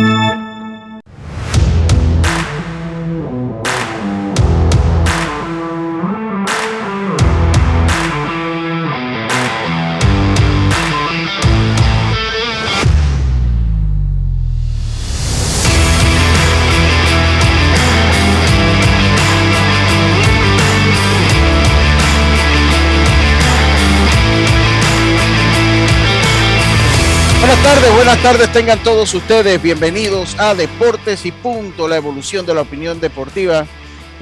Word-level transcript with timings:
Thank 0.00 0.24
you. 0.24 0.29
Buenas 27.50 27.64
tardes, 27.64 27.94
buenas 27.96 28.22
tardes 28.22 28.52
tengan 28.52 28.82
todos 28.84 29.12
ustedes. 29.12 29.60
Bienvenidos 29.60 30.38
a 30.38 30.54
Deportes 30.54 31.26
y 31.26 31.32
Punto, 31.32 31.88
la 31.88 31.96
evolución 31.96 32.46
de 32.46 32.54
la 32.54 32.60
opinión 32.60 33.00
deportiva. 33.00 33.66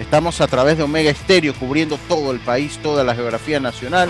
Estamos 0.00 0.40
a 0.40 0.46
través 0.46 0.78
de 0.78 0.84
Omega 0.84 1.10
Estéreo 1.10 1.52
cubriendo 1.52 1.98
todo 2.08 2.30
el 2.30 2.40
país, 2.40 2.78
toda 2.82 3.04
la 3.04 3.14
geografía 3.14 3.60
nacional. 3.60 4.08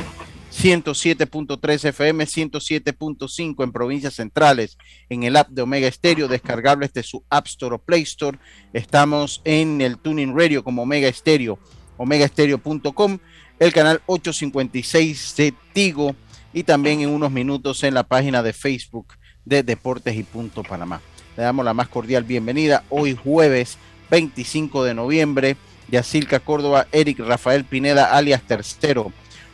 107.3 0.57 1.89
FM, 1.89 2.25
107.5 2.27 3.65
en 3.65 3.73
provincias 3.73 4.15
centrales, 4.15 4.79
en 5.09 5.25
el 5.25 5.35
app 5.35 5.49
de 5.49 5.63
Omega 5.63 5.89
Estéreo, 5.89 6.29
descargable 6.29 6.87
desde 6.87 7.03
su 7.03 7.25
App 7.29 7.49
Store 7.49 7.75
o 7.75 7.79
Play 7.79 8.03
Store. 8.03 8.39
Estamos 8.73 9.43
en 9.45 9.81
el 9.81 9.99
Tuning 9.99 10.33
Radio 10.39 10.63
como 10.63 10.83
Omega 10.83 11.09
Estéreo, 11.09 11.59
omegaestereo.com, 11.97 13.19
el 13.59 13.73
canal 13.73 14.01
856 14.07 15.35
de 15.37 15.55
Tigo 15.73 16.15
y 16.53 16.63
también 16.63 17.01
en 17.01 17.11
unos 17.11 17.31
minutos 17.31 17.83
en 17.85 17.95
la 17.95 18.05
página 18.05 18.43
de 18.43 18.53
Facebook 18.53 19.15
de 19.45 19.63
Deportes 19.63 20.17
y 20.17 20.23
Punto 20.23 20.63
Panamá. 20.63 21.01
Le 21.37 21.43
damos 21.43 21.65
la 21.65 21.75
más 21.75 21.89
cordial 21.89 22.25
bienvenida 22.25 22.85
hoy 22.89 23.15
jueves 23.15 23.79
25 24.11 24.85
de 24.85 24.95
noviembre. 24.95 25.57
Yacilca 25.91 26.41
Córdoba, 26.41 26.87
Eric 26.93 27.19
Rafael 27.21 27.65
Pineda, 27.65 28.15
alias 28.15 28.43
Tercero, 28.43 29.11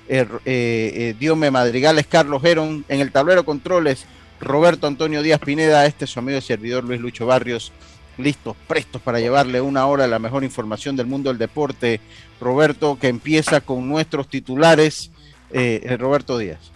eh, 0.09 0.27
eh, 0.45 1.15
Diome 1.19 1.51
Madrigales, 1.51 2.07
Carlos 2.09 2.43
Geron, 2.43 2.85
en 2.89 3.01
el 3.01 3.13
tablero 3.13 3.45
controles, 3.45 4.05
Roberto 4.41 4.89
Antonio 4.89 5.23
Díaz 5.23 5.39
Pineda, 5.41 5.87
este 5.87 6.07
es 6.07 6.11
su 6.11 6.19
amigo 6.19 6.39
y 6.39 6.43
servidor 6.43 6.83
Luis 6.83 7.01
Lucho 7.01 7.27
Barrios, 7.27 7.73
listos, 8.19 8.57
prestos 8.67 9.01
para 9.01 9.21
llevarle 9.21 9.61
una 9.61 9.87
hora 9.87 10.09
la 10.09 10.19
mejor 10.19 10.43
información 10.43 10.97
del 10.97 11.07
mundo 11.07 11.31
del 11.31 11.39
deporte. 11.39 12.01
Roberto, 12.41 12.99
que 13.01 13.09
empieza 13.09 13.61
con 13.61 13.89
nuestros 13.89 14.29
titulares. 14.29 15.11
Eh, 15.57 15.97
Roberto 16.01 16.37
Díaz. 16.37 16.74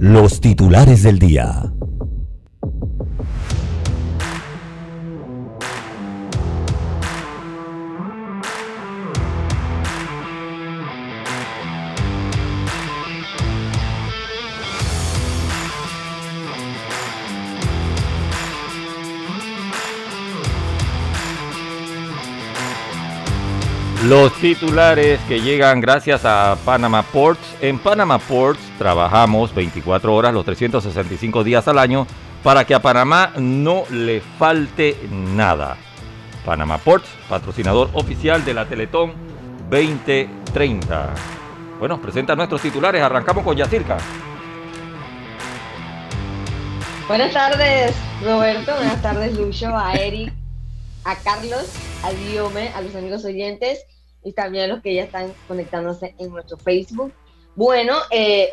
Los 0.00 0.40
titulares 0.40 1.02
del 1.02 1.18
día. 1.18 1.72
Los 24.04 24.32
titulares 24.34 25.18
que 25.26 25.40
llegan 25.40 25.80
gracias 25.80 26.24
a 26.24 26.56
Panama 26.64 27.02
Ports. 27.02 27.56
En 27.60 27.80
Panama 27.80 28.20
Ports 28.20 28.60
trabajamos 28.78 29.52
24 29.52 30.14
horas 30.14 30.32
los 30.32 30.44
365 30.44 31.42
días 31.42 31.66
al 31.66 31.80
año 31.80 32.06
para 32.44 32.64
que 32.64 32.76
a 32.76 32.80
Panamá 32.80 33.32
no 33.36 33.82
le 33.90 34.20
falte 34.20 34.96
nada. 35.10 35.76
Panama 36.46 36.78
Ports, 36.78 37.08
patrocinador 37.28 37.90
oficial 37.92 38.44
de 38.44 38.54
la 38.54 38.66
Teletón 38.66 39.14
2030. 39.68 41.14
Bueno, 41.80 42.00
presenta 42.00 42.36
nuestros 42.36 42.62
titulares. 42.62 43.02
Arrancamos 43.02 43.42
con 43.42 43.56
Yacirca. 43.56 43.98
Buenas 47.08 47.32
tardes, 47.32 47.96
Roberto. 48.22 48.76
Buenas 48.76 49.02
tardes, 49.02 49.36
Lucho, 49.36 49.76
a 49.76 49.94
Eric, 49.94 50.32
a 51.04 51.16
Carlos, 51.16 51.66
a 52.02 52.12
Diome, 52.12 52.68
a 52.68 52.80
los 52.80 52.94
amigos 52.94 53.24
oyentes 53.24 53.84
y 54.24 54.32
también 54.32 54.64
a 54.64 54.74
los 54.74 54.82
que 54.82 54.94
ya 54.94 55.04
están 55.04 55.32
conectándose 55.46 56.14
en 56.18 56.30
nuestro 56.30 56.56
Facebook. 56.58 57.12
Bueno, 57.54 57.96
eh, 58.10 58.50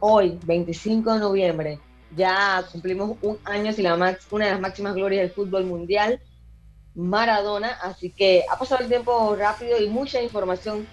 hoy, 0.00 0.38
25 0.44 1.14
de 1.14 1.20
noviembre, 1.20 1.80
ya 2.16 2.64
cumplimos 2.72 3.16
un 3.22 3.38
año 3.44 3.72
sin 3.72 3.84
la 3.84 3.96
max, 3.96 4.26
una 4.30 4.46
de 4.46 4.52
las 4.52 4.60
máximas 4.60 4.94
glorias 4.94 5.22
del 5.22 5.30
fútbol 5.30 5.64
mundial, 5.64 6.20
Maradona, 6.94 7.78
así 7.82 8.10
que 8.10 8.44
ha 8.50 8.58
pasado 8.58 8.82
el 8.82 8.88
tiempo 8.88 9.36
rápido 9.36 9.80
y 9.80 9.88
mucha 9.88 10.20
información 10.20 10.86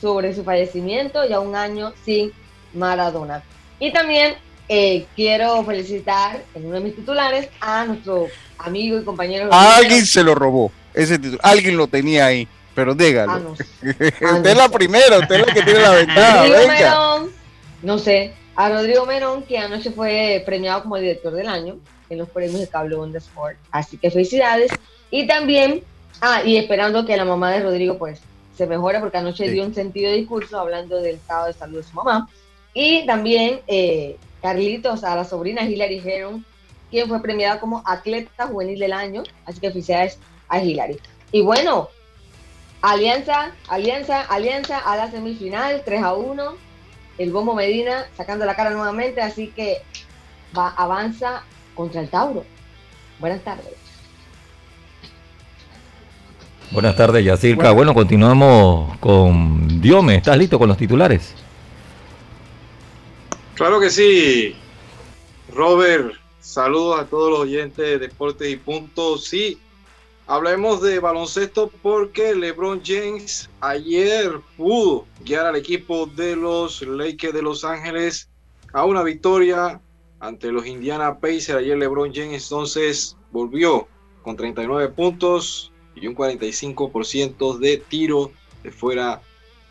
sobre 0.00 0.34
su 0.34 0.42
fallecimiento, 0.42 1.24
ya 1.24 1.38
un 1.38 1.54
año 1.54 1.92
sin 2.04 2.32
Maradona. 2.74 3.44
Y 3.78 3.92
también 3.92 4.34
eh, 4.68 5.06
quiero 5.16 5.64
felicitar 5.64 6.42
en 6.54 6.66
uno 6.66 6.74
de 6.76 6.80
mis 6.80 6.96
titulares 6.96 7.48
a 7.60 7.84
nuestro 7.84 8.28
amigo 8.58 8.98
y 8.98 9.04
compañero. 9.04 9.48
Alguien 9.52 10.06
se 10.06 10.22
lo 10.22 10.34
robó, 10.34 10.70
ese 10.94 11.18
título, 11.18 11.40
alguien 11.42 11.76
lo 11.76 11.86
tenía 11.86 12.26
ahí, 12.26 12.46
pero 12.74 12.94
dígalo. 12.94 13.32
Ah, 13.82 14.30
no. 14.30 14.36
usted 14.36 14.50
es 14.50 14.56
la 14.56 14.68
primera, 14.68 15.18
usted 15.18 15.34
es 15.40 15.46
la 15.46 15.54
que 15.54 15.62
tiene 15.62 15.80
la 15.80 15.90
ventaja. 15.90 16.36
Rodrigo 16.38 16.58
venga. 16.58 16.74
Merón, 16.74 17.30
no 17.82 17.98
sé, 17.98 18.32
a 18.54 18.68
Rodrigo 18.68 19.06
Merón, 19.06 19.42
que 19.42 19.58
anoche 19.58 19.90
fue 19.90 20.42
premiado 20.46 20.82
como 20.82 20.96
director 20.96 21.32
del 21.32 21.48
año 21.48 21.76
en 22.10 22.18
los 22.18 22.28
premios 22.28 22.60
de 22.60 22.68
Cable 22.68 22.94
On 22.96 23.10
The 23.12 23.18
Sport. 23.18 23.56
Así 23.70 23.96
que 23.96 24.10
felicidades. 24.10 24.70
Y 25.10 25.26
también, 25.26 25.82
ah, 26.20 26.42
y 26.44 26.56
esperando 26.56 27.04
que 27.04 27.16
la 27.16 27.24
mamá 27.24 27.50
de 27.52 27.62
Rodrigo, 27.62 27.98
pues, 27.98 28.20
se 28.56 28.66
mejore, 28.66 29.00
porque 29.00 29.16
anoche 29.16 29.46
Sí. 29.46 29.50
dio 29.50 29.64
un 29.64 29.74
sentido 29.74 30.10
de 30.10 30.18
discurso 30.18 30.58
hablando 30.60 31.00
del 31.00 31.16
estado 31.16 31.46
de 31.46 31.54
salud 31.54 31.78
de 31.78 31.82
su 31.82 31.94
mamá. 31.94 32.28
Y 32.74 33.04
también, 33.06 33.60
eh, 33.66 34.16
Carlitos, 34.42 35.04
a 35.04 35.14
la 35.14 35.24
sobrina 35.24 35.62
Hilary 35.62 36.02
Heron, 36.04 36.44
quien 36.90 37.08
fue 37.08 37.22
premiada 37.22 37.60
como 37.60 37.82
atleta 37.86 38.48
juvenil 38.48 38.78
del 38.78 38.92
año. 38.92 39.22
Así 39.46 39.60
que 39.60 39.70
felicidades 39.70 40.18
a 40.48 40.60
Hilary. 40.60 40.98
Y 41.30 41.40
bueno, 41.40 41.88
Alianza, 42.82 43.52
Alianza, 43.68 44.20
Alianza 44.22 44.78
a 44.78 44.96
la 44.96 45.10
semifinal, 45.10 45.82
3 45.84 46.02
a 46.02 46.14
1. 46.14 46.56
El 47.18 47.30
Bombo 47.30 47.54
Medina 47.54 48.06
sacando 48.16 48.44
la 48.44 48.56
cara 48.56 48.70
nuevamente, 48.70 49.20
así 49.20 49.48
que 49.48 49.82
va, 50.56 50.70
avanza 50.76 51.44
contra 51.74 52.00
el 52.00 52.08
Tauro. 52.08 52.44
Buenas 53.20 53.42
tardes. 53.42 53.74
Buenas 56.72 56.96
tardes, 56.96 57.24
Yacirca. 57.24 57.70
Bueno, 57.70 57.92
continuamos 57.92 58.96
con 58.98 59.80
Diome. 59.80 60.16
¿Estás 60.16 60.38
listo 60.38 60.58
con 60.58 60.68
los 60.68 60.78
titulares? 60.78 61.34
Claro 63.54 63.80
que 63.80 63.90
sí. 63.90 64.56
Robert, 65.54 66.14
saludos 66.40 67.00
a 67.00 67.06
todos 67.06 67.30
los 67.30 67.40
oyentes 67.40 67.84
de 67.84 67.98
Deportes 67.98 68.50
y 68.50 68.56
Puntos. 68.56 69.26
Sí, 69.26 69.58
hablemos 70.26 70.80
de 70.80 70.98
baloncesto 70.98 71.70
porque 71.82 72.34
LeBron 72.34 72.80
James 72.84 73.50
ayer 73.60 74.40
pudo 74.56 75.06
guiar 75.20 75.46
al 75.46 75.56
equipo 75.56 76.06
de 76.06 76.34
los 76.34 76.80
Lakers 76.82 77.34
de 77.34 77.42
Los 77.42 77.64
Ángeles 77.64 78.30
a 78.72 78.86
una 78.86 79.02
victoria 79.02 79.80
ante 80.20 80.50
los 80.50 80.66
Indiana 80.66 81.18
Pacers. 81.18 81.58
Ayer 81.58 81.76
LeBron 81.76 82.12
James 82.14 82.44
entonces 82.44 83.16
volvió 83.30 83.86
con 84.22 84.36
39 84.36 84.88
puntos 84.88 85.72
y 85.94 86.06
un 86.06 86.14
45% 86.14 87.58
de 87.58 87.76
tiro 87.76 88.32
de 88.62 88.70
fuera 88.70 89.20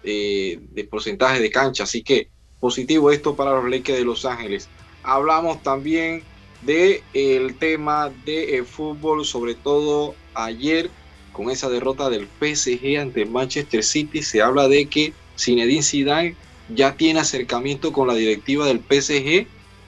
eh, 0.04 0.60
de 0.72 0.84
porcentaje 0.84 1.40
de 1.40 1.50
cancha. 1.50 1.84
Así 1.84 2.04
que 2.04 2.31
positivo 2.62 3.12
esto 3.12 3.36
para 3.36 3.52
los 3.52 3.70
Lakers 3.70 3.98
de 3.98 4.06
Los 4.06 4.24
Ángeles. 4.24 4.70
hablamos 5.04 5.62
también 5.64 6.24
de 6.62 7.04
el 7.14 7.56
tema 7.56 8.12
de 8.24 8.64
fútbol, 8.64 9.26
sobre 9.26 9.56
todo 9.56 10.16
ayer 10.36 10.90
con 11.34 11.50
esa 11.50 11.70
derrota 11.70 12.10
del 12.10 12.28
PSG 12.40 13.00
ante 13.00 13.26
Manchester 13.26 13.84
City, 13.84 14.22
se 14.22 14.42
habla 14.42 14.68
de 14.68 14.86
que 14.86 15.14
Zinedine 15.38 15.82
Zidane 15.82 16.36
ya 16.74 16.96
tiene 16.96 17.20
acercamiento 17.20 17.92
con 17.92 18.08
la 18.08 18.14
directiva 18.14 18.68
del 18.68 18.80
PSG 18.80 19.48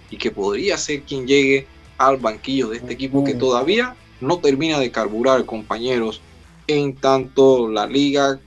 y 0.09 0.17
que 0.17 0.31
podría 0.31 0.77
ser 0.77 1.03
quien 1.03 1.27
llegue 1.27 1.67
al 1.97 2.17
banquillo 2.17 2.69
de 2.69 2.77
este 2.77 2.93
equipo 2.93 3.23
que 3.23 3.35
todavía 3.35 3.95
no 4.19 4.39
termina 4.39 4.79
de 4.79 4.91
carburar, 4.91 5.45
compañeros, 5.45 6.21
en 6.67 6.95
tanto 6.95 7.67
la 7.67 7.85
liga 7.85 8.39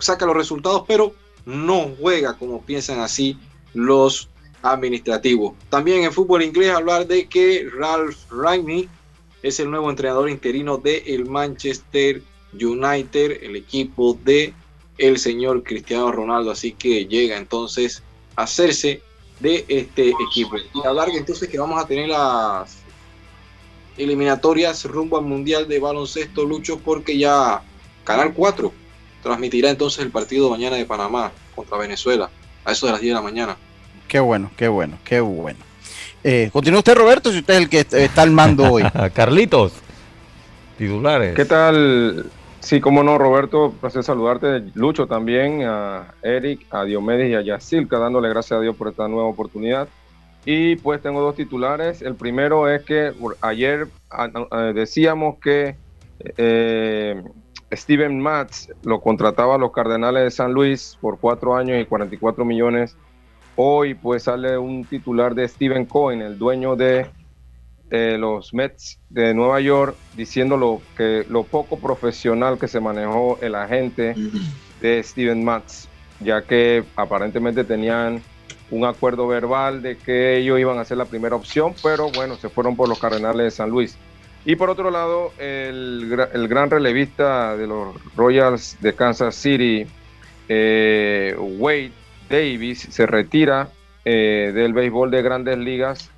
saca 0.00 0.26
los 0.26 0.36
resultados, 0.36 0.84
pero 0.88 1.14
no 1.44 1.90
juega 2.00 2.36
como 2.36 2.62
piensan 2.62 3.00
así 3.00 3.38
los 3.78 4.28
administrativos. 4.62 5.54
También 5.70 6.02
en 6.02 6.12
fútbol 6.12 6.42
inglés 6.42 6.72
hablar 6.72 7.06
de 7.06 7.28
que 7.28 7.68
Ralph 7.78 8.16
Rangnick 8.30 8.88
es 9.42 9.60
el 9.60 9.70
nuevo 9.70 9.88
entrenador 9.88 10.28
interino 10.28 10.78
de 10.78 11.04
el 11.06 11.26
Manchester 11.26 12.22
United, 12.52 13.38
el 13.42 13.54
equipo 13.54 14.18
de 14.24 14.52
el 14.98 15.18
señor 15.18 15.62
Cristiano 15.62 16.10
Ronaldo, 16.10 16.50
así 16.50 16.72
que 16.72 17.06
llega 17.06 17.36
entonces 17.36 18.02
a 18.34 18.42
hacerse 18.42 19.00
de 19.38 19.64
este 19.68 20.12
equipo. 20.28 20.56
Y 20.56 20.84
hablar 20.84 21.08
entonces 21.10 21.48
que 21.48 21.60
vamos 21.60 21.80
a 21.80 21.86
tener 21.86 22.08
las 22.08 22.78
eliminatorias 23.96 24.84
rumbo 24.86 25.18
al 25.18 25.24
Mundial 25.24 25.68
de 25.68 25.78
Baloncesto 25.78 26.44
Lucho 26.44 26.80
porque 26.80 27.16
ya 27.16 27.62
Canal 28.02 28.34
4 28.34 28.72
transmitirá 29.22 29.70
entonces 29.70 30.04
el 30.04 30.10
partido 30.10 30.50
mañana 30.50 30.74
de 30.74 30.84
Panamá 30.84 31.30
contra 31.54 31.78
Venezuela 31.78 32.28
a 32.64 32.72
eso 32.72 32.86
de 32.86 32.92
las 32.92 33.00
10 33.00 33.12
de 33.12 33.14
la 33.14 33.22
mañana. 33.22 33.56
Qué 34.08 34.20
bueno, 34.20 34.50
qué 34.56 34.68
bueno, 34.68 34.98
qué 35.04 35.20
bueno. 35.20 35.58
Eh, 36.24 36.48
continúa 36.52 36.78
usted, 36.78 36.96
Roberto, 36.96 37.30
si 37.30 37.38
usted 37.38 37.54
es 37.54 37.60
el 37.60 37.68
que 37.68 37.80
está 37.80 38.22
al 38.22 38.30
mando 38.30 38.72
hoy. 38.72 38.82
Carlitos, 39.14 39.74
titulares. 40.78 41.36
¿Qué 41.36 41.44
tal? 41.44 42.26
Sí, 42.60 42.80
cómo 42.80 43.02
no, 43.02 43.18
Roberto, 43.18 43.74
placer 43.80 44.02
saludarte. 44.02 44.64
Lucho 44.74 45.06
también, 45.06 45.62
a 45.64 46.14
Eric, 46.22 46.66
a 46.70 46.84
Diomedes 46.84 47.30
y 47.30 47.34
a 47.34 47.42
Yacilca, 47.42 47.98
dándole 47.98 48.30
gracias 48.30 48.58
a 48.58 48.62
Dios 48.62 48.74
por 48.76 48.88
esta 48.88 49.06
nueva 49.08 49.28
oportunidad. 49.28 49.88
Y 50.44 50.76
pues 50.76 51.02
tengo 51.02 51.20
dos 51.20 51.36
titulares. 51.36 52.00
El 52.00 52.14
primero 52.14 52.68
es 52.68 52.82
que 52.82 53.12
ayer 53.42 53.88
decíamos 54.74 55.36
que 55.38 55.76
eh, 56.36 57.22
Steven 57.72 58.18
Matz 58.18 58.70
lo 58.82 59.00
contrataba 59.00 59.56
a 59.56 59.58
los 59.58 59.72
Cardenales 59.72 60.24
de 60.24 60.30
San 60.30 60.52
Luis 60.52 60.96
por 61.00 61.18
cuatro 61.18 61.54
años 61.54 61.78
y 61.80 61.84
44 61.84 62.44
millones. 62.44 62.96
Hoy 63.60 63.94
pues 63.94 64.22
sale 64.22 64.56
un 64.56 64.84
titular 64.84 65.34
de 65.34 65.48
Steven 65.48 65.84
Cohen, 65.84 66.22
el 66.22 66.38
dueño 66.38 66.76
de 66.76 67.10
los 67.90 68.54
Mets 68.54 69.00
de 69.10 69.34
Nueva 69.34 69.60
York 69.60 69.96
diciendo 70.16 70.56
lo, 70.56 70.80
que, 70.96 71.26
lo 71.28 71.42
poco 71.42 71.76
profesional 71.76 72.56
que 72.56 72.68
se 72.68 72.78
manejó 72.78 73.36
el 73.42 73.56
agente 73.56 74.14
de 74.80 75.02
Steven 75.02 75.42
Matz, 75.44 75.88
ya 76.20 76.42
que 76.42 76.84
aparentemente 76.94 77.64
tenían 77.64 78.22
un 78.70 78.84
acuerdo 78.84 79.26
verbal 79.26 79.82
de 79.82 79.98
que 79.98 80.36
ellos 80.36 80.60
iban 80.60 80.78
a 80.78 80.84
ser 80.84 80.98
la 80.98 81.06
primera 81.06 81.34
opción, 81.34 81.74
pero 81.82 82.12
bueno, 82.12 82.36
se 82.36 82.48
fueron 82.48 82.76
por 82.76 82.88
los 82.88 83.00
Cardenales 83.00 83.42
de 83.42 83.50
San 83.50 83.70
Luis. 83.70 83.98
Y 84.44 84.54
por 84.54 84.70
otro 84.70 84.88
lado, 84.92 85.32
el, 85.36 86.06
gran 86.48 86.70
relevista 86.70 87.56
de 87.56 87.66
los 87.66 87.96
Royals 88.14 88.76
de 88.80 88.94
Kansas 88.94 89.34
City, 89.34 89.84
eh, 90.48 91.34
Wade 91.36 91.90
Davis, 92.28 92.88
se 92.90 93.06
retira 93.06 93.68
eh, 94.04 94.52
del 94.54 94.72
béisbol 94.72 95.10
de 95.10 95.22
grandes 95.22 95.58
ligas 95.58 96.10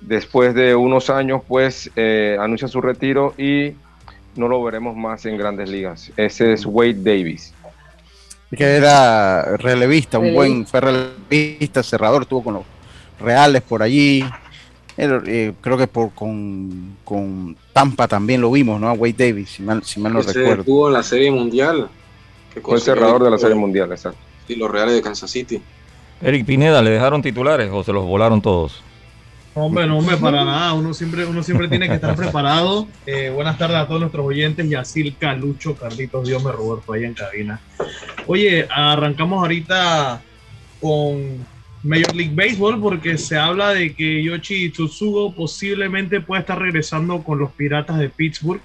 Después 0.00 0.54
de 0.54 0.74
unos 0.74 1.10
años, 1.10 1.42
pues 1.46 1.90
eh, 1.96 2.36
anuncia 2.38 2.68
su 2.68 2.80
retiro 2.80 3.34
y 3.38 3.72
no 4.34 4.48
lo 4.48 4.62
veremos 4.62 4.96
más 4.96 5.24
en 5.26 5.38
grandes 5.38 5.70
ligas. 5.70 6.12
Ese 6.16 6.52
es 6.52 6.66
Wade 6.66 7.02
Davis. 7.02 7.52
Que 8.54 8.64
era 8.64 9.56
relevista, 9.56 10.18
un 10.18 10.34
buen, 10.34 10.66
fue 10.66 10.80
relevista, 10.80 11.82
cerrador, 11.82 12.22
estuvo 12.22 12.44
con 12.44 12.54
los 12.54 12.62
Reales 13.18 13.62
por 13.62 13.82
allí. 13.82 14.24
Eh, 14.98 15.52
creo 15.60 15.76
que 15.76 15.86
por 15.86 16.12
con, 16.12 17.56
Tampa 17.72 18.06
también 18.06 18.40
lo 18.40 18.50
vimos, 18.50 18.80
¿no? 18.80 18.88
A 18.88 18.92
Wade 18.92 19.14
Davis, 19.28 19.50
si 19.50 19.62
mal, 19.62 19.82
si 19.82 20.00
mal 20.00 20.12
no 20.12 20.22
recuerdo. 20.22 20.60
Estuvo 20.60 20.88
en 20.88 20.92
la 20.92 21.02
Serie 21.02 21.30
Mundial. 21.30 21.88
fue 22.62 22.80
cerrador 22.80 23.24
de 23.24 23.30
la 23.30 23.38
Serie 23.38 23.56
Mundial, 23.56 23.90
exacto. 23.90 24.18
Y 24.48 24.56
los 24.56 24.70
Reales 24.70 24.94
de 24.94 25.02
Kansas 25.02 25.30
City. 25.30 25.60
Eric 26.22 26.46
Pineda, 26.46 26.82
¿le 26.82 26.90
dejaron 26.90 27.22
titulares 27.22 27.70
o 27.72 27.82
se 27.84 27.92
los 27.92 28.04
volaron 28.04 28.40
todos? 28.40 28.82
Hombre, 29.54 29.86
no, 29.86 29.98
hombre, 29.98 30.16
para 30.18 30.44
nada. 30.44 30.74
Uno 30.74 30.92
siempre, 30.92 31.24
uno 31.24 31.42
siempre 31.42 31.66
tiene 31.68 31.88
que 31.88 31.94
estar 31.94 32.14
preparado. 32.16 32.86
Eh, 33.06 33.30
buenas 33.30 33.56
tardes 33.56 33.78
a 33.78 33.86
todos 33.86 34.00
nuestros 34.00 34.26
oyentes. 34.26 34.68
Yacil, 34.68 35.16
Calucho, 35.16 35.74
Carlitos, 35.74 36.28
Dios 36.28 36.44
me 36.44 36.52
Roberto, 36.52 36.92
ahí 36.92 37.04
en 37.04 37.14
cabina. 37.14 37.60
Oye, 38.26 38.66
arrancamos 38.70 39.40
ahorita 39.40 40.20
con 40.80 41.46
Major 41.82 42.14
League 42.14 42.34
Baseball 42.34 42.80
porque 42.80 43.16
se 43.16 43.38
habla 43.38 43.70
de 43.70 43.94
que 43.94 44.22
Yoshi 44.22 44.70
Tsutsugo 44.70 45.34
posiblemente 45.34 46.20
pueda 46.20 46.40
estar 46.40 46.58
regresando 46.58 47.22
con 47.22 47.38
los 47.38 47.50
Piratas 47.52 47.98
de 47.98 48.10
Pittsburgh. 48.10 48.60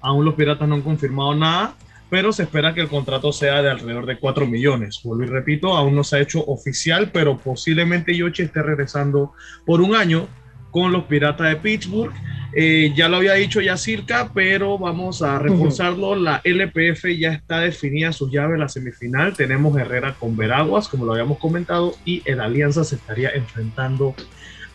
Aún 0.00 0.24
los 0.24 0.34
Piratas 0.34 0.68
no 0.68 0.74
han 0.74 0.82
confirmado 0.82 1.36
nada 1.36 1.76
pero 2.12 2.30
se 2.30 2.42
espera 2.42 2.74
que 2.74 2.82
el 2.82 2.88
contrato 2.88 3.32
sea 3.32 3.62
de 3.62 3.70
alrededor 3.70 4.04
de 4.04 4.18
4 4.18 4.46
millones. 4.46 5.00
Vuelvo 5.02 5.24
y 5.24 5.28
repito, 5.28 5.74
aún 5.74 5.94
no 5.94 6.04
se 6.04 6.16
ha 6.16 6.20
hecho 6.20 6.44
oficial, 6.44 7.10
pero 7.10 7.38
posiblemente 7.38 8.14
Yoshi 8.14 8.42
esté 8.42 8.62
regresando 8.62 9.32
por 9.64 9.80
un 9.80 9.94
año 9.94 10.28
con 10.70 10.92
los 10.92 11.04
Piratas 11.04 11.48
de 11.48 11.56
Pittsburgh. 11.56 12.12
Eh, 12.54 12.92
ya 12.94 13.08
lo 13.08 13.16
había 13.16 13.32
dicho 13.32 13.62
ya 13.62 13.78
circa, 13.78 14.30
pero 14.34 14.76
vamos 14.76 15.22
a 15.22 15.38
reforzarlo. 15.38 16.14
La 16.14 16.42
LPF 16.44 17.06
ya 17.18 17.32
está 17.32 17.60
definida 17.60 18.12
sus 18.12 18.30
llaves 18.30 18.58
la 18.58 18.68
semifinal. 18.68 19.34
Tenemos 19.34 19.74
Herrera 19.78 20.14
con 20.20 20.36
Veraguas, 20.36 20.88
como 20.88 21.06
lo 21.06 21.12
habíamos 21.12 21.38
comentado, 21.38 21.94
y 22.04 22.20
el 22.26 22.42
Alianza 22.42 22.84
se 22.84 22.96
estaría 22.96 23.30
enfrentando 23.30 24.14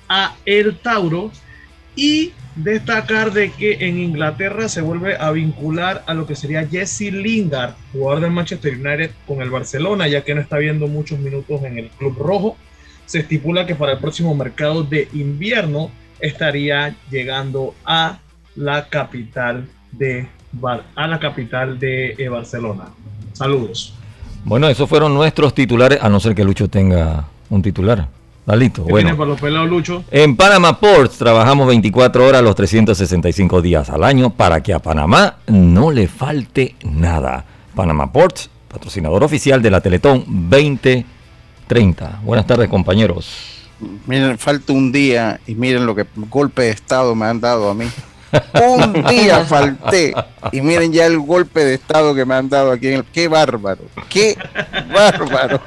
a 0.09 0.35
el 0.43 0.75
Tauro. 0.79 1.29
Y 1.95 2.33
destacar 2.57 3.31
de 3.31 3.51
que 3.51 3.87
en 3.87 3.99
Inglaterra 3.99 4.67
se 4.67 4.81
vuelve 4.81 5.15
a 5.17 5.31
vincular 5.31 6.03
a 6.07 6.13
lo 6.13 6.25
que 6.25 6.35
sería 6.35 6.67
Jesse 6.67 7.11
Lingard, 7.11 7.75
jugador 7.93 8.21
del 8.21 8.31
Manchester 8.31 8.73
United 8.73 9.11
con 9.27 9.41
el 9.41 9.49
Barcelona, 9.49 10.07
ya 10.07 10.23
que 10.23 10.35
no 10.35 10.41
está 10.41 10.57
viendo 10.57 10.87
muchos 10.87 11.19
minutos 11.19 11.63
en 11.63 11.77
el 11.77 11.89
club 11.89 12.17
rojo. 12.17 12.57
Se 13.05 13.19
estipula 13.19 13.65
que 13.65 13.75
para 13.75 13.93
el 13.93 13.99
próximo 13.99 14.35
mercado 14.35 14.83
de 14.83 15.07
invierno 15.13 15.91
estaría 16.19 16.95
llegando 17.09 17.75
a 17.85 18.19
la 18.55 18.89
capital 18.89 19.67
de 19.91 20.27
a 20.95 21.07
la 21.07 21.19
capital 21.19 21.77
de 21.77 22.15
eh, 22.17 22.29
Barcelona. 22.29 22.85
Saludos. 23.33 23.93
Bueno, 24.43 24.67
esos 24.69 24.89
fueron 24.89 25.13
nuestros 25.13 25.53
titulares, 25.53 25.99
a 26.01 26.09
no 26.09 26.19
ser 26.19 26.33
que 26.33 26.43
Lucho 26.43 26.67
tenga 26.67 27.27
un 27.49 27.61
titular. 27.61 28.07
Dalito, 28.47 28.83
bueno. 28.83 29.09
En 30.09 30.37
Panama 30.37 30.79
Ports 30.79 31.17
trabajamos 31.17 31.67
24 31.67 32.25
horas 32.25 32.41
los 32.41 32.55
365 32.55 33.61
días 33.61 33.89
al 33.89 34.05
año 34.05 34.29
para 34.29 34.63
que 34.63 34.73
a 34.73 34.79
Panamá 34.79 35.39
no 35.47 35.91
le 35.91 36.07
falte 36.07 36.73
nada. 36.81 37.43
Panama 37.75 38.09
Ports, 38.09 38.49
patrocinador 38.69 39.25
oficial 39.25 39.61
de 39.61 39.69
la 39.69 39.81
Teletón 39.81 40.23
2030. 40.27 42.21
Buenas 42.23 42.47
tardes, 42.47 42.69
compañeros. 42.69 43.67
Miren, 44.05 44.37
falta 44.37 44.71
un 44.71 44.93
día 44.93 45.41
y 45.45 45.53
miren 45.53 45.85
lo 45.85 45.93
que 45.93 46.05
golpe 46.15 46.61
de 46.61 46.69
estado 46.69 47.15
me 47.15 47.25
han 47.25 47.41
dado 47.41 47.69
a 47.69 47.73
mí. 47.73 47.87
Un 48.53 49.03
día 49.03 49.45
falté. 49.45 50.13
Y 50.51 50.61
miren 50.61 50.91
ya 50.91 51.05
el 51.05 51.19
golpe 51.19 51.63
de 51.63 51.75
estado 51.75 52.13
que 52.13 52.25
me 52.25 52.35
han 52.35 52.49
dado 52.49 52.71
aquí. 52.71 52.87
En 52.87 52.93
el... 52.95 53.03
Qué 53.05 53.27
bárbaro. 53.27 53.81
Qué 54.09 54.37
bárbaro. 54.93 55.61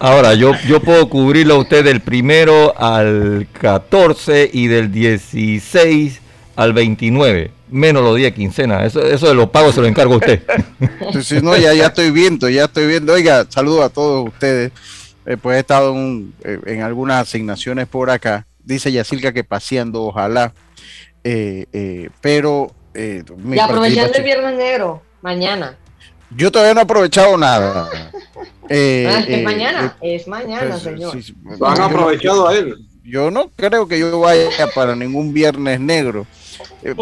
Ahora, 0.00 0.34
yo, 0.34 0.52
yo 0.66 0.80
puedo 0.80 1.08
cubrirlo 1.08 1.54
a 1.54 1.58
usted 1.58 1.84
del 1.84 2.00
primero 2.00 2.74
al 2.78 3.48
14 3.52 4.50
y 4.52 4.66
del 4.68 4.92
16 4.92 6.20
al 6.56 6.72
29. 6.72 7.50
Menos 7.68 8.02
los 8.02 8.16
días 8.16 8.32
quincena. 8.32 8.84
Eso, 8.84 9.04
eso 9.04 9.28
de 9.28 9.34
los 9.34 9.50
pagos 9.50 9.74
se 9.74 9.80
lo 9.80 9.86
encargo 9.86 10.14
a 10.14 10.18
usted. 10.18 10.42
Si 11.22 11.40
no, 11.40 11.56
ya, 11.56 11.72
ya 11.74 11.86
estoy 11.86 12.10
viendo, 12.10 12.48
ya 12.48 12.64
estoy 12.64 12.86
viendo. 12.86 13.12
Oiga, 13.12 13.46
saludo 13.48 13.82
a 13.82 13.88
todos 13.88 14.28
ustedes. 14.28 14.72
Eh, 15.24 15.36
pues 15.36 15.56
he 15.56 15.60
estado 15.60 15.92
en, 15.92 16.32
eh, 16.44 16.60
en 16.66 16.82
algunas 16.82 17.22
asignaciones 17.22 17.88
por 17.88 18.10
acá. 18.10 18.46
Dice 18.62 18.92
Yacilca 18.92 19.32
que 19.32 19.44
paseando, 19.44 20.04
ojalá 20.04 20.52
eh, 21.26 21.66
eh, 21.72 22.10
pero. 22.20 22.72
Eh, 22.94 23.24
y 23.52 23.58
aprovechando 23.58 24.16
el 24.16 24.22
Viernes 24.22 24.56
Negro, 24.56 25.02
mañana. 25.22 25.76
Yo 26.30 26.52
todavía 26.52 26.74
no 26.74 26.80
he 26.80 26.84
aprovechado 26.84 27.36
nada. 27.36 27.90
Eh, 28.68 29.06
ah, 29.08 29.24
es 29.28 29.44
mañana, 29.44 29.96
es 30.00 30.26
mañana, 30.26 30.70
pues, 30.70 30.82
señor. 30.82 31.16
Lo 31.56 31.68
han 31.68 31.80
aprovechado 31.80 32.48
a 32.48 32.56
él. 32.56 32.74
Yo 33.04 33.30
no 33.30 33.48
creo 33.54 33.86
que 33.86 33.96
yo 33.96 34.18
vaya 34.18 34.50
para 34.74 34.96
ningún 34.96 35.32
Viernes 35.32 35.78
Negro. 35.78 36.26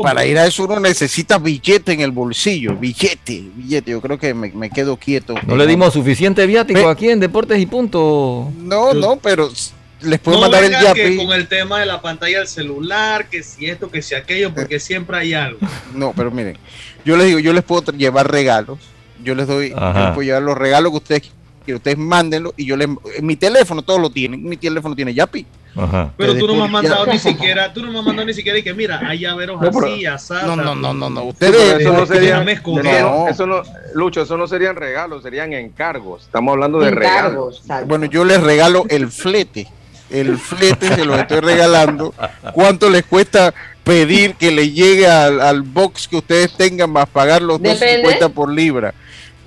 para 0.02 0.26
ir 0.26 0.36
a 0.36 0.46
eso 0.46 0.64
uno 0.64 0.78
necesita 0.78 1.38
billete 1.38 1.92
en 1.92 2.02
el 2.02 2.10
bolsillo, 2.10 2.76
billete, 2.76 3.44
billete. 3.56 3.92
Yo 3.92 4.02
creo 4.02 4.18
que 4.18 4.34
me, 4.34 4.68
quedo 4.68 4.98
quieto. 4.98 5.36
No 5.46 5.56
le 5.56 5.66
dimos 5.66 5.94
suficiente 5.94 6.44
viático 6.44 6.86
aquí 6.86 7.08
en 7.08 7.18
Deportes 7.18 7.58
y 7.58 7.64
Punto. 7.64 8.52
No, 8.58 8.92
no, 8.92 9.16
pero 9.16 9.48
les 10.04 10.20
puedo 10.20 10.36
no 10.38 10.42
mandar 10.42 10.64
el 10.64 10.72
yapi. 10.72 11.16
con 11.16 11.32
el 11.32 11.48
tema 11.48 11.80
de 11.80 11.86
la 11.86 12.00
pantalla 12.00 12.38
del 12.38 12.48
celular, 12.48 13.28
que 13.28 13.42
si 13.42 13.66
esto, 13.66 13.90
que 13.90 14.02
si 14.02 14.14
aquello, 14.14 14.52
porque 14.54 14.78
siempre 14.80 15.16
hay 15.16 15.34
algo. 15.34 15.58
No, 15.94 16.12
pero 16.14 16.30
miren, 16.30 16.58
yo 17.04 17.16
les 17.16 17.26
digo, 17.26 17.38
yo 17.38 17.52
les 17.52 17.62
puedo 17.64 17.92
llevar 17.92 18.30
regalos. 18.30 18.78
Yo 19.22 19.34
les 19.34 19.46
doy, 19.46 19.70
yo 19.70 19.76
les 19.76 20.10
puedo 20.10 20.22
llevar 20.22 20.42
los 20.42 20.58
regalos 20.58 20.90
que 20.92 20.98
ustedes 20.98 21.32
que 21.64 21.74
ustedes 21.74 21.96
mándenlo 21.96 22.52
y 22.56 22.66
yo 22.66 22.76
les 22.76 22.88
en 23.16 23.26
mi 23.26 23.36
teléfono 23.36 23.82
todos 23.82 24.00
lo 24.00 24.10
tienen, 24.10 24.42
mi 24.44 24.56
teléfono 24.56 24.94
tiene 24.94 25.14
Yapi. 25.14 25.46
Ajá. 25.76 26.12
Pero 26.16 26.36
tú 26.36 26.46
no 26.46 26.54
me 26.54 26.64
has 26.64 26.70
mandado 26.70 27.06
ni 27.06 27.18
siquiera, 27.18 27.72
tú 27.72 27.82
no 27.82 27.90
me 27.90 27.98
has 27.98 28.04
mandado 28.04 28.26
ni 28.26 28.34
siquiera 28.34 28.58
y 28.58 28.62
que 28.62 28.74
mira, 28.74 29.00
hay 29.08 29.18
llaveros 29.20 29.60
No, 29.60 29.68
así, 29.68 30.06
así. 30.06 30.34
No, 30.44 30.54
no, 30.56 30.74
no, 30.74 30.94
no, 30.94 31.10
no. 31.10 31.24
Ustedes 31.24 31.80
eso 31.80 31.92
no 31.92 32.04
eh, 32.04 32.06
serían, 32.06 32.44
no- 32.44 33.28
eso 33.28 33.46
no- 33.46 33.62
Lucho, 33.94 34.22
eso 34.22 34.36
no 34.36 34.46
serían 34.46 34.76
regalos, 34.76 35.22
serían 35.22 35.52
encargos. 35.52 36.22
Estamos 36.24 36.52
hablando 36.52 36.78
de 36.78 36.90
regalos. 36.90 37.16
Encargos, 37.24 37.60
exacto. 37.60 37.86
Bueno, 37.86 38.06
yo 38.06 38.24
les 38.24 38.40
regalo 38.40 38.84
el 38.88 39.10
flete. 39.10 39.66
El 40.10 40.38
flete 40.38 40.94
se 40.94 41.04
los 41.04 41.18
estoy 41.18 41.40
regalando. 41.40 42.14
¿Cuánto 42.52 42.90
les 42.90 43.04
cuesta 43.04 43.54
pedir 43.82 44.34
que 44.34 44.50
le 44.50 44.70
llegue 44.70 45.06
al, 45.06 45.40
al 45.40 45.62
box 45.62 46.08
que 46.08 46.16
ustedes 46.16 46.56
tengan 46.56 46.90
más 46.90 47.08
pagar 47.08 47.42
los 47.42 47.60
Depende. 47.60 48.18
2.50 48.18 48.32
por 48.32 48.50
libra? 48.52 48.94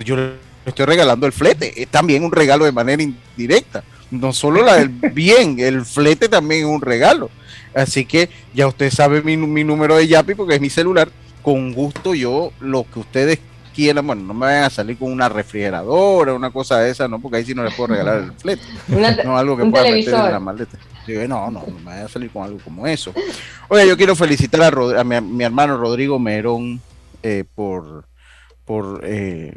Yo 0.00 0.16
les 0.16 0.30
estoy 0.66 0.86
regalando 0.86 1.26
el 1.26 1.32
flete. 1.32 1.80
Es 1.80 1.88
también 1.88 2.24
un 2.24 2.32
regalo 2.32 2.64
de 2.64 2.72
manera 2.72 3.02
indirecta. 3.02 3.84
No 4.10 4.32
solo 4.32 4.62
la 4.62 4.76
del 4.76 4.88
bien, 5.12 5.58
el 5.60 5.84
flete 5.84 6.28
también 6.28 6.62
es 6.62 6.66
un 6.66 6.80
regalo. 6.80 7.30
Así 7.74 8.04
que 8.04 8.28
ya 8.54 8.66
usted 8.66 8.90
sabe 8.90 9.22
mi, 9.22 9.36
mi 9.36 9.64
número 9.64 9.96
de 9.96 10.08
Yapi 10.08 10.34
porque 10.34 10.56
es 10.56 10.60
mi 10.60 10.70
celular. 10.70 11.08
Con 11.42 11.72
gusto 11.72 12.14
yo 12.14 12.52
lo 12.60 12.84
que 12.92 12.98
ustedes 12.98 13.38
quieran, 13.78 14.04
bueno, 14.04 14.22
no 14.22 14.34
me 14.34 14.46
vayan 14.46 14.64
a 14.64 14.70
salir 14.70 14.98
con 14.98 15.12
una 15.12 15.28
refrigeradora, 15.28 16.34
una 16.34 16.50
cosa 16.50 16.78
de 16.80 16.90
esa, 16.90 17.06
no, 17.06 17.20
porque 17.20 17.36
ahí 17.38 17.44
sí 17.44 17.54
no 17.54 17.62
les 17.62 17.72
puedo 17.74 17.88
regalar 17.94 18.18
el 18.24 18.32
flete. 18.32 18.62
No, 19.24 19.38
algo 19.38 19.56
que 19.56 19.62
pueda 19.70 19.84
meter 19.84 20.04
televisor. 20.04 20.26
en 20.26 20.32
la 20.32 20.40
maleta. 20.40 20.78
Digo, 21.06 21.22
no, 21.28 21.50
no, 21.50 21.62
no 21.66 21.78
me 21.78 21.84
vaya 21.84 22.04
a 22.06 22.08
salir 22.08 22.30
con 22.30 22.42
algo 22.42 22.58
como 22.58 22.86
eso. 22.88 23.14
Oye, 23.68 23.86
yo 23.86 23.96
quiero 23.96 24.16
felicitar 24.16 24.62
a, 24.62 24.70
Rod- 24.70 24.98
a 24.98 25.04
mi, 25.04 25.20
mi 25.20 25.44
hermano 25.44 25.76
Rodrigo 25.76 26.18
Merón 26.18 26.80
eh, 27.22 27.44
por, 27.54 28.04
por, 28.64 29.00
eh, 29.04 29.54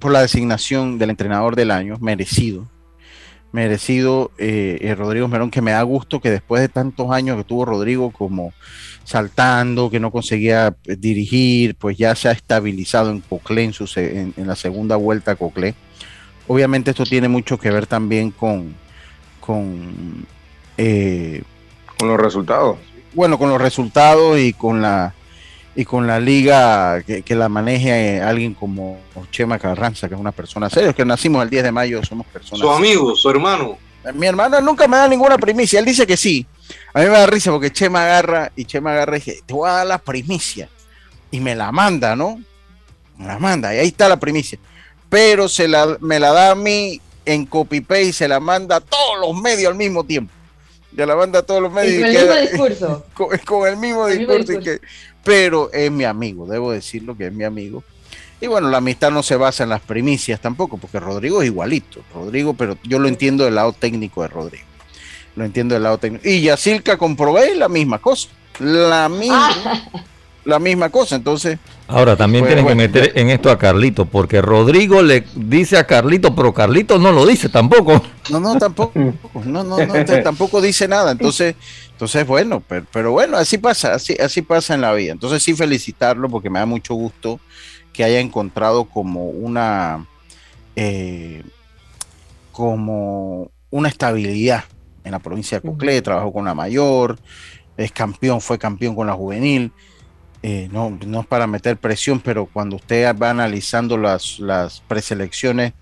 por 0.00 0.10
la 0.10 0.22
designación 0.22 0.98
del 0.98 1.10
entrenador 1.10 1.54
del 1.54 1.70
año, 1.70 1.96
merecido. 2.00 2.64
Merecido 3.52 4.30
eh, 4.38 4.78
eh, 4.80 4.94
Rodrigo 4.94 5.26
Merón, 5.28 5.50
que 5.50 5.60
me 5.60 5.72
da 5.72 5.82
gusto 5.82 6.20
que 6.20 6.30
después 6.30 6.60
de 6.62 6.68
tantos 6.68 7.10
años 7.10 7.36
que 7.36 7.44
tuvo 7.44 7.64
Rodrigo 7.64 8.10
como 8.12 8.52
saltando, 9.04 9.90
que 9.90 9.98
no 9.98 10.10
conseguía 10.12 10.76
eh, 10.86 10.96
dirigir, 10.96 11.74
pues 11.74 11.96
ya 11.96 12.14
se 12.14 12.28
ha 12.28 12.32
estabilizado 12.32 13.10
en 13.10 13.20
Coclé, 13.20 13.64
en, 13.64 13.72
su 13.72 13.86
se- 13.88 14.20
en- 14.20 14.34
en 14.36 14.46
la 14.46 14.54
segunda 14.56 14.96
vuelta 14.96 15.32
a 15.32 15.36
Coclé. 15.36 15.74
Obviamente 16.46 16.90
esto 16.90 17.04
tiene 17.04 17.28
mucho 17.28 17.58
que 17.58 17.70
ver 17.70 17.86
también 17.86 18.30
con, 18.30 18.74
con 19.40 20.26
eh, 20.78 21.42
Con 21.98 22.08
los 22.08 22.20
resultados. 22.20 22.78
bueno, 23.14 23.38
con 23.38 23.48
los 23.50 23.60
resultados 23.60 24.38
y 24.38 24.52
con 24.52 24.80
la 24.82 25.14
y 25.80 25.84
con 25.86 26.06
la 26.06 26.20
liga 26.20 27.02
que, 27.06 27.22
que 27.22 27.34
la 27.34 27.48
maneje 27.48 28.16
eh, 28.16 28.20
alguien 28.20 28.52
como 28.54 29.00
Chema 29.30 29.58
Carranza, 29.58 30.08
que 30.08 30.14
es 30.14 30.20
una 30.20 30.32
persona 30.32 30.68
seria, 30.68 30.92
que 30.92 31.04
nacimos 31.06 31.42
el 31.42 31.48
10 31.48 31.62
de 31.64 31.72
mayo, 31.72 32.04
somos 32.04 32.26
personas 32.26 32.60
Su 32.60 32.70
amigo, 32.70 33.16
su 33.16 33.30
hermano. 33.30 33.78
mi 34.14 34.26
hermano 34.26 34.60
nunca 34.60 34.86
me 34.86 34.98
da 34.98 35.08
ninguna 35.08 35.38
primicia. 35.38 35.78
Él 35.78 35.86
dice 35.86 36.06
que 36.06 36.16
sí. 36.18 36.46
A 36.92 37.00
mí 37.00 37.06
me 37.06 37.12
da 37.12 37.26
risa 37.26 37.50
porque 37.50 37.70
Chema 37.72 38.02
agarra 38.04 38.52
y 38.56 38.64
Chema 38.66 38.92
agarra 38.92 39.16
y 39.16 39.20
dice, 39.20 39.40
te 39.46 39.54
voy 39.54 39.68
a 39.70 39.72
dar 39.72 39.86
la 39.86 39.98
primicia. 39.98 40.68
Y 41.30 41.40
me 41.40 41.54
la 41.54 41.72
manda, 41.72 42.14
¿no? 42.14 42.42
Me 43.16 43.26
la 43.26 43.38
manda. 43.38 43.74
Y 43.74 43.78
ahí 43.78 43.88
está 43.88 44.06
la 44.08 44.18
primicia. 44.20 44.58
Pero 45.08 45.48
se 45.48 45.66
la, 45.66 45.96
me 46.00 46.18
la 46.20 46.32
da 46.32 46.50
a 46.50 46.54
mí 46.54 47.00
en 47.24 47.46
copy 47.46 47.80
paste 47.80 48.02
y 48.04 48.12
se 48.12 48.28
la 48.28 48.38
manda 48.38 48.76
a 48.76 48.80
todos 48.80 49.18
los 49.20 49.40
medios 49.40 49.70
al 49.70 49.76
mismo 49.78 50.04
tiempo. 50.04 50.32
Se 50.94 51.06
la 51.06 51.14
manda 51.16 51.38
a 51.38 51.42
todos 51.42 51.62
los 51.62 51.70
Y 51.72 51.74
medios. 51.74 52.02
con 52.02 52.12
y 52.12 52.16
el 52.16 52.22
queda- 52.26 52.40
mismo 52.42 52.50
discurso. 52.66 53.06
con, 53.14 53.38
con 53.38 53.68
el 53.68 53.76
mismo 53.76 54.08
El 54.08 54.18
mismo 54.18 54.34
discurso. 54.34 54.60
y 54.60 54.64
que- 54.64 54.80
pero 55.24 55.70
es 55.72 55.90
mi 55.90 56.04
amigo, 56.04 56.46
debo 56.46 56.72
decirlo 56.72 57.16
que 57.16 57.26
es 57.26 57.32
mi 57.32 57.44
amigo. 57.44 57.84
Y 58.40 58.46
bueno, 58.46 58.70
la 58.70 58.78
amistad 58.78 59.10
no 59.10 59.22
se 59.22 59.36
basa 59.36 59.64
en 59.64 59.68
las 59.68 59.82
primicias 59.82 60.40
tampoco, 60.40 60.78
porque 60.78 60.98
Rodrigo 60.98 61.42
es 61.42 61.48
igualito. 61.48 62.00
Rodrigo, 62.14 62.54
pero 62.54 62.78
yo 62.84 62.98
lo 62.98 63.06
entiendo 63.06 63.44
del 63.44 63.54
lado 63.54 63.74
técnico 63.74 64.22
de 64.22 64.28
Rodrigo. 64.28 64.64
Lo 65.36 65.44
entiendo 65.44 65.74
del 65.74 65.82
lado 65.82 65.98
técnico. 65.98 66.26
Y 66.26 66.40
Yacirca 66.40 66.96
comprobé 66.96 67.54
la 67.54 67.68
misma 67.68 67.98
cosa. 67.98 68.28
La 68.58 69.08
misma, 69.10 69.50
la 70.50 70.58
misma 70.58 70.90
cosa. 70.90 71.16
Entonces, 71.16 71.58
Ahora 71.88 72.16
también 72.16 72.44
Pues, 72.44 72.50
tienen 72.54 72.64
bueno, 72.64 72.80
que 72.82 72.88
meter 72.88 73.18
en 73.18 73.30
esto 73.30 73.50
a 73.50 73.58
Carlito, 73.58 74.04
porque 74.04 74.40
Rodrigo 74.42 75.02
le 75.02 75.24
dice 75.34 75.76
a 75.78 75.86
Carlito, 75.86 76.34
pero 76.34 76.52
Carlito 76.54 76.98
no 76.98 77.10
lo 77.12 77.26
dice 77.26 77.48
tampoco. 77.48 78.02
no, 78.30 78.38
no, 78.38 78.56
tampoco. 78.58 78.92
No, 79.44 79.64
no, 79.64 79.64
no, 79.64 79.80
entonces 79.80 80.22
tampoco 80.24 80.60
dice 80.60 80.86
nada. 80.86 81.12
Entonces, 81.12 81.56
entonces 81.92 82.26
bueno, 82.26 82.62
pero, 82.68 82.86
pero 82.92 83.12
bueno, 83.12 83.36
así 83.36 83.58
pasa, 83.58 83.94
así, 83.94 84.14
así 84.20 84.42
pasa 84.42 84.74
en 84.74 84.82
la 84.82 84.92
vida. 84.92 85.12
Entonces 85.12 85.42
sí 85.42 85.54
felicitarlo 85.54 86.28
porque 86.28 86.50
me 86.50 86.58
da 86.58 86.66
mucho 86.66 86.94
gusto 86.94 87.40
que 87.92 88.04
haya 88.04 88.20
encontrado 88.20 88.84
como 88.84 89.30
una 89.30 90.06
eh, 90.76 91.42
como 92.52 93.50
una 93.70 93.88
estabilidad 93.88 94.64
en 95.04 95.12
la 95.12 95.18
provincia 95.18 95.58
de 95.58 95.68
Coclé, 95.68 96.02
trabajó 96.02 96.32
con 96.32 96.44
la 96.44 96.54
mayor, 96.54 97.18
es 97.76 97.90
campeón, 97.92 98.40
fue 98.40 98.58
campeón 98.58 98.94
con 98.94 99.06
la 99.06 99.14
juvenil. 99.14 99.72
Eh, 100.42 100.68
no, 100.72 100.98
no 101.06 101.20
es 101.20 101.26
para 101.26 101.46
meter 101.46 101.76
presión, 101.76 102.20
pero 102.20 102.46
cuando 102.46 102.76
usted 102.76 103.14
va 103.16 103.30
analizando 103.30 103.98
las, 103.98 104.38
las 104.38 104.80
preselecciones, 104.80 105.74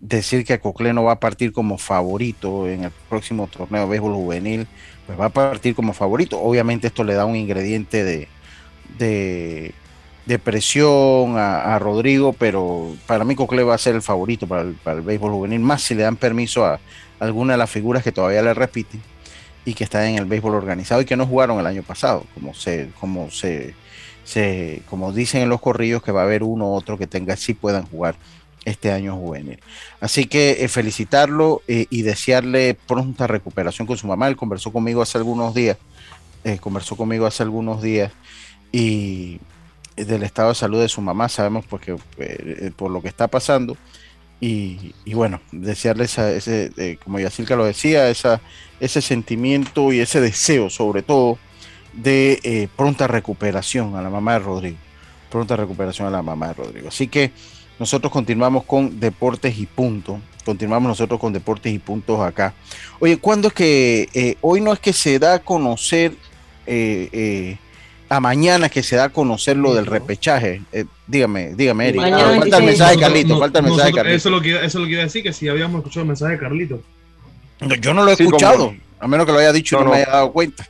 decir 0.00 0.44
que 0.44 0.60
Coclé 0.60 0.92
no 0.92 1.04
va 1.04 1.12
a 1.12 1.20
partir 1.20 1.52
como 1.52 1.78
favorito 1.78 2.68
en 2.68 2.84
el 2.84 2.90
próximo 3.08 3.46
torneo 3.46 3.82
de 3.82 3.88
béisbol 3.88 4.12
juvenil, 4.12 4.66
pues 5.06 5.18
va 5.18 5.26
a 5.26 5.30
partir 5.30 5.74
como 5.74 5.94
favorito. 5.94 6.38
Obviamente 6.40 6.88
esto 6.88 7.02
le 7.04 7.14
da 7.14 7.24
un 7.24 7.36
ingrediente 7.36 8.04
de, 8.04 8.28
de, 8.98 10.38
presión 10.38 11.38
a, 11.38 11.78
Rodrigo, 11.78 12.34
pero 12.34 12.94
para 13.06 13.24
mí 13.24 13.34
Coclé 13.34 13.62
va 13.62 13.74
a 13.74 13.78
ser 13.78 13.94
el 13.94 14.02
favorito 14.02 14.46
para 14.46 14.62
el, 14.62 14.74
para 14.74 14.98
el 14.98 15.02
béisbol 15.02 15.32
juvenil, 15.32 15.60
más 15.60 15.82
si 15.82 15.94
le 15.94 16.02
dan 16.02 16.16
permiso 16.16 16.66
a 16.66 16.78
alguna 17.20 17.54
de 17.54 17.58
las 17.58 17.70
figuras 17.70 18.02
que 18.02 18.12
todavía 18.12 18.42
le 18.42 18.52
repiten 18.52 19.00
y 19.64 19.74
que 19.74 19.84
están 19.84 20.04
en 20.04 20.18
el 20.18 20.24
béisbol 20.24 20.54
organizado 20.54 21.00
y 21.00 21.04
que 21.04 21.16
no 21.16 21.26
jugaron 21.26 21.58
el 21.58 21.66
año 21.66 21.82
pasado, 21.82 22.24
como 22.34 22.54
se, 22.54 22.90
como 23.00 23.30
se, 23.30 23.74
se 24.24 24.82
como 24.88 25.12
dicen 25.12 25.42
en 25.42 25.48
los 25.48 25.60
corrillos 25.60 26.02
que 26.02 26.12
va 26.12 26.22
a 26.22 26.24
haber 26.24 26.42
uno 26.42 26.68
u 26.68 26.74
otro 26.74 26.98
que 26.98 27.06
tenga 27.06 27.36
sí 27.36 27.54
puedan 27.54 27.86
jugar 27.86 28.16
este 28.64 28.92
año 28.92 29.16
juvenil. 29.16 29.58
Así 30.00 30.26
que 30.26 30.64
eh, 30.64 30.68
felicitarlo 30.68 31.62
eh, 31.68 31.86
y 31.90 32.02
desearle 32.02 32.74
pronta 32.74 33.26
recuperación 33.26 33.86
con 33.86 33.96
su 33.96 34.06
mamá. 34.06 34.28
Él 34.28 34.36
conversó 34.36 34.72
conmigo 34.72 35.02
hace 35.02 35.18
algunos 35.18 35.54
días, 35.54 35.76
eh, 36.44 36.58
conversó 36.58 36.96
conmigo 36.96 37.26
hace 37.26 37.42
algunos 37.42 37.82
días 37.82 38.12
y 38.72 39.40
del 39.96 40.22
estado 40.22 40.48
de 40.48 40.54
salud 40.56 40.80
de 40.80 40.88
su 40.88 41.00
mamá, 41.00 41.28
sabemos 41.28 41.64
porque 41.66 41.96
eh, 42.18 42.70
por 42.76 42.90
lo 42.90 43.00
que 43.00 43.08
está 43.08 43.28
pasando. 43.28 43.76
Y, 44.40 44.92
bueno, 45.14 45.40
desearle 45.52 46.04
esa, 46.04 46.30
ese, 46.30 46.70
eh, 46.76 46.98
como 47.02 47.18
Yacirca 47.18 47.56
lo 47.56 47.64
decía, 47.64 48.10
esa, 48.10 48.42
ese 48.78 49.00
sentimiento 49.00 49.90
y 49.92 50.00
ese 50.00 50.20
deseo 50.20 50.68
sobre 50.68 51.02
todo 51.02 51.38
de 51.94 52.40
eh, 52.42 52.68
pronta 52.76 53.06
recuperación 53.06 53.96
a 53.96 54.02
la 54.02 54.10
mamá 54.10 54.34
de 54.34 54.38
Rodrigo. 54.40 54.76
Pronta 55.30 55.56
recuperación 55.56 56.08
a 56.08 56.10
la 56.10 56.22
mamá 56.22 56.48
de 56.48 56.54
Rodrigo. 56.54 56.88
Así 56.88 57.08
que 57.08 57.32
nosotros 57.78 58.12
continuamos 58.12 58.64
con 58.64 59.00
Deportes 59.00 59.58
y 59.58 59.66
Punto. 59.66 60.20
Continuamos 60.44 60.88
nosotros 60.88 61.18
con 61.18 61.32
Deportes 61.32 61.72
y 61.72 61.78
Puntos 61.78 62.20
acá. 62.20 62.54
Oye, 63.00 63.16
¿cuándo 63.16 63.48
es 63.48 63.54
que 63.54 64.08
eh, 64.14 64.36
hoy 64.42 64.60
no 64.60 64.72
es 64.72 64.78
que 64.78 64.92
se 64.92 65.18
da 65.18 65.34
a 65.34 65.38
conocer 65.40 66.12
eh, 66.66 67.08
eh, 67.12 67.58
a 68.14 68.20
mañana 68.20 68.68
que 68.68 68.82
se 68.82 68.96
da 68.96 69.04
a 69.04 69.08
conocer 69.10 69.56
lo 69.56 69.74
del 69.74 69.86
repechaje? 69.86 70.62
Eh, 70.72 70.84
dígame, 71.06 71.54
dígame, 71.54 71.88
Eric. 71.88 72.00
Mañana 72.00 72.22
Ah, 72.22 72.38
falta 72.38 72.56
el 72.58 72.64
26. 72.64 72.66
mensaje 72.66 72.94
de 72.96 73.00
Carlito, 73.00 73.34
no- 73.34 73.40
falta 73.40 73.58
el 73.58 73.64
mensaje 73.64 73.88
de 73.88 73.94
Carlito. 73.94 74.16
Eso 74.16 74.28
es, 74.28 74.34
lo 74.34 74.40
que, 74.40 74.54
eso 74.56 74.64
es 74.64 74.74
lo 74.74 74.84
que 74.84 74.90
iba 74.92 75.00
a 75.00 75.04
decir, 75.04 75.22
que 75.22 75.32
si 75.32 75.48
habíamos 75.48 75.78
escuchado 75.78 76.02
el 76.02 76.08
mensaje 76.08 76.32
de 76.32 76.38
Carlito. 76.38 76.80
No, 77.60 77.74
Yo 77.76 77.94
no 77.94 78.04
lo 78.04 78.10
he 78.12 78.16
Sí, 78.16 78.24
como- 78.24 78.36
escuchado, 78.36 78.74
a 79.00 79.08
menos 79.08 79.26
que 79.26 79.32
lo 79.32 79.38
haya 79.38 79.52
dicho 79.52 79.76
y 79.76 79.78
No, 79.80 79.84
no, 79.84 79.90
me 79.92 79.96
no. 79.98 80.02
haya 80.02 80.12
dado 80.12 80.32
cuenta. 80.32 80.66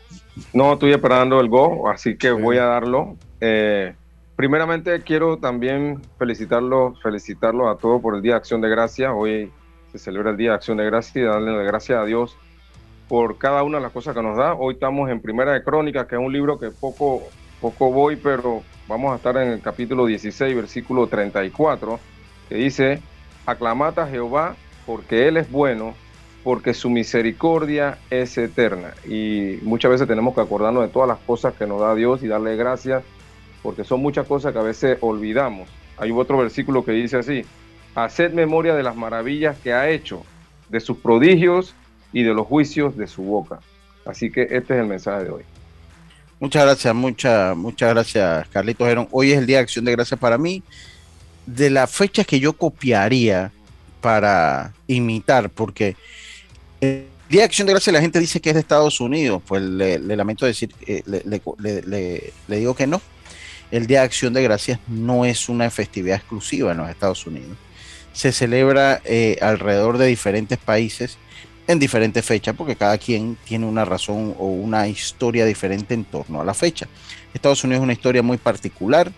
No, 0.53 0.73
estoy 0.75 0.93
esperando 0.93 1.41
el 1.41 1.49
go, 1.49 1.89
así 1.89 2.17
que 2.17 2.29
Sí. 2.29 2.33
voy 2.35 2.59
a 2.59 2.65
darlo. 2.65 3.17
Eh, 3.41 3.95
primeramente 4.37 5.01
quiero 5.03 5.39
también 5.39 6.01
felicitarlo, 6.19 6.95
felicitarlo 7.03 7.69
a 7.69 7.79
todos 7.79 8.03
por 8.03 8.15
el 8.17 8.23
Día 8.23 8.33
de 8.33 8.39
Acción 8.39 8.61
de 8.61 8.69
Gracia. 8.69 9.13
Hoy 9.13 9.51
se 9.93 9.99
celebra 9.99 10.31
el 10.31 10.37
Día 10.37 10.51
de 10.51 10.55
Acción 10.57 10.77
de 10.77 10.85
Gracia 10.87 11.23
y 11.23 11.25
darle 11.25 11.53
las 11.57 11.65
gracias 11.67 11.99
a 12.01 12.05
Dios 12.05 12.37
por 13.15 13.39
cada 13.39 13.63
una 13.63 13.79
de 13.79 13.85
las 13.85 13.93
cosas 13.93 14.13
que 14.13 14.23
nos 14.25 14.37
da. 14.37 14.55
Hoy 14.55 14.75
estamos 14.75 15.09
en 15.09 15.21
Primera 15.21 15.53
de 15.53 15.63
Crónicas, 15.63 16.09
que 16.09 16.17
es 16.17 16.21
un 16.21 16.33
libro 16.33 16.59
que 16.59 16.73
poco, 16.73 17.23
poco 17.61 17.93
voy, 17.93 18.17
pero 18.17 18.65
vamos 18.89 19.13
a 19.13 19.15
estar 19.15 19.37
en 19.37 19.53
el 19.53 19.61
capítulo 19.61 20.07
16, 20.07 20.57
versículo 20.57 21.07
34, 21.07 22.01
que 22.49 22.57
dice, 22.57 23.01
aclamad 23.47 23.97
a 24.01 24.09
Jehová 24.09 24.57
porque 24.85 25.29
Él 25.29 25.37
es 25.37 25.49
bueno, 25.49 25.95
porque 26.43 26.75
su 26.75 26.91
misericordia 26.91 27.99
es 28.11 28.37
eterna. 28.37 28.95
Y 29.07 29.61
muchas 29.63 29.93
veces 29.93 30.09
tenemos 30.09 30.35
que 30.35 30.41
acordarnos 30.41 30.83
de 30.83 30.89
todas 30.89 31.09
las 31.09 31.19
cosas 31.19 31.55
que 31.55 31.69
nos 31.69 31.81
da 31.81 31.95
Dios 31.95 32.21
y 32.25 32.27
darle 32.27 32.57
gracias, 32.57 33.05
porque 33.63 33.85
son 33.85 34.03
muchas 34.03 34.27
cosas 34.27 34.53
que 34.53 34.59
a 34.59 34.63
veces 34.63 34.99
olvidamos. 35.03 35.69
Hay 35.99 36.11
otro 36.11 36.37
versículo 36.39 36.85
que 36.85 36.91
dice 36.91 37.19
así, 37.19 37.45
haced 37.95 38.33
memoria 38.33 38.75
de 38.75 38.83
las 38.83 38.97
maravillas 38.97 39.57
que 39.61 39.73
ha 39.73 39.89
hecho, 39.89 40.25
de 40.69 40.81
sus 40.81 40.97
prodigios 40.97 41.77
y 42.15 42.23
de 42.23 42.33
los 42.33 42.47
juicios 42.47 42.97
de 42.97 43.07
su 43.07 43.23
boca. 43.23 43.59
Así 44.07 44.31
que 44.31 44.43
este 44.43 44.75
es 44.75 44.81
el 44.81 44.87
mensaje 44.87 45.25
de 45.25 45.31
hoy. 45.31 45.43
Muchas 46.41 46.65
gracias, 46.65 46.95
muchas, 46.95 47.57
muchas 47.57 47.91
gracias, 47.91 48.49
Carlitos. 48.49 49.07
Hoy 49.11 49.33
es 49.33 49.39
el 49.39 49.47
Día 49.47 49.59
de 49.59 49.65
Acción 49.65 49.85
de 49.85 49.93
Gracias 49.93 50.19
para 50.19 50.39
mí. 50.39 50.63
De 51.45 51.69
las 51.71 51.91
fechas 51.91 52.27
que 52.27 52.41
yo 52.41 52.53
copiaría 52.55 53.53
para 54.01 54.73
imitar, 54.87 55.51
porque 55.51 55.97
el 56.81 57.07
Día 57.29 57.41
de 57.41 57.45
Acción 57.45 57.67
de 57.67 57.73
Gracias 57.73 57.93
la 57.93 58.01
gente 58.01 58.21
dice 58.21 58.41
que 58.41 58.51
es 58.51 58.55
de 58.55 58.61
Estados 58.61 59.01
Unidos, 59.01 59.43
pues 59.47 59.63
le, 59.63 59.99
lamento 59.99 60.47
decir, 60.47 60.73
eh, 60.87 61.03
le, 61.07 62.57
digo 62.59 62.75
que 62.75 62.87
no. 62.87 63.03
El 63.71 63.87
Día 63.87 64.01
de 64.01 64.05
Acción 64.05 64.33
de 64.33 64.43
Gracias 64.43 64.79
no 64.87 65.25
es 65.25 65.49
una 65.49 65.69
festividad 65.71 66.19
exclusiva 66.19 66.73
en 66.73 66.79
los 66.79 66.89
Estados 66.89 67.27
Unidos. 67.27 67.57
Se 68.13 68.31
celebra 68.31 69.01
eh, 69.05 69.39
alrededor 69.41 69.99
de 69.99 70.07
diferentes 70.07 70.59
países 70.59 71.19
en 71.67 71.79
diferentes 71.79 72.25
fechas, 72.25 72.55
porque 72.57 72.77
cada 72.77 72.99
quien 72.99 73.37
tiene 73.45 73.67
una 73.67 73.85
razón 73.85 74.35
o 74.39 74.47
una 74.47 74.87
historia 74.89 75.47
diferente 75.47 75.95
en 75.95 76.05
torno 76.05 76.41
a 76.41 76.45
la 76.45 76.55
fecha. 76.55 76.87
Estados 77.33 77.65
Unidos 77.65 77.81
es 77.81 77.85
una 77.85 77.93
historia 77.93 78.23
muy 78.23 78.37
particular. 78.37 79.09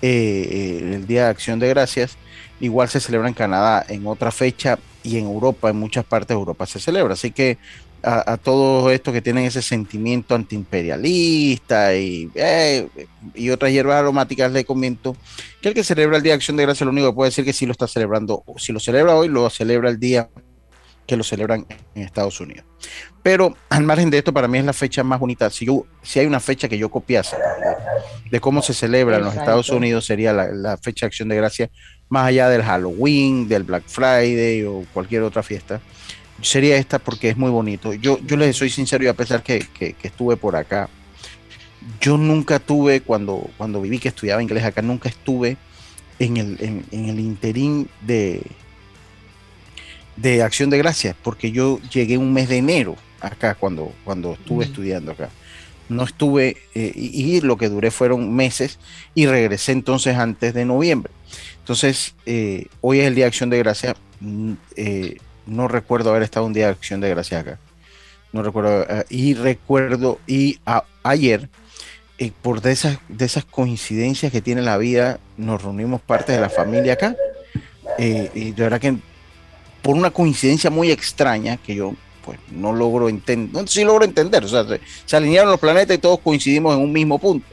Eh, 0.00 0.80
eh, 0.82 0.94
el 0.94 1.06
Día 1.06 1.24
de 1.24 1.30
Acción 1.30 1.58
de 1.58 1.68
Gracias 1.68 2.16
igual 2.60 2.88
se 2.88 3.00
celebra 3.00 3.28
en 3.28 3.34
Canadá 3.34 3.84
en 3.88 4.06
otra 4.06 4.30
fecha 4.30 4.78
y 5.02 5.18
en 5.18 5.26
Europa, 5.26 5.70
en 5.70 5.76
muchas 5.76 6.04
partes 6.04 6.28
de 6.28 6.34
Europa 6.34 6.66
se 6.66 6.78
celebra. 6.78 7.14
Así 7.14 7.30
que 7.30 7.58
a, 8.04 8.36
todos 8.36 8.90
estos 8.92 9.14
que 9.14 9.22
tienen 9.22 9.44
ese 9.44 9.62
sentimiento 9.62 10.34
antiimperialista 10.34 11.94
y, 11.94 12.28
eh, 12.34 12.88
y 13.34 13.50
otras 13.50 13.70
hierbas 13.70 13.96
aromáticas, 13.96 14.50
les 14.50 14.64
comento 14.64 15.16
que 15.60 15.68
el 15.68 15.74
que 15.74 15.84
celebra 15.84 16.16
el 16.16 16.22
Día 16.22 16.32
de 16.32 16.36
Acción 16.36 16.56
de 16.56 16.64
Gracias, 16.64 16.84
lo 16.84 16.90
único 16.90 17.10
que 17.10 17.14
puede 17.14 17.30
decir 17.30 17.44
que 17.44 17.52
si 17.52 17.66
lo 17.66 17.72
está 17.72 17.86
celebrando, 17.86 18.42
si 18.58 18.72
lo 18.72 18.80
celebra 18.80 19.14
hoy, 19.14 19.28
lo 19.28 19.48
celebra 19.50 19.88
el 19.88 20.00
día 20.00 20.28
que 21.12 21.16
lo 21.18 21.24
celebran 21.24 21.66
en 21.94 22.02
Estados 22.04 22.40
Unidos. 22.40 22.64
Pero 23.22 23.54
al 23.68 23.82
margen 23.82 24.08
de 24.08 24.16
esto, 24.16 24.32
para 24.32 24.48
mí 24.48 24.56
es 24.56 24.64
la 24.64 24.72
fecha 24.72 25.04
más 25.04 25.20
bonita. 25.20 25.50
Si, 25.50 25.66
yo, 25.66 25.84
si 26.00 26.20
hay 26.20 26.24
una 26.24 26.40
fecha 26.40 26.70
que 26.70 26.78
yo 26.78 26.88
copiase 26.88 27.36
de, 28.30 28.40
cómo 28.40 28.62
se 28.62 28.72
celebra 28.72 29.18
en 29.18 29.24
los 29.24 29.36
Estados 29.36 29.68
Unidos, 29.68 30.06
sería 30.06 30.32
la, 30.32 30.78
fecha 30.78 31.04
de 31.04 31.08
acción 31.08 31.28
de 31.28 31.36
gracia, 31.36 31.68
más 32.08 32.28
allá 32.28 32.48
del 32.48 32.62
Halloween, 32.62 33.46
del 33.46 33.64
Black 33.64 33.82
Friday 33.88 34.64
o 34.64 34.86
cualquier 34.94 35.20
otra 35.22 35.42
fiesta. 35.42 35.82
Sería 36.40 36.78
esta 36.78 36.98
porque 36.98 37.28
es 37.28 37.36
muy 37.36 37.50
bonito. 37.50 37.92
Yo, 37.92 38.18
yo 38.24 38.38
les 38.38 38.56
soy 38.56 38.70
sincero 38.70 39.04
y 39.04 39.08
a 39.08 39.14
pesar 39.14 39.42
que, 39.42 39.66
que, 39.78 39.94
estuve 40.02 40.38
por 40.38 40.56
acá, 40.56 40.88
yo 42.00 42.16
nunca 42.16 42.58
tuve, 42.58 43.02
cuando, 43.02 43.50
cuando 43.58 43.82
viví 43.82 43.98
que 43.98 44.08
estudiaba 44.08 44.42
inglés 44.42 44.64
acá, 44.64 44.80
nunca 44.80 45.10
estuve 45.10 45.58
en 46.18 46.38
el, 46.38 46.56
en, 46.60 46.86
en 46.90 47.10
el 47.10 47.20
interín 47.20 47.90
de, 48.00 48.40
de 50.16 50.42
Acción 50.42 50.70
de 50.70 50.78
Gracias, 50.78 51.16
porque 51.22 51.52
yo 51.52 51.80
llegué 51.92 52.18
un 52.18 52.32
mes 52.32 52.48
de 52.48 52.58
enero 52.58 52.96
acá 53.20 53.54
cuando, 53.54 53.92
cuando 54.04 54.34
estuve 54.34 54.64
estudiando 54.64 55.12
acá. 55.12 55.30
No 55.88 56.04
estuve, 56.04 56.56
eh, 56.74 56.92
y, 56.94 57.40
lo 57.40 57.56
que 57.56 57.68
duré 57.68 57.90
fueron 57.90 58.34
meses, 58.34 58.78
y 59.14 59.26
regresé 59.26 59.72
entonces 59.72 60.16
antes 60.16 60.54
de 60.54 60.64
noviembre. 60.64 61.12
Entonces, 61.58 62.14
eh, 62.26 62.66
hoy 62.80 63.00
es 63.00 63.06
el 63.06 63.14
Día 63.14 63.24
de 63.24 63.28
Acción 63.28 63.50
de 63.50 63.58
Gracias. 63.58 63.94
Mm, 64.20 64.52
eh, 64.76 65.18
no 65.46 65.68
recuerdo 65.68 66.10
haber 66.10 66.22
estado 66.22 66.46
un 66.46 66.52
Día 66.52 66.66
de 66.66 66.72
Acción 66.72 67.00
de 67.00 67.10
Gracias 67.10 67.40
acá. 67.40 67.58
No 68.32 68.42
recuerdo. 68.42 68.86
y 69.10 69.34
recuerdo, 69.34 70.18
y 70.26 70.58
ayer, 71.02 71.50
por 72.40 72.62
de 72.62 72.72
esas, 72.72 72.98
de 73.08 73.26
esas 73.26 73.44
coincidencias 73.44 74.32
que 74.32 74.40
tiene 74.40 74.62
la 74.62 74.78
vida, 74.78 75.20
nos 75.36 75.62
reunimos 75.62 76.00
parte 76.00 76.32
de 76.32 76.40
la 76.40 76.48
familia 76.48 76.94
acá. 76.94 77.14
y 77.98 78.52
de 78.52 78.62
verdad 78.62 78.80
que 78.80 78.96
por 79.82 79.96
una 79.96 80.10
coincidencia 80.10 80.70
muy 80.70 80.90
extraña 80.90 81.56
que 81.56 81.74
yo 81.74 81.94
pues 82.24 82.38
no 82.52 82.72
logro 82.72 83.08
entender, 83.08 83.52
no, 83.52 83.66
sí 83.66 83.84
logro 83.84 84.04
entender, 84.04 84.44
o 84.44 84.48
sea, 84.48 84.64
se, 85.06 85.16
alinearon 85.16 85.50
los 85.50 85.60
planetas 85.60 85.96
y 85.96 86.00
todos 86.00 86.20
coincidimos 86.20 86.76
en 86.76 86.82
un 86.82 86.92
mismo 86.92 87.18
punto. 87.18 87.46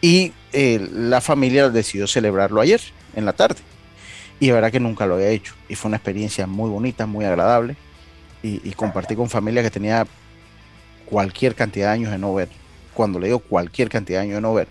Y 0.00 0.32
eh, 0.52 0.88
la 0.92 1.20
familia 1.20 1.68
decidió 1.68 2.06
celebrarlo 2.06 2.60
ayer, 2.60 2.80
en 3.14 3.24
la 3.24 3.34
tarde. 3.34 3.60
Y 4.40 4.48
la 4.48 4.54
verdad 4.54 4.72
que 4.72 4.80
nunca 4.80 5.06
lo 5.06 5.14
había 5.14 5.28
hecho. 5.28 5.54
Y 5.68 5.76
fue 5.76 5.90
una 5.90 5.98
experiencia 5.98 6.46
muy 6.46 6.70
bonita, 6.70 7.06
muy 7.06 7.24
agradable. 7.24 7.76
Y, 8.42 8.60
y 8.68 8.72
compartí 8.72 9.14
con 9.14 9.30
familia 9.30 9.62
que 9.62 9.70
tenía 9.70 10.06
cualquier 11.04 11.54
cantidad 11.54 11.88
de 11.88 11.92
años 11.92 12.10
de 12.10 12.18
no 12.18 12.34
ver. 12.34 12.48
Cuando 12.94 13.20
le 13.20 13.26
digo 13.26 13.38
cualquier 13.38 13.88
cantidad 13.88 14.18
de 14.20 14.24
años 14.24 14.36
de 14.36 14.40
no 14.40 14.54
ver. 14.54 14.66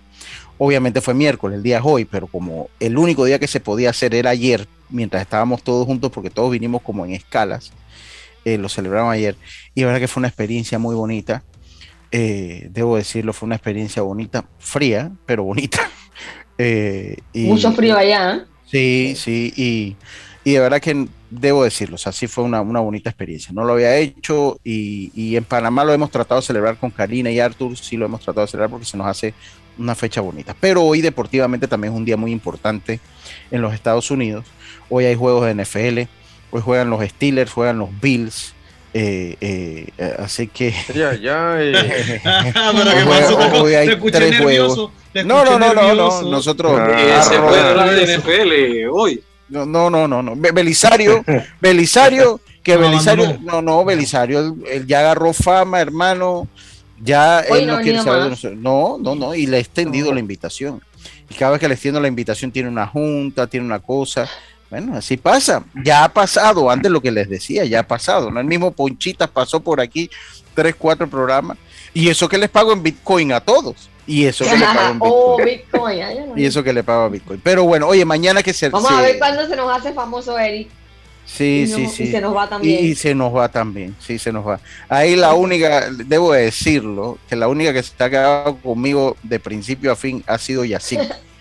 Obviamente 0.58 1.00
fue 1.00 1.14
miércoles, 1.14 1.56
el 1.56 1.62
día 1.62 1.78
es 1.78 1.84
hoy, 1.84 2.04
pero 2.04 2.26
como 2.26 2.68
el 2.78 2.98
único 2.98 3.24
día 3.24 3.38
que 3.38 3.48
se 3.48 3.60
podía 3.60 3.90
hacer 3.90 4.14
era 4.14 4.30
ayer, 4.30 4.68
mientras 4.92 5.22
estábamos 5.22 5.62
todos 5.62 5.86
juntos, 5.86 6.10
porque 6.12 6.30
todos 6.30 6.50
vinimos 6.50 6.82
como 6.82 7.04
en 7.04 7.12
escalas, 7.12 7.72
eh, 8.44 8.58
lo 8.58 8.68
celebramos 8.68 9.12
ayer, 9.12 9.36
y 9.74 9.80
la 9.80 9.88
verdad 9.88 10.00
que 10.00 10.08
fue 10.08 10.20
una 10.20 10.28
experiencia 10.28 10.78
muy 10.78 10.94
bonita. 10.94 11.42
Eh, 12.10 12.68
debo 12.70 12.96
decirlo, 12.96 13.32
fue 13.32 13.46
una 13.46 13.56
experiencia 13.56 14.02
bonita, 14.02 14.44
fría, 14.58 15.10
pero 15.26 15.44
bonita. 15.44 15.80
Eh, 16.58 17.16
Mucho 17.34 17.72
frío 17.72 17.96
allá. 17.96 18.46
Sí, 18.66 19.14
sí, 19.16 19.52
y, 19.56 19.96
y, 20.44 20.52
de 20.52 20.60
verdad 20.60 20.80
que 20.80 21.08
debo 21.28 21.64
decirlo, 21.64 21.96
o 21.96 21.98
sea, 21.98 22.12
sí 22.12 22.28
fue 22.28 22.44
una, 22.44 22.60
una 22.60 22.78
bonita 22.78 23.10
experiencia. 23.10 23.52
No 23.52 23.64
lo 23.64 23.72
había 23.72 23.96
hecho 23.96 24.60
y, 24.62 25.10
y, 25.14 25.34
en 25.36 25.44
Panamá 25.44 25.82
lo 25.82 25.92
hemos 25.92 26.10
tratado 26.10 26.40
de 26.40 26.46
celebrar 26.46 26.76
con 26.76 26.90
Karina 26.90 27.30
y 27.30 27.40
Arthur, 27.40 27.76
sí 27.76 27.96
lo 27.96 28.04
hemos 28.04 28.20
tratado 28.20 28.46
de 28.46 28.50
celebrar 28.50 28.70
porque 28.70 28.86
se 28.86 28.96
nos 28.96 29.08
hace 29.08 29.34
una 29.78 29.94
fecha 29.94 30.20
bonita. 30.20 30.54
Pero 30.58 30.82
hoy 30.82 31.00
deportivamente 31.00 31.66
también 31.66 31.92
es 31.92 31.98
un 31.98 32.04
día 32.04 32.16
muy 32.16 32.32
importante 32.32 33.00
en 33.50 33.62
los 33.62 33.74
Estados 33.74 34.10
Unidos. 34.10 34.44
Hoy 34.94 35.06
hay 35.06 35.14
juegos 35.14 35.46
de 35.46 35.54
NFL, 35.54 36.00
hoy 36.50 36.60
juegan 36.60 36.90
los 36.90 37.02
Steelers, 37.02 37.50
juegan 37.50 37.78
los 37.78 37.88
Bills. 37.98 38.52
Eh, 38.92 39.38
eh, 39.40 39.86
así 40.18 40.48
que. 40.48 40.74
Ya, 40.94 41.14
ya. 41.14 41.54
hoy, 43.62 43.74
hay 43.74 43.98
tres 44.10 44.38
juegos. 44.38 44.90
No, 45.14 45.46
no, 45.46 45.58
no, 45.58 45.72
no, 45.72 45.94
no. 45.94 46.22
Nosotros. 46.22 46.78
NFL 46.78 48.86
hoy. 48.92 49.22
No, 49.48 49.64
no, 49.64 49.88
no, 49.88 50.06
no. 50.06 50.36
Belisario, 50.36 51.24
Belisario, 51.58 52.42
que 52.62 52.76
Belisario, 52.76 53.38
no, 53.40 53.62
no, 53.62 53.86
Belisario, 53.86 54.54
él 54.70 54.86
ya 54.86 55.00
agarró 55.00 55.32
fama, 55.32 55.80
hermano. 55.80 56.46
Ya 57.00 57.40
él 57.40 57.66
no, 57.66 57.80
quiere 57.80 58.02
saber 58.02 58.24
de 58.24 58.28
nosotros. 58.28 58.60
No, 58.60 58.98
no, 59.00 59.14
no. 59.14 59.34
Y 59.34 59.46
le 59.46 59.56
he 59.56 59.60
extendido 59.60 60.12
la 60.12 60.20
invitación. 60.20 60.82
Y 61.30 61.34
cada 61.34 61.52
vez 61.52 61.60
que 61.60 61.68
le 61.68 61.72
extiendo 61.72 61.98
la 61.98 62.08
invitación 62.08 62.52
tiene 62.52 62.68
una 62.68 62.86
junta, 62.86 63.46
tiene 63.46 63.64
una 63.64 63.78
cosa. 63.78 64.28
Bueno, 64.72 64.96
así 64.96 65.18
pasa. 65.18 65.62
Ya 65.84 66.02
ha 66.02 66.08
pasado, 66.08 66.70
antes 66.70 66.90
lo 66.90 67.02
que 67.02 67.10
les 67.10 67.28
decía, 67.28 67.66
ya 67.66 67.80
ha 67.80 67.86
pasado. 67.86 68.30
¿no? 68.30 68.40
El 68.40 68.46
mismo 68.46 68.72
Ponchitas 68.72 69.28
pasó 69.28 69.60
por 69.60 69.82
aquí 69.82 70.08
tres, 70.54 70.74
cuatro 70.78 71.06
programas. 71.06 71.58
Y 71.92 72.08
eso 72.08 72.26
que 72.26 72.38
les 72.38 72.48
pago 72.48 72.72
en 72.72 72.82
Bitcoin 72.82 73.32
a 73.32 73.40
todos. 73.40 73.90
Y 74.06 74.24
eso 74.24 74.46
que 74.46 74.56
le 74.56 74.64
pago 74.64 74.92
en 74.92 74.98
oh, 75.00 75.36
Bitcoin. 75.36 75.98
y 76.36 76.46
eso 76.46 76.64
que 76.64 76.72
le 76.72 76.82
pago 76.82 77.02
a 77.02 77.08
Bitcoin. 77.10 77.38
Pero 77.44 77.64
bueno, 77.64 77.86
oye, 77.86 78.06
mañana 78.06 78.42
que 78.42 78.54
se. 78.54 78.70
Vamos 78.70 78.90
a 78.90 79.02
ver 79.02 79.18
cuándo 79.18 79.46
se 79.46 79.56
nos 79.56 79.70
hace 79.70 79.92
famoso 79.92 80.38
Eric. 80.38 80.70
Sí, 81.26 81.66
sí, 81.66 81.86
sí. 81.88 82.04
Y 82.04 82.10
se 82.10 82.22
nos 82.22 82.34
va 82.34 82.48
también. 82.48 82.82
Y, 82.82 82.94
se 82.94 83.14
nos 83.14 83.36
va 83.36 83.50
también, 83.50 83.94
sí, 84.00 84.18
se 84.18 84.32
nos 84.32 84.48
va. 84.48 84.58
Ahí 84.88 85.16
la 85.16 85.34
única, 85.34 85.90
debo 85.90 86.32
decirlo, 86.32 87.18
que 87.28 87.36
la 87.36 87.46
única 87.46 87.74
que 87.74 87.82
se 87.82 87.92
ha 88.02 88.08
quedado 88.08 88.56
conmigo 88.56 89.18
de 89.22 89.38
principio 89.38 89.92
a 89.92 89.96
fin 89.96 90.24
ha 90.26 90.38
sido 90.38 90.64
Yacine, 90.64 91.10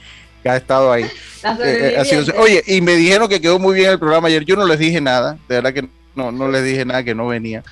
que 0.42 0.50
ha 0.50 0.58
estado 0.58 0.92
ahí. 0.92 1.06
Eh, 1.44 1.96
eh, 1.98 2.34
oye, 2.38 2.64
y 2.68 2.82
me 2.82 2.96
dijeron 2.96 3.28
que 3.28 3.42
quedó 3.42 3.58
muy 3.58 3.74
bien 3.74 3.90
el 3.90 3.98
programa 3.98 4.28
ayer. 4.28 4.46
Yo 4.46 4.56
no 4.56 4.64
les 4.64 4.78
dije 4.78 5.02
nada, 5.02 5.40
de 5.50 5.56
verdad 5.56 5.74
que 5.74 5.90
no, 6.14 6.32
no 6.32 6.48
les 6.48 6.64
dije 6.64 6.86
nada 6.86 7.04
que 7.04 7.16
no 7.16 7.26
venía 7.26 7.64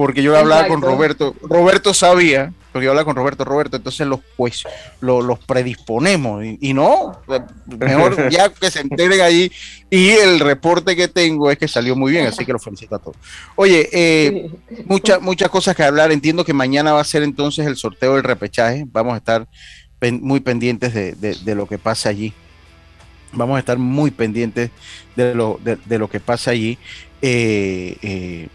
porque 0.00 0.22
yo 0.22 0.34
hablaba 0.34 0.66
con 0.66 0.80
Roberto. 0.80 1.36
Roberto 1.42 1.92
sabía, 1.92 2.54
porque 2.72 2.86
yo 2.86 2.92
hablaba 2.92 3.04
con 3.04 3.16
Roberto, 3.16 3.44
Roberto, 3.44 3.76
entonces 3.76 4.06
los 4.06 4.20
pues 4.34 4.64
los 5.02 5.38
predisponemos 5.40 6.42
y, 6.58 6.72
no, 6.72 7.20
mejor 7.66 8.28
ya 8.30 8.48
que 8.48 8.70
se 8.70 8.80
enteren 8.80 9.20
allí 9.20 9.52
y 9.90 10.08
el 10.08 10.40
reporte 10.40 10.96
que 10.96 11.08
tengo 11.08 11.50
es 11.50 11.58
que 11.58 11.68
salió 11.68 11.96
muy 11.96 12.12
bien, 12.12 12.26
así 12.26 12.46
que 12.46 12.52
lo 12.52 12.58
felicito 12.58 12.94
a 12.94 12.98
todos. 12.98 13.18
Oye, 13.56 13.90
eh, 13.92 14.50
muchas 14.86 15.20
muchas 15.20 15.50
cosas 15.50 15.76
que 15.76 15.82
hablar, 15.82 16.10
entiendo 16.12 16.46
que 16.46 16.54
mañana 16.54 16.94
va 16.94 17.02
a 17.02 17.04
ser 17.04 17.22
entonces 17.22 17.66
el 17.66 17.76
sorteo 17.76 18.14
del 18.14 18.24
repechaje, 18.24 18.86
vamos 18.90 19.12
a 19.12 19.18
estar 19.18 19.46
muy 20.20 20.40
pendientes 20.40 20.94
de, 20.94 21.54
lo 21.54 21.66
que 21.66 21.78
pasa 21.78 22.08
allí. 22.08 22.32
Vamos 23.32 23.56
a 23.56 23.60
estar 23.60 23.78
muy 23.78 24.10
pendientes 24.10 24.70
de 25.16 25.34
lo, 25.34 25.60
de, 25.62 25.98
lo 25.98 26.08
que 26.08 26.20
pasa 26.20 26.50
allí. 26.50 26.78
eh, 27.22 27.96
eh 28.02 28.48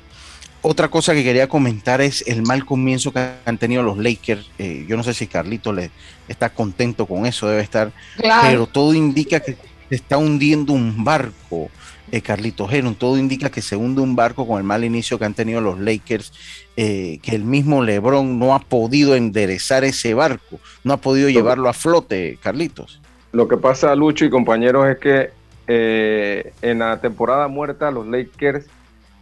otra 0.68 0.88
cosa 0.88 1.14
que 1.14 1.24
quería 1.24 1.48
comentar 1.48 2.02
es 2.02 2.24
el 2.26 2.42
mal 2.42 2.66
comienzo 2.66 3.14
que 3.14 3.34
han 3.46 3.60
tenido 3.60 3.84
los 3.84 4.00
Lakers. 4.00 4.50
Eh, 4.58 4.84
yo 4.90 4.98
no 4.98 5.04
sé 5.04 5.14
si 5.14 5.28
Carlito 5.28 5.72
le 5.72 5.92
está 6.28 6.50
contento 6.50 7.06
con 7.06 7.28
eso, 7.28 7.48
debe 7.48 7.62
estar, 7.62 7.92
pero 8.18 8.66
todo 8.66 8.96
indica 8.96 9.40
que 9.42 9.58
se 9.90 9.96
está 9.96 10.18
hundiendo 10.18 10.74
un 10.74 11.04
barco. 11.04 11.70
Eh, 12.12 12.20
Carlito 12.22 12.68
Heron, 12.68 12.96
todo 12.96 13.16
indica 13.16 13.52
que 13.52 13.62
se 13.62 13.76
hunde 13.76 14.02
un 14.02 14.16
barco 14.16 14.48
con 14.48 14.58
el 14.58 14.64
mal 14.64 14.84
inicio 14.84 15.20
que 15.20 15.26
han 15.26 15.36
tenido 15.36 15.62
los 15.62 15.80
Lakers, 15.80 16.34
eh, 16.78 17.20
que 17.22 17.36
el 17.36 17.44
mismo 17.44 17.84
LeBron 17.84 18.38
no 18.40 18.54
ha 18.54 18.60
podido 18.60 19.16
enderezar 19.16 19.84
ese 19.84 20.14
barco, 20.14 20.60
no 20.84 20.94
ha 20.94 20.98
podido 20.98 21.30
llevarlo 21.30 21.70
a 21.70 21.74
flote, 21.74 22.38
Carlitos. 22.42 23.02
Lo 23.32 23.48
que 23.48 23.58
pasa, 23.58 23.96
Lucho 23.96 24.26
y 24.26 24.30
compañeros, 24.30 24.88
es 24.88 24.98
que 24.98 25.30
en 25.68 26.80
la 26.80 27.02
temporada 27.02 27.48
muerta 27.48 27.90
los 27.90 28.06
Lakers 28.06 28.68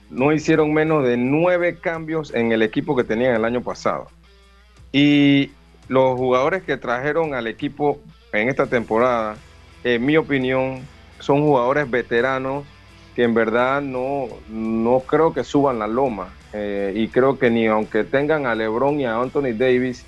no 0.09 0.31
hicieron 0.31 0.73
menos 0.73 1.05
de 1.05 1.17
nueve 1.17 1.77
cambios 1.79 2.33
en 2.33 2.51
el 2.51 2.61
equipo 2.61 2.95
que 2.95 3.03
tenían 3.03 3.35
el 3.35 3.45
año 3.45 3.61
pasado. 3.61 4.07
Y 4.91 5.51
los 5.87 6.17
jugadores 6.17 6.63
que 6.63 6.77
trajeron 6.77 7.33
al 7.33 7.47
equipo 7.47 7.99
en 8.31 8.49
esta 8.49 8.67
temporada, 8.67 9.35
en 9.83 10.05
mi 10.05 10.17
opinión, 10.17 10.81
son 11.19 11.41
jugadores 11.41 11.89
veteranos 11.89 12.63
que 13.15 13.23
en 13.23 13.33
verdad 13.33 13.81
no, 13.81 14.27
no 14.49 14.99
creo 15.01 15.33
que 15.33 15.43
suban 15.43 15.79
la 15.79 15.87
loma. 15.87 16.29
Eh, 16.53 16.93
y 16.95 17.07
creo 17.07 17.39
que 17.39 17.49
ni 17.49 17.65
aunque 17.65 18.03
tengan 18.03 18.45
a 18.45 18.53
LeBron 18.53 18.99
y 18.99 19.05
a 19.05 19.19
Anthony 19.19 19.53
Davis, 19.57 20.05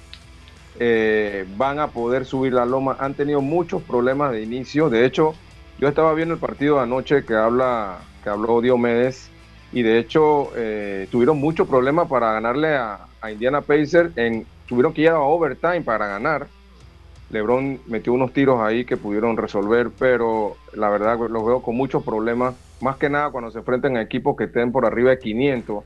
eh, 0.80 1.46
van 1.58 1.80
a 1.80 1.88
poder 1.88 2.26
subir 2.26 2.54
la 2.54 2.66
loma. 2.66 2.98
Han 3.00 3.16
tenido 3.16 3.42
muchos 3.42 3.82
problemas 3.82 4.32
de 4.32 4.44
inicio. 4.44 4.90
De 4.90 5.06
hecho, 5.06 5.34
yo 5.80 5.88
estaba 5.88 6.14
viendo 6.14 6.36
el 6.36 6.40
partido 6.40 6.76
de 6.78 6.84
anoche 6.84 7.26
que, 7.26 7.34
habla, 7.34 8.00
que 8.24 8.30
habló 8.30 8.62
Diomedes 8.62 9.30
y 9.72 9.82
de 9.82 9.98
hecho 9.98 10.52
eh, 10.56 11.08
tuvieron 11.12 11.40
muchos 11.40 11.68
problemas 11.68 12.08
para 12.08 12.32
ganarle 12.32 12.76
a, 12.76 13.00
Indiana 13.30 13.62
Pacers. 13.62 14.14
Tuvieron 14.68 14.94
que 14.94 15.02
ir 15.02 15.10
a 15.10 15.20
overtime 15.20 15.82
para 15.82 16.06
ganar. 16.06 16.46
LeBron 17.32 17.80
metió 17.88 18.14
unos 18.14 18.34
tiros 18.34 18.62
ahí 18.62 18.86
que 18.86 18.98
pudieron 18.98 19.36
resolver, 19.36 19.90
pero 19.98 20.58
la 20.74 20.90
verdad 20.90 21.18
los 21.18 21.44
veo 21.44 21.64
con 21.64 21.76
muchos 21.76 22.04
problemas. 22.04 22.54
Más 22.82 22.98
que 22.98 23.10
nada 23.10 23.32
cuando 23.32 23.50
se 23.50 23.58
enfrentan 23.58 23.98
a 23.98 24.02
equipos 24.04 24.36
que 24.38 24.44
estén 24.44 24.72
por 24.72 24.86
arriba 24.86 25.10
de 25.10 25.18
500 25.18 25.84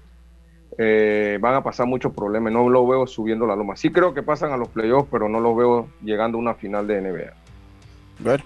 eh, 0.82 1.38
van 1.42 1.56
a 1.56 1.62
pasar 1.62 1.88
muchos 1.88 2.13
problemas. 2.13 2.54
No 2.54 2.70
lo 2.70 2.88
veo 2.88 3.06
subiendo 3.06 3.46
la 3.46 3.58
loma. 3.58 3.76
Sí 3.76 3.89
creo 3.89 4.13
que 4.13 4.24
pasan 4.24 4.54
a 4.54 4.58
los 4.58 4.70
playoffs, 4.70 5.10
pero 5.12 5.28
no 5.28 5.42
lo 5.42 5.54
veo 5.54 5.89
llegando 6.02 6.38
a 6.38 6.42
una 6.42 6.54
final 6.54 6.88
de 6.88 7.02
NBA. 7.02 7.34
Bueno, 8.20 8.46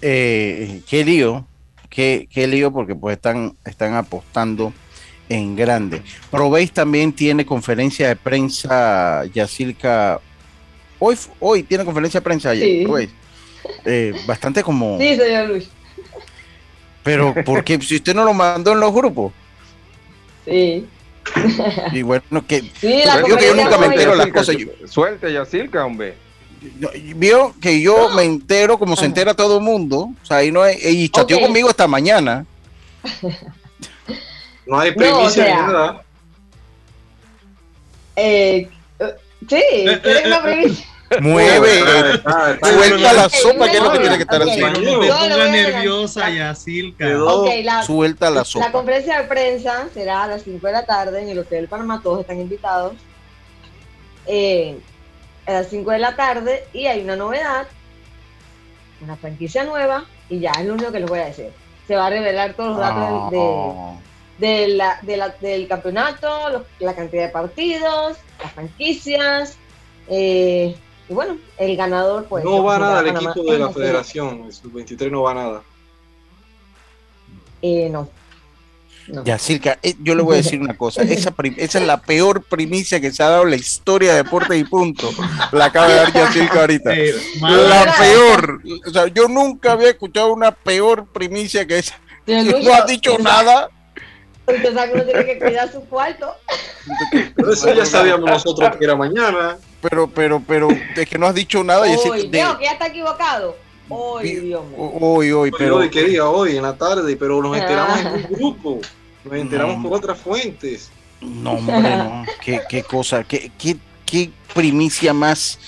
eh, 0.00 0.82
qué 0.88 1.04
lío, 1.04 1.44
qué, 1.90 2.28
qué, 2.32 2.46
lío, 2.46 2.72
porque 2.72 2.94
pues 2.94 3.16
están, 3.16 3.56
están 3.64 3.94
apostando 3.94 4.72
en 5.28 5.56
grande. 5.56 6.00
Proveis 6.30 6.70
también 6.70 7.12
tiene 7.12 7.44
conferencia 7.44 8.06
de 8.06 8.14
prensa, 8.14 9.24
Yacilca. 9.24 10.20
Hoy, 11.00 11.16
hoy 11.40 11.64
tiene 11.64 11.84
conferencia 11.84 12.20
de 12.20 12.24
prensa, 12.24 12.54
sí. 12.54 12.86
Eh, 13.84 14.14
bastante 14.28 14.62
como. 14.62 14.96
Sí, 15.00 15.16
señor 15.16 15.48
Luis. 15.48 15.68
Pero, 17.02 17.34
porque 17.44 17.80
si 17.80 17.96
usted 17.96 18.14
no 18.14 18.24
lo 18.24 18.32
mandó 18.32 18.72
en 18.72 18.80
los 18.80 18.94
grupos. 18.94 19.32
Sí. 20.44 20.86
Y 21.92 22.02
bueno, 22.02 22.46
que, 22.46 22.60
sí, 22.80 23.02
la 23.04 23.26
yo, 23.26 23.36
que 23.36 23.46
yo 23.46 23.54
nunca 23.54 23.78
me 23.78 23.86
entero 23.86 24.14
las 24.14 24.28
cosas. 24.28 24.56
Suelte, 24.86 25.32
Yacilca, 25.32 25.84
hombre. 25.84 26.16
Vio 27.16 27.54
que 27.60 27.80
yo 27.80 28.10
me 28.10 28.22
entero 28.22 28.78
como 28.78 28.96
se 28.96 29.04
entera 29.04 29.34
todo 29.34 29.58
el 29.58 29.64
mundo. 29.64 30.10
O 30.22 30.26
sea, 30.26 30.38
ahí 30.38 30.50
no 30.50 30.62
hay, 30.62 30.78
y 30.82 31.08
chateó 31.08 31.36
okay. 31.36 31.46
conmigo 31.46 31.68
esta 31.68 31.86
mañana. 31.86 32.46
No 34.66 34.78
hay 34.78 34.92
primicia 34.92 35.20
no, 35.20 35.26
o 35.26 35.30
sea, 35.30 35.66
nada. 35.66 36.02
Eh, 38.16 38.68
sí, 39.46 39.62
¿quieres 40.02 40.26
una 40.26 40.42
primicia? 40.42 40.86
Mueve, 41.20 41.80
suelta 42.62 43.12
la 43.12 43.28
sopa, 43.28 43.70
que 43.70 43.76
es 43.76 43.82
lo 43.82 43.92
que 43.92 43.98
tiene 43.98 44.16
que 44.16 44.22
estar 44.22 44.42
haciendo. 44.42 44.80
No 44.80 45.50
nerviosa. 45.50 46.28
Okay, 46.60 47.62
la, 47.62 47.82
suelta 47.82 48.30
la 48.30 48.44
sopa. 48.44 48.66
La 48.66 48.72
conferencia 48.72 49.20
de 49.20 49.28
prensa 49.28 49.88
será 49.92 50.24
a 50.24 50.26
las 50.28 50.42
5 50.42 50.66
de 50.66 50.72
la 50.72 50.86
tarde 50.86 51.22
en 51.22 51.28
el 51.28 51.38
Hotel 51.38 51.68
Panamá, 51.68 52.00
todos 52.02 52.20
están 52.20 52.40
invitados. 52.40 52.94
Eh, 54.26 54.78
a 55.46 55.52
las 55.52 55.68
5 55.68 55.90
de 55.90 55.98
la 55.98 56.16
tarde 56.16 56.64
y 56.72 56.86
hay 56.86 57.02
una 57.02 57.16
novedad, 57.16 57.66
una 59.02 59.16
franquicia 59.16 59.64
nueva 59.64 60.06
y 60.30 60.40
ya 60.40 60.52
es 60.52 60.64
lo 60.64 60.74
único 60.74 60.90
que 60.90 61.00
les 61.00 61.08
voy 61.08 61.18
a 61.18 61.26
decir. 61.26 61.50
Se 61.86 61.96
va 61.96 62.06
a 62.06 62.10
revelar 62.10 62.54
todos 62.54 62.70
los 62.70 62.78
datos 62.78 63.30
oh. 63.34 63.98
de, 64.38 64.46
de, 64.46 64.68
la, 64.68 64.98
de 65.02 65.16
la, 65.18 65.28
del 65.28 65.68
campeonato, 65.68 66.48
los, 66.48 66.62
la 66.78 66.94
cantidad 66.94 67.24
de 67.24 67.28
partidos, 67.28 68.16
las 68.42 68.52
franquicias. 68.52 69.58
Eh, 70.08 70.74
y 71.08 71.12
bueno, 71.12 71.36
el 71.58 71.76
ganador 71.76 72.26
pues... 72.26 72.44
No 72.44 72.62
va 72.64 72.78
nada 72.78 73.00
el 73.00 73.08
equipo 73.08 73.52
de 73.52 73.58
la 73.58 73.70
federación, 73.70 74.44
el 74.46 74.52
sub-23 74.52 75.10
no 75.10 75.22
va 75.22 75.34
nada. 75.34 75.62
Eh, 77.62 77.88
no. 77.90 78.08
No. 79.06 79.22
Yacirca, 79.22 79.78
eh, 79.82 79.94
yo 80.00 80.14
le 80.14 80.22
voy 80.22 80.34
a 80.34 80.36
decir 80.38 80.58
una 80.58 80.78
cosa, 80.78 81.02
esa, 81.02 81.34
esa, 81.58 81.78
es 81.78 81.86
la 81.86 82.00
peor 82.00 82.42
primicia 82.42 83.00
que 83.02 83.12
se 83.12 83.22
ha 83.22 83.28
dado 83.28 83.42
en 83.42 83.50
la 83.50 83.56
historia 83.56 84.12
de 84.12 84.22
deporte 84.22 84.56
y 84.56 84.64
punto. 84.64 85.10
La 85.52 85.66
acaba 85.66 85.88
de 85.88 85.94
dar 85.94 86.12
Yacirca 86.12 86.60
ahorita. 86.60 86.94
La 87.42 87.94
peor. 87.98 88.62
O 88.86 88.90
sea, 88.90 89.06
yo 89.08 89.28
nunca 89.28 89.72
había 89.72 89.90
escuchado 89.90 90.32
una 90.32 90.52
peor 90.52 91.06
primicia 91.12 91.66
que 91.66 91.80
esa. 91.80 92.00
No 92.26 92.72
has 92.72 92.86
dicho 92.86 93.18
nada. 93.18 93.68
Usted 94.46 94.74
sabe 94.74 94.88
que 94.88 94.94
uno 94.94 95.04
tiene 95.04 95.24
que 95.24 95.38
cuidar 95.38 95.72
su 95.72 95.80
cuarto. 95.86 96.34
Pero 97.34 97.52
eso 97.52 97.74
ya 97.74 97.86
sabíamos 97.86 98.28
nosotros 98.28 98.76
que 98.76 98.84
era 98.84 98.94
mañana. 98.94 99.56
Pero, 99.80 100.08
pero, 100.08 100.42
pero, 100.46 100.68
es 100.70 101.08
que 101.08 101.18
no 101.18 101.26
has 101.26 101.34
dicho 101.34 101.64
nada. 101.64 101.82
Hoy, 101.82 102.20
y 102.20 102.28
de... 102.28 102.30
que 102.30 102.64
ya 102.64 102.72
está 102.72 102.86
equivocado. 102.88 103.56
Hoy, 103.88 104.30
Dios 104.40 104.64
mío. 104.64 104.78
Hoy, 104.78 105.32
hoy, 105.32 105.50
pero. 105.56 105.76
Hoy, 105.76 105.90
¿qué 105.90 106.04
día? 106.04 106.28
Hoy, 106.28 106.56
en 106.56 106.62
la 106.62 106.76
tarde, 106.76 107.16
pero 107.16 107.42
nos 107.42 107.56
enteramos 107.56 108.00
en 108.00 108.06
un 108.06 108.22
grupo. 108.22 108.80
Nos 109.24 109.34
enteramos 109.34 109.78
no. 109.78 109.88
por 109.88 109.98
otras 109.98 110.18
fuentes. 110.18 110.90
No, 111.20 111.52
hombre, 111.52 111.96
no. 111.96 112.24
qué, 112.42 112.60
qué 112.68 112.82
cosa, 112.82 113.24
qué, 113.24 113.50
qué, 113.58 113.76
qué 114.04 114.30
primicia 114.54 115.14
más 115.14 115.58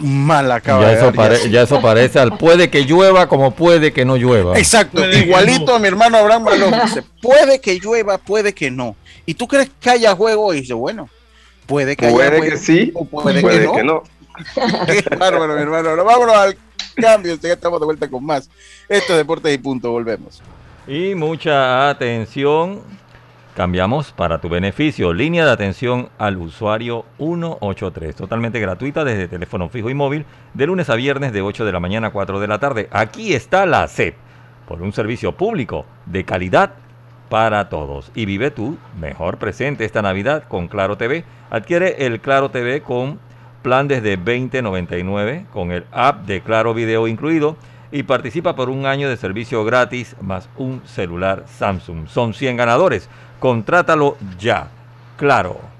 mala 0.00 0.56
acaba 0.56 0.82
ya 0.82 0.88
de 0.88 0.94
eso, 0.94 1.04
dar, 1.06 1.14
pare, 1.14 1.36
ya 1.36 1.42
sí. 1.42 1.50
ya 1.50 1.62
eso 1.62 1.80
parece 1.80 2.18
al 2.18 2.36
puede 2.36 2.70
que 2.70 2.84
llueva 2.84 3.28
como 3.28 3.52
puede 3.52 3.92
que 3.92 4.04
no 4.04 4.16
llueva. 4.16 4.58
Exacto, 4.58 4.98
Puede 4.98 5.10
que 5.12 5.26
igualito 5.26 5.66
no. 5.66 5.74
a 5.74 5.78
mi 5.78 5.88
hermano 5.88 6.16
Abraham 6.18 6.44
Balón. 6.44 6.74
Dice, 6.84 7.02
puede 7.22 7.60
que 7.60 7.78
llueva, 7.78 8.18
puede 8.18 8.52
que 8.54 8.70
no. 8.70 8.96
¿Y 9.26 9.34
tú 9.34 9.46
crees 9.46 9.70
que 9.80 9.90
haya 9.90 10.14
juego? 10.14 10.52
Y 10.54 10.62
dice, 10.62 10.74
bueno, 10.74 11.08
puede 11.66 11.96
que 11.96 12.06
haya 12.06 12.14
Puede 12.14 12.38
juego. 12.38 12.44
que 12.52 12.56
sí, 12.58 12.90
o 12.94 13.04
puede, 13.04 13.40
puede 13.40 13.66
que, 13.66 13.72
que 13.72 13.82
no. 13.84 14.02
no. 14.02 14.02
Qué 14.86 15.16
bárbaro, 15.16 15.54
mi 15.54 15.62
hermano. 15.62 15.90
Ahora 15.90 16.02
vámonos 16.02 16.34
al 16.34 16.56
cambio, 16.96 17.36
ya 17.40 17.52
estamos 17.52 17.78
de 17.78 17.86
vuelta 17.86 18.08
con 18.08 18.24
más. 18.24 18.48
Esto 18.88 19.12
es 19.12 19.18
Deportes 19.18 19.54
y 19.54 19.58
Punto, 19.58 19.90
volvemos. 19.90 20.42
Y 20.86 21.14
mucha 21.14 21.88
atención. 21.90 22.82
Cambiamos 23.54 24.12
para 24.12 24.40
tu 24.40 24.48
beneficio. 24.48 25.12
Línea 25.12 25.44
de 25.44 25.50
atención 25.50 26.08
al 26.18 26.36
usuario 26.36 27.04
183. 27.18 28.14
Totalmente 28.14 28.60
gratuita 28.60 29.04
desde 29.04 29.26
teléfono 29.26 29.68
fijo 29.68 29.90
y 29.90 29.94
móvil. 29.94 30.24
De 30.54 30.66
lunes 30.66 30.88
a 30.88 30.94
viernes 30.94 31.32
de 31.32 31.42
8 31.42 31.64
de 31.64 31.72
la 31.72 31.80
mañana 31.80 32.08
a 32.08 32.10
4 32.12 32.38
de 32.38 32.46
la 32.46 32.60
tarde. 32.60 32.88
Aquí 32.92 33.34
está 33.34 33.66
la 33.66 33.86
CEP. 33.88 34.14
Por 34.68 34.82
un 34.82 34.92
servicio 34.92 35.32
público 35.32 35.84
de 36.06 36.24
calidad 36.24 36.74
para 37.28 37.68
todos. 37.68 38.12
Y 38.14 38.24
vive 38.24 38.52
tu 38.52 38.78
mejor 39.00 39.38
presente 39.38 39.84
esta 39.84 40.00
Navidad 40.00 40.44
con 40.46 40.68
Claro 40.68 40.96
TV. 40.96 41.24
Adquiere 41.50 42.06
el 42.06 42.20
Claro 42.20 42.50
TV 42.50 42.82
con 42.82 43.18
plan 43.62 43.88
desde 43.88 44.16
2099 44.16 45.46
con 45.52 45.70
el 45.70 45.84
app 45.92 46.24
de 46.24 46.40
Claro 46.40 46.72
Video 46.72 47.06
incluido 47.08 47.56
y 47.92 48.04
participa 48.04 48.54
por 48.54 48.70
un 48.70 48.86
año 48.86 49.08
de 49.08 49.16
servicio 49.16 49.64
gratis 49.64 50.16
más 50.20 50.48
un 50.56 50.82
celular 50.86 51.44
Samsung. 51.46 52.06
Son 52.06 52.34
100 52.34 52.56
ganadores. 52.56 53.08
Contrátalo 53.40 54.16
ya. 54.38 54.68
Claro. 55.16 55.79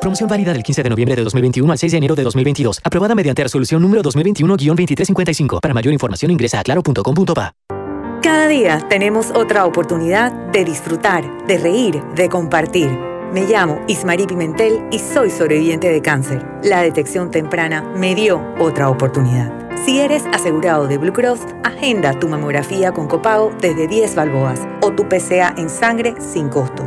Promoción 0.00 0.28
válida 0.28 0.52
del 0.52 0.62
15 0.62 0.82
de 0.82 0.90
noviembre 0.90 1.16
de 1.16 1.24
2021 1.24 1.72
al 1.72 1.78
6 1.78 1.92
de 1.92 1.98
enero 1.98 2.14
de 2.14 2.22
2022. 2.22 2.80
Aprobada 2.84 3.14
mediante 3.14 3.42
resolución 3.42 3.82
número 3.82 4.02
2021-2355. 4.02 5.60
Para 5.60 5.74
mayor 5.74 5.92
información 5.92 6.30
ingresa 6.30 6.60
a 6.60 6.62
claro.com.pa. 6.62 7.52
Cada 8.22 8.48
día 8.48 8.80
tenemos 8.88 9.30
otra 9.30 9.64
oportunidad 9.64 10.32
de 10.50 10.64
disfrutar, 10.64 11.46
de 11.46 11.58
reír, 11.58 12.02
de 12.14 12.28
compartir. 12.28 12.90
Me 13.32 13.42
llamo 13.42 13.80
Ismarí 13.86 14.26
Pimentel 14.26 14.80
y 14.90 14.98
soy 14.98 15.30
sobreviviente 15.30 15.90
de 15.90 16.00
cáncer. 16.00 16.44
La 16.62 16.80
detección 16.82 17.30
temprana 17.30 17.82
me 17.96 18.14
dio 18.14 18.42
otra 18.58 18.88
oportunidad. 18.88 19.52
Si 19.84 20.00
eres 20.00 20.24
asegurado 20.32 20.88
de 20.88 20.98
Blue 20.98 21.12
Cross, 21.12 21.40
agenda 21.62 22.18
tu 22.18 22.28
mamografía 22.28 22.92
con 22.92 23.06
copago 23.06 23.52
desde 23.60 23.86
10 23.86 24.14
balboas 24.14 24.66
o 24.80 24.92
tu 24.92 25.08
PCA 25.08 25.54
en 25.56 25.68
sangre 25.68 26.14
sin 26.18 26.48
costo. 26.48 26.86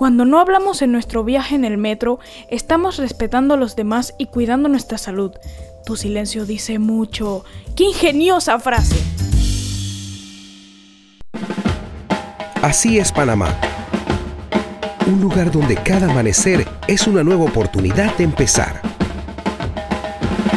Cuando 0.00 0.24
no 0.24 0.40
hablamos 0.40 0.80
en 0.80 0.92
nuestro 0.92 1.24
viaje 1.24 1.54
en 1.54 1.66
el 1.66 1.76
metro, 1.76 2.20
estamos 2.48 2.96
respetando 2.96 3.52
a 3.52 3.58
los 3.58 3.76
demás 3.76 4.14
y 4.16 4.28
cuidando 4.28 4.70
nuestra 4.70 4.96
salud. 4.96 5.32
Tu 5.84 5.94
silencio 5.94 6.46
dice 6.46 6.78
mucho. 6.78 7.44
¡Qué 7.76 7.84
ingeniosa 7.84 8.58
frase! 8.58 8.96
Así 12.62 12.98
es 12.98 13.12
Panamá. 13.12 13.54
Un 15.06 15.20
lugar 15.20 15.52
donde 15.52 15.76
cada 15.76 16.10
amanecer 16.10 16.66
es 16.86 17.06
una 17.06 17.22
nueva 17.22 17.44
oportunidad 17.44 18.16
de 18.16 18.24
empezar. 18.24 18.80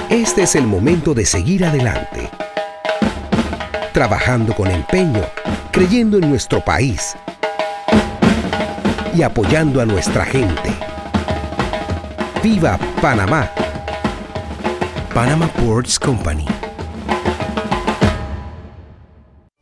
Este 0.10 0.44
es 0.44 0.56
el 0.56 0.66
momento 0.66 1.14
de 1.14 1.26
seguir 1.26 1.66
adelante. 1.66 2.30
Trabajando 3.92 4.56
con 4.56 4.72
empeño, 4.72 5.24
creyendo 5.74 6.18
en 6.18 6.30
nuestro 6.30 6.64
país 6.64 7.18
y 9.16 9.22
apoyando 9.22 9.82
a 9.82 9.86
nuestra 9.86 10.26
gente. 10.26 10.74
¡Viva 12.42 12.78
Panamá! 13.02 13.50
Panama 15.14 15.48
Ports 15.48 16.00
Company. 16.00 16.63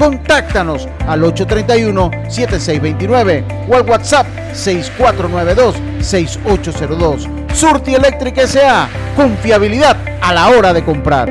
Contáctanos 0.00 0.88
al 1.06 1.22
831-7629 1.24 3.68
o 3.68 3.74
al 3.74 3.86
WhatsApp 3.86 4.26
6492-6802. 4.54 7.52
Surti 7.52 7.94
Electric 7.94 8.38
S.A. 8.38 8.88
Confiabilidad 9.14 9.98
a 10.22 10.32
la 10.32 10.48
hora 10.48 10.72
de 10.72 10.82
comprar. 10.82 11.30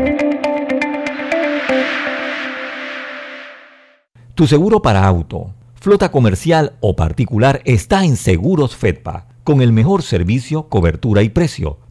Tu 4.36 4.46
seguro 4.46 4.84
para 4.84 5.04
auto, 5.04 5.56
flota 5.74 6.12
comercial 6.12 6.74
o 6.80 6.96
particular 6.96 7.64
está 7.66 8.06
en 8.06 8.18
Seguros 8.18 8.76
Fedpa, 8.76 9.30
con 9.44 9.64
el 9.64 9.72
mejor 9.72 10.04
servicio, 10.04 10.70
cobertura 10.70 11.24
y 11.24 11.30
precio. 11.30 11.80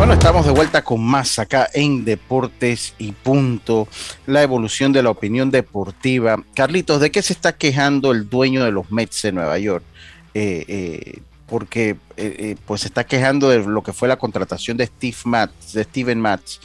Bueno, 0.00 0.14
estamos 0.14 0.46
de 0.46 0.52
vuelta 0.52 0.82
con 0.82 1.04
más 1.04 1.38
acá 1.38 1.68
en 1.74 2.06
Deportes 2.06 2.94
y 2.96 3.12
Punto, 3.12 3.86
la 4.26 4.42
evolución 4.42 4.94
de 4.94 5.02
la 5.02 5.10
opinión 5.10 5.50
deportiva. 5.50 6.42
Carlitos, 6.54 7.02
¿de 7.02 7.10
qué 7.10 7.20
se 7.20 7.34
está 7.34 7.54
quejando 7.54 8.10
el 8.10 8.26
dueño 8.30 8.64
de 8.64 8.72
los 8.72 8.90
Mets 8.90 9.20
de 9.20 9.32
Nueva 9.32 9.58
York? 9.58 9.84
Eh, 10.32 10.64
eh, 10.68 11.20
porque 11.46 11.98
eh, 12.16 12.56
pues 12.64 12.80
se 12.80 12.86
está 12.86 13.04
quejando 13.04 13.50
de 13.50 13.58
lo 13.58 13.82
que 13.82 13.92
fue 13.92 14.08
la 14.08 14.16
contratación 14.16 14.78
de 14.78 14.86
Steve 14.86 15.18
Matz, 15.24 15.74
de 15.74 15.84
Steven 15.84 16.18
Matz, 16.18 16.60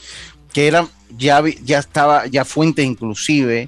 que 0.54 0.68
era 0.68 0.88
ya, 1.18 1.44
ya 1.62 1.80
estaba 1.80 2.28
ya 2.28 2.46
fuente 2.46 2.84
inclusive 2.84 3.68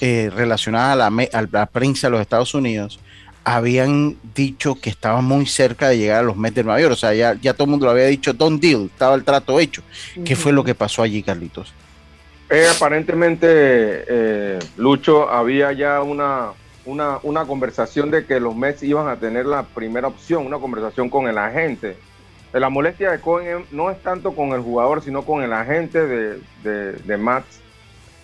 relacionada 0.00 0.94
a 0.94 1.10
la, 1.10 1.28
a 1.34 1.42
la 1.52 1.66
prensa 1.66 2.06
de 2.06 2.12
los 2.12 2.20
Estados 2.22 2.54
Unidos 2.54 2.98
habían 3.44 4.16
dicho 4.34 4.76
que 4.80 4.90
estaba 4.90 5.20
muy 5.20 5.46
cerca 5.46 5.88
de 5.88 5.98
llegar 5.98 6.20
a 6.20 6.22
los 6.22 6.36
Mets 6.36 6.56
de 6.56 6.64
Nueva 6.64 6.80
York. 6.80 6.92
O 6.92 6.96
sea, 6.96 7.14
ya, 7.14 7.34
ya 7.34 7.54
todo 7.54 7.64
el 7.64 7.70
mundo 7.70 7.86
lo 7.86 7.92
había 7.92 8.06
dicho, 8.06 8.32
don't 8.32 8.60
deal, 8.60 8.86
estaba 8.86 9.14
el 9.14 9.24
trato 9.24 9.58
hecho. 9.58 9.82
¿Qué 10.24 10.36
fue 10.36 10.52
lo 10.52 10.64
que 10.64 10.74
pasó 10.74 11.02
allí, 11.02 11.22
Carlitos? 11.22 11.72
Eh, 12.50 12.66
aparentemente, 12.68 13.46
eh, 13.48 14.58
Lucho, 14.76 15.30
había 15.30 15.72
ya 15.72 16.02
una, 16.02 16.50
una, 16.84 17.18
una, 17.22 17.46
conversación 17.46 18.10
de 18.10 18.26
que 18.26 18.38
los 18.40 18.54
Mets 18.54 18.82
iban 18.82 19.08
a 19.08 19.16
tener 19.16 19.46
la 19.46 19.62
primera 19.62 20.08
opción, 20.08 20.46
una 20.46 20.58
conversación 20.58 21.08
con 21.08 21.28
el 21.28 21.38
agente. 21.38 21.96
La 22.52 22.68
molestia 22.68 23.10
de 23.10 23.20
Cohen 23.20 23.64
no 23.70 23.90
es 23.90 24.02
tanto 24.02 24.32
con 24.36 24.52
el 24.52 24.60
jugador, 24.60 25.02
sino 25.02 25.22
con 25.24 25.42
el 25.42 25.54
agente 25.54 26.06
de, 26.06 26.40
de, 26.62 26.92
de 26.92 27.16
Mats, 27.16 27.60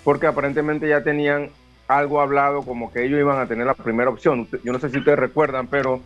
porque 0.04 0.26
aparentemente 0.26 0.86
ya 0.86 1.02
tenían 1.02 1.50
algo 1.88 2.20
hablado 2.20 2.62
como 2.62 2.92
que 2.92 3.04
ellos 3.04 3.18
iban 3.18 3.38
a 3.38 3.48
tener 3.48 3.66
la 3.66 3.74
primera 3.74 4.10
opción. 4.10 4.46
Yo 4.62 4.72
no 4.72 4.78
sé 4.78 4.90
si 4.90 4.98
ustedes 4.98 5.18
recuerdan, 5.18 5.66
pero 5.66 6.00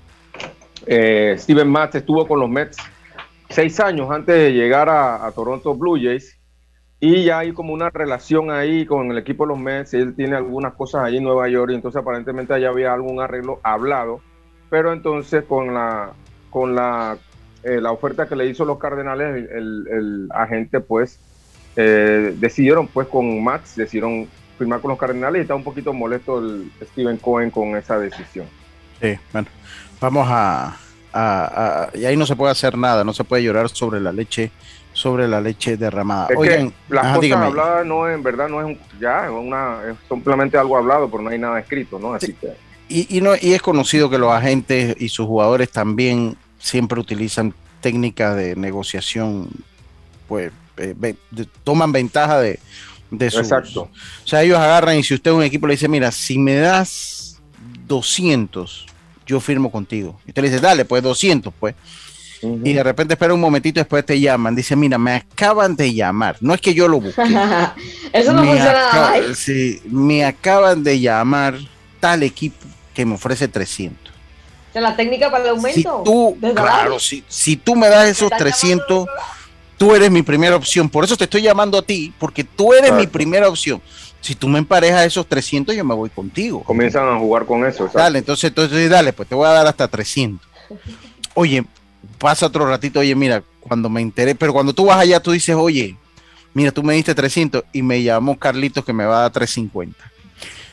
eh, 0.86 1.34
Steven 1.38 1.68
Matz 1.68 1.96
estuvo 1.96 2.26
con 2.26 2.40
los 2.40 2.48
Mets 2.48 2.78
seis 3.50 3.78
años 3.80 4.10
antes 4.10 4.34
de 4.34 4.52
llegar 4.52 4.88
a, 4.88 5.26
a, 5.26 5.32
Toronto 5.32 5.74
Blue 5.74 5.98
Jays 6.02 6.38
y 6.98 7.24
ya 7.24 7.40
hay 7.40 7.52
como 7.52 7.74
una 7.74 7.90
relación 7.90 8.50
ahí 8.50 8.86
con 8.86 9.10
el 9.10 9.18
equipo 9.18 9.44
de 9.44 9.48
los 9.48 9.58
Mets. 9.58 9.92
Él 9.92 10.14
tiene 10.14 10.36
algunas 10.36 10.74
cosas 10.74 11.02
allí 11.04 11.18
en 11.18 11.24
Nueva 11.24 11.48
York 11.48 11.72
y 11.72 11.74
entonces 11.74 12.00
aparentemente 12.00 12.54
allá 12.54 12.68
había 12.68 12.94
algún 12.94 13.20
arreglo 13.20 13.60
hablado, 13.62 14.20
pero 14.70 14.92
entonces 14.92 15.44
con 15.44 15.74
la 15.74 16.12
con 16.48 16.74
la, 16.74 17.16
eh, 17.64 17.80
la 17.80 17.92
oferta 17.92 18.28
que 18.28 18.36
le 18.36 18.46
hizo 18.46 18.64
los 18.64 18.78
Cardenales, 18.78 19.50
el, 19.50 19.88
el 19.90 20.28
agente 20.32 20.80
pues 20.80 21.18
eh, 21.76 22.34
decidieron 22.38 22.86
pues 22.86 23.08
con 23.08 23.42
Max, 23.42 23.74
decidieron 23.74 24.28
firmar 24.58 24.80
con 24.80 24.90
los 24.90 24.98
Cardenales 24.98 25.40
y 25.40 25.42
está 25.42 25.54
un 25.54 25.64
poquito 25.64 25.92
molesto 25.92 26.38
el 26.38 26.70
Steven 26.92 27.16
Cohen 27.18 27.50
con 27.50 27.76
esa 27.76 27.98
decisión. 27.98 28.46
Sí, 29.00 29.16
bueno, 29.32 29.48
vamos 30.00 30.26
a, 30.30 30.76
a, 31.12 31.84
a, 31.92 31.96
y 31.96 32.04
ahí 32.04 32.16
no 32.16 32.26
se 32.26 32.36
puede 32.36 32.52
hacer 32.52 32.76
nada, 32.78 33.04
no 33.04 33.12
se 33.12 33.24
puede 33.24 33.42
llorar 33.42 33.68
sobre 33.68 34.00
la 34.00 34.12
leche, 34.12 34.50
sobre 34.92 35.26
la 35.26 35.40
leche 35.40 35.76
derramada. 35.76 36.28
Es 36.30 36.36
Oigan, 36.36 36.70
que 36.70 36.76
las 36.94 37.04
ajá, 37.04 37.08
cosas 37.14 37.22
dígame. 37.22 37.46
habladas 37.46 37.86
no 37.86 38.08
en 38.08 38.22
verdad 38.22 38.48
no 38.48 38.60
es 38.60 38.66
un- 38.66 38.78
ya 39.00 39.30
una 39.30 39.78
es 39.90 39.96
simplemente 40.08 40.56
algo 40.58 40.76
hablado, 40.76 41.10
pero 41.10 41.22
no 41.22 41.30
hay 41.30 41.38
nada 41.38 41.58
escrito, 41.58 41.98
¿no? 41.98 42.14
Así 42.14 42.32
que 42.34 42.52
Y, 42.88 43.16
y 43.18 43.20
no, 43.20 43.34
y 43.40 43.54
es 43.54 43.62
conocido 43.62 44.10
que 44.10 44.18
los 44.18 44.30
agentes 44.32 44.94
y 45.00 45.08
sus 45.08 45.26
jugadores 45.26 45.70
también 45.70 46.36
siempre 46.58 47.00
utilizan 47.00 47.54
técnicas 47.80 48.36
de 48.36 48.54
negociación, 48.54 49.48
pues 50.28 50.52
eh, 50.76 50.94
ve- 50.96 51.16
de- 51.30 51.46
toman 51.64 51.90
ventaja 51.92 52.38
de, 52.38 52.58
de 53.12 53.30
sus... 53.30 53.40
Exacto. 53.40 53.82
O 53.82 54.26
sea, 54.26 54.42
ellos 54.42 54.58
agarran 54.58 54.98
y 54.98 55.04
si 55.04 55.14
usted 55.14 55.30
es 55.30 55.36
un 55.36 55.42
equipo 55.42 55.66
le 55.66 55.74
dice, 55.74 55.88
mira, 55.88 56.10
si 56.10 56.38
me 56.38 56.56
das 56.56 57.40
200, 57.86 58.86
yo 59.26 59.38
firmo 59.38 59.70
contigo. 59.70 60.18
Y 60.26 60.30
usted 60.30 60.42
le 60.42 60.50
dice, 60.50 60.60
dale, 60.60 60.84
pues 60.84 61.02
200, 61.02 61.52
pues. 61.58 61.74
Y 62.42 62.72
de 62.72 62.82
repente 62.82 63.14
espera 63.14 63.32
un 63.32 63.40
momentito, 63.40 63.78
después 63.78 64.04
te 64.04 64.18
llaman. 64.18 64.56
Dice, 64.56 64.74
mira, 64.74 64.98
me 64.98 65.14
acaban 65.14 65.76
de 65.76 65.94
llamar. 65.94 66.36
No 66.40 66.52
es 66.52 66.60
que 66.60 66.74
yo 66.74 66.88
lo 66.88 67.00
busqué. 67.00 67.22
Eso 68.12 68.32
no 68.32 68.42
me 68.42 68.48
funciona 68.48 69.14
me 69.84 70.24
acaban 70.24 70.82
de 70.82 70.98
llamar 70.98 71.56
tal 72.00 72.24
equipo 72.24 72.66
que 72.94 73.06
me 73.06 73.14
ofrece 73.14 73.46
300. 73.46 74.10
O 74.10 74.72
sea, 74.72 74.82
la 74.82 74.96
técnica 74.96 75.30
para 75.30 75.44
el 75.44 75.50
aumento. 75.50 75.74
Si 75.76 76.04
tú, 76.04 76.36
de 76.40 76.52
claro, 76.52 76.98
si, 76.98 77.22
si 77.28 77.56
tú 77.56 77.76
me 77.76 77.88
das 77.88 78.08
esos 78.08 78.24
están 78.24 78.38
300, 78.38 79.06
tú 79.82 79.96
eres 79.96 80.12
mi 80.12 80.22
primera 80.22 80.54
opción. 80.54 80.88
Por 80.88 81.02
eso 81.02 81.16
te 81.16 81.24
estoy 81.24 81.42
llamando 81.42 81.76
a 81.76 81.82
ti, 81.82 82.14
porque 82.20 82.44
tú 82.44 82.72
eres 82.72 82.92
mi 82.92 83.08
primera 83.08 83.48
opción. 83.48 83.82
Si 84.20 84.36
tú 84.36 84.46
me 84.46 84.60
emparejas 84.60 85.04
esos 85.04 85.26
300, 85.26 85.74
yo 85.74 85.84
me 85.84 85.92
voy 85.92 86.08
contigo. 86.08 86.62
comienzan 86.62 87.08
a 87.08 87.18
jugar 87.18 87.46
con 87.46 87.66
eso. 87.66 87.86
exacto. 87.86 87.98
Dale, 87.98 88.20
entonces, 88.20 88.44
entonces 88.44 88.88
dale, 88.88 89.12
pues 89.12 89.28
te 89.28 89.34
voy 89.34 89.48
a 89.48 89.50
dar 89.50 89.66
hasta 89.66 89.88
300. 89.88 90.48
Oye, 91.34 91.64
pasa 92.18 92.46
otro 92.46 92.64
ratito, 92.64 93.00
oye, 93.00 93.14
mira, 93.16 93.42
cuando 93.58 93.88
me 93.88 94.02
enteré, 94.02 94.36
pero 94.36 94.52
cuando 94.52 94.72
tú 94.72 94.84
vas 94.84 94.98
allá, 94.98 95.18
tú 95.18 95.32
dices, 95.32 95.56
oye, 95.56 95.96
mira, 96.52 96.70
tú 96.70 96.84
me 96.84 96.94
diste 96.94 97.14
300 97.14 97.64
y 97.72 97.82
me 97.82 98.02
llamó 98.02 98.38
Carlitos 98.38 98.84
que 98.84 98.92
me 98.92 99.04
va 99.04 99.16
a 99.16 99.22
dar 99.22 99.32
350. 99.32 99.96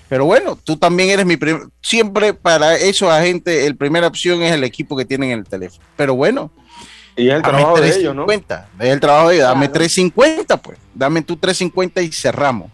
Pero 0.09 0.25
bueno, 0.25 0.59
tú 0.61 0.75
también 0.75 1.09
eres 1.09 1.25
mi 1.25 1.37
primer, 1.37 1.63
siempre 1.81 2.33
para 2.33 2.75
esos 2.75 3.09
agentes, 3.09 3.65
el 3.65 3.75
primera 3.75 4.05
opción 4.05 4.43
es 4.43 4.51
el 4.51 4.63
equipo 4.63 4.97
que 4.97 5.05
tienen 5.05 5.31
en 5.31 5.39
el 5.39 5.45
teléfono. 5.45 5.83
Pero 5.95 6.13
bueno. 6.13 6.51
Y 7.19 7.29
es 7.29 7.35
el 7.35 7.43
dame 7.43 7.43
trabajo 7.45 7.81
de 7.81 7.95
ellos, 7.95 8.15
¿no? 8.15 8.25
350, 8.25 8.69
Es 8.79 8.87
el 8.89 8.99
trabajo 8.99 9.29
de 9.29 9.35
ellos, 9.35 9.47
dame 9.47 9.69
Claro. 9.69 9.73
350, 9.73 10.57
pues, 10.57 10.79
dame 10.93 11.21
tú 11.23 11.37
350 11.37 12.01
y 12.01 12.11
cerramos. 12.11 12.71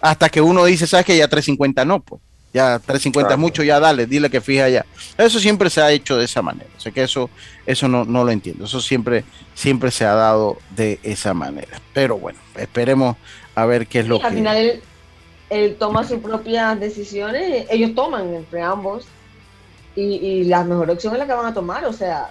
Hasta 0.00 0.28
que 0.28 0.40
uno 0.40 0.64
dice, 0.64 0.86
¿sabes 0.86 1.06
que 1.06 1.16
Ya 1.16 1.28
350 1.28 1.84
no, 1.84 2.00
pues. 2.00 2.22
Ya 2.52 2.78
350 2.78 3.34
es 3.34 3.38
mucho, 3.40 3.62
ya 3.64 3.80
dale, 3.80 4.06
dile 4.06 4.30
que 4.30 4.40
fija 4.40 4.68
ya. 4.68 4.86
Eso 5.18 5.40
siempre 5.40 5.70
se 5.70 5.80
ha 5.82 5.90
hecho 5.90 6.16
de 6.16 6.24
esa 6.26 6.40
manera. 6.42 6.70
O 6.76 6.80
sea 6.80 6.92
que 6.92 7.02
eso, 7.02 7.30
eso 7.66 7.88
no, 7.88 8.04
no 8.04 8.24
lo 8.24 8.30
entiendo. 8.30 8.66
Eso 8.66 8.80
siempre, 8.80 9.24
siempre 9.54 9.90
se 9.90 10.04
ha 10.04 10.14
dado 10.14 10.58
de 10.70 11.00
esa 11.02 11.34
manera. 11.34 11.82
Pero 11.92 12.16
bueno, 12.18 12.38
esperemos 12.56 13.16
a 13.56 13.66
ver 13.66 13.88
qué 13.88 14.00
es 14.00 14.06
lo 14.08 14.22
Al 14.22 14.30
que. 14.30 14.36
final 14.36 14.56
él, 14.56 14.82
él 15.50 15.76
toma 15.78 16.04
sus 16.04 16.20
propias 16.20 16.78
decisiones, 16.78 17.66
ellos 17.70 17.94
toman 17.94 18.32
entre 18.34 18.62
ambos 18.62 19.06
y, 19.96 20.02
y 20.16 20.44
la 20.44 20.64
mejor 20.64 20.90
opción 20.90 21.12
es 21.14 21.18
la 21.20 21.26
que 21.26 21.32
van 21.34 21.46
a 21.46 21.54
tomar, 21.54 21.84
o 21.86 21.92
sea, 21.92 22.30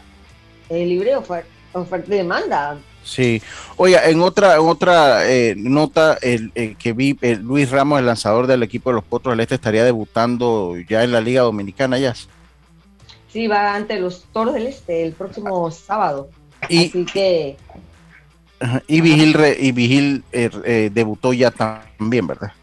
es 0.69 0.87
libre 0.87 1.15
ofer- 1.15 1.45
oferta 1.73 2.13
y 2.13 2.17
demanda. 2.17 2.77
Sí. 3.03 3.41
Oiga, 3.75 4.07
en 4.09 4.21
otra, 4.21 4.55
en 4.55 4.61
otra 4.61 5.29
eh, 5.29 5.55
nota 5.57 6.17
el, 6.21 6.51
el 6.55 6.77
que 6.77 6.93
vi, 6.93 7.17
eh, 7.21 7.35
Luis 7.35 7.69
Ramos, 7.69 7.99
el 7.99 8.05
lanzador 8.05 8.47
del 8.47 8.63
equipo 8.63 8.89
de 8.91 8.95
los 8.95 9.03
Potros 9.03 9.33
del 9.33 9.41
Este, 9.41 9.55
estaría 9.55 9.83
debutando 9.83 10.75
ya 10.87 11.03
en 11.03 11.11
la 11.11 11.19
Liga 11.19 11.41
Dominicana 11.41 11.97
ya. 11.97 12.13
Sí, 13.31 13.47
va 13.47 13.73
ante 13.75 13.99
los 13.99 14.23
Toros 14.31 14.53
del 14.53 14.67
Este 14.67 15.05
el 15.05 15.13
próximo 15.13 15.69
sábado. 15.71 16.29
Y- 16.69 16.87
Así 16.87 17.05
que 17.05 17.57
Y 18.87 19.01
Vigil, 19.01 19.33
re- 19.33 19.57
y 19.59 19.71
Vigil 19.73 20.23
eh, 20.31 20.49
eh, 20.63 20.89
debutó 20.93 21.33
ya 21.33 21.51
también, 21.51 22.25
¿verdad? 22.27 22.53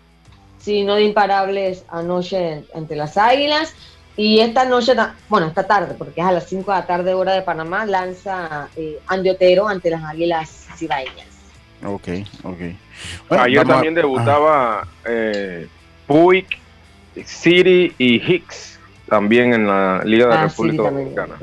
sí, 0.58 0.84
no 0.84 0.94
de 0.94 1.04
imparables 1.04 1.84
anoche 1.88 2.64
ante 2.74 2.94
las 2.96 3.16
Águilas. 3.18 3.74
Y 4.22 4.38
esta 4.40 4.66
noche, 4.66 4.92
bueno, 5.30 5.46
esta 5.46 5.66
tarde, 5.66 5.94
porque 5.96 6.20
es 6.20 6.26
a 6.26 6.32
las 6.32 6.46
5 6.46 6.70
de 6.70 6.78
la 6.78 6.86
tarde, 6.86 7.14
hora 7.14 7.32
de 7.32 7.40
Panamá, 7.40 7.86
lanza 7.86 8.68
eh, 8.76 8.98
Andy 9.06 9.30
Otero 9.30 9.66
ante 9.66 9.88
las 9.88 10.04
Águilas 10.04 10.66
Cibaeñas. 10.76 11.26
Ok, 11.82 12.08
ok. 12.42 12.60
Ayer 13.30 13.60
a- 13.60 13.64
también 13.64 13.94
debutaba 13.94 14.86
eh, 15.06 15.66
Puig, 16.06 16.44
Siri 17.24 17.94
y 17.96 18.16
Hicks 18.16 18.78
también 19.08 19.54
en 19.54 19.66
la 19.66 20.02
Liga 20.04 20.26
de 20.26 20.34
Ah, 20.34 20.42
República. 20.48 20.82
Dominicana. 20.82 21.36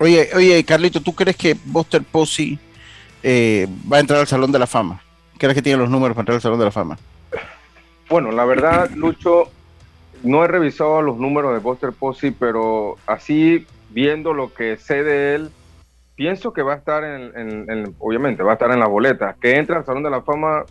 Oye, 0.00 0.28
oye, 0.34 0.64
Carlito, 0.64 1.00
¿tú 1.00 1.14
crees 1.14 1.36
que 1.36 1.56
Buster 1.64 2.02
Posey 2.02 2.58
eh, 3.22 3.68
va 3.90 3.98
a 3.98 4.00
entrar 4.00 4.18
al 4.18 4.26
Salón 4.26 4.50
de 4.50 4.58
la 4.58 4.66
Fama? 4.66 5.00
¿Crees 5.38 5.54
que 5.54 5.62
tiene 5.62 5.78
los 5.78 5.88
números 5.88 6.16
para 6.16 6.22
entrar 6.22 6.34
al 6.34 6.42
Salón 6.42 6.58
de 6.58 6.64
la 6.64 6.72
Fama? 6.72 6.98
Bueno, 8.10 8.32
la 8.32 8.44
verdad, 8.44 8.90
Lucho, 8.90 9.52
no 10.24 10.44
he 10.44 10.48
revisado 10.48 11.00
los 11.02 11.16
números 11.18 11.52
de 11.52 11.60
Buster 11.60 11.92
Posey, 11.92 12.32
pero 12.32 12.96
así 13.06 13.66
viendo 13.90 14.32
lo 14.34 14.52
que 14.52 14.76
sé 14.76 15.04
de 15.04 15.34
él, 15.36 15.50
pienso 16.16 16.52
que 16.52 16.62
va 16.62 16.74
a 16.74 16.76
estar 16.76 17.04
en, 17.04 17.32
en- 17.38 17.70
en- 17.70 17.94
obviamente, 17.98 18.42
va 18.42 18.52
a 18.52 18.54
estar 18.54 18.70
en 18.72 18.80
la 18.80 18.86
boleta. 18.88 19.36
Que 19.40 19.56
entre 19.56 19.76
al 19.76 19.84
Salón 19.86 20.02
de 20.02 20.10
la 20.10 20.22
Fama, 20.22 20.64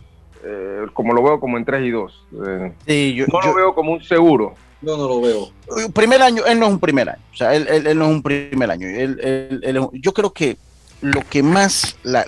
eh, 0.44 0.86
como 0.92 1.14
lo 1.14 1.22
veo 1.22 1.40
como 1.40 1.56
en 1.56 1.64
3 1.64 1.82
y 1.84 1.90
2. 1.90 2.26
Eh, 2.46 2.72
Sí, 2.86 3.14
yo, 3.14 3.26
no 3.32 3.40
yo- 3.42 3.48
lo 3.50 3.54
veo 3.54 3.74
como 3.74 3.92
un 3.92 4.02
seguro. 4.02 4.54
Yo 4.82 4.98
no 4.98 5.08
lo 5.08 5.20
veo. 5.22 5.48
primer 5.94 6.20
año, 6.20 6.44
él 6.46 6.58
no 6.60 6.66
es 6.66 6.72
un 6.72 6.78
primer 6.80 7.08
año, 7.08 7.22
o 7.32 7.36
sea, 7.36 7.54
él, 7.54 7.66
él- 7.70 7.86
él 7.86 7.98
no 7.98 8.04
es 8.04 8.10
un 8.10 8.22
primer 8.22 8.70
año. 8.70 8.86
Él- 8.86 9.18
él- 9.22 9.60
él 9.62 9.76
es 9.76 9.82
un- 9.82 9.90
yo 9.94 10.12
creo 10.12 10.30
que 10.32 10.58
lo 11.00 11.22
que 11.22 11.42
más, 11.42 11.96
la, 12.02 12.26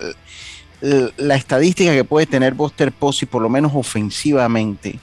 la- 0.81 1.11
la 1.19 1.35
estadística 1.37 1.93
que 1.93 2.05
puede 2.05 2.25
tener 2.27 2.55
Buster 2.55 2.93
Posey, 2.93 3.29
por 3.29 3.43
lo 3.43 3.51
menos 3.51 3.73
ofensivamente, 3.75 4.99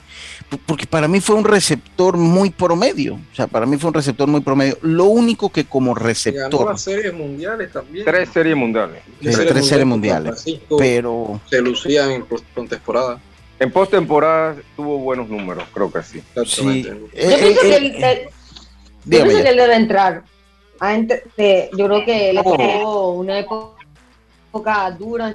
porque 0.58 0.86
para 0.86 1.08
mí 1.08 1.20
fue 1.20 1.36
un 1.36 1.44
receptor 1.44 2.16
muy 2.16 2.50
promedio, 2.50 3.14
o 3.14 3.34
sea, 3.34 3.46
para 3.46 3.66
mí 3.66 3.76
fue 3.76 3.88
un 3.88 3.94
receptor 3.94 4.28
muy 4.28 4.40
promedio. 4.40 4.78
Lo 4.82 5.04
único 5.06 5.50
que 5.50 5.64
como 5.64 5.94
Ganó 5.94 6.06
receptor, 6.06 6.70
las 6.70 6.80
series 6.82 7.12
mundiales 7.14 7.72
también. 7.72 8.04
Tres 8.04 8.28
series 8.32 8.56
mundiales. 8.56 9.02
tres 9.20 9.66
series 9.66 9.86
mundiales, 9.86 10.44
pero 10.78 11.40
Se 11.48 11.60
lucían 11.60 12.10
en 12.10 12.24
post- 12.24 12.44
con 12.54 12.66
temporada. 12.68 13.20
En 13.60 13.70
postemporada 13.70 14.56
tuvo 14.76 14.98
buenos 14.98 15.28
números, 15.28 15.64
creo 15.72 15.90
que 15.92 16.02
sí. 16.02 16.20
sí. 16.44 16.82
Yo 16.82 16.92
Eh, 17.12 17.36
pienso 17.38 17.46
eh, 17.46 17.56
que 17.60 17.68
eh, 17.72 17.76
él, 17.76 18.04
él- 18.04 18.20
yo 19.04 19.22
pienso 19.24 19.42
que 19.42 19.48
él 19.48 19.56
debe 19.56 19.76
entrar. 19.76 20.22
Yo 21.76 21.86
creo 21.86 22.04
que 22.04 22.34
Oh. 22.44 22.56
tocó 22.56 23.10
una 23.12 23.38
época 23.38 24.90
dura 24.98 25.32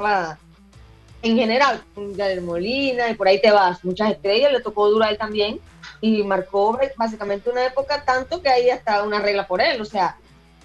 en 1.21 1.37
general, 1.37 1.83
con 1.93 2.13
Molina 2.45 3.09
y 3.09 3.15
por 3.15 3.27
ahí 3.27 3.41
te 3.41 3.51
vas, 3.51 3.83
muchas 3.83 4.11
estrellas, 4.11 4.51
le 4.51 4.61
tocó 4.61 4.89
dura 4.89 5.07
a 5.07 5.09
él 5.09 5.17
también 5.17 5.59
y 6.01 6.23
marcó 6.23 6.79
básicamente 6.95 7.49
una 7.49 7.65
época 7.65 8.03
tanto 8.05 8.41
que 8.41 8.49
ahí 8.49 8.69
hasta 8.69 9.03
una 9.03 9.19
regla 9.19 9.47
por 9.47 9.61
él, 9.61 9.81
o 9.81 9.85
sea, 9.85 10.17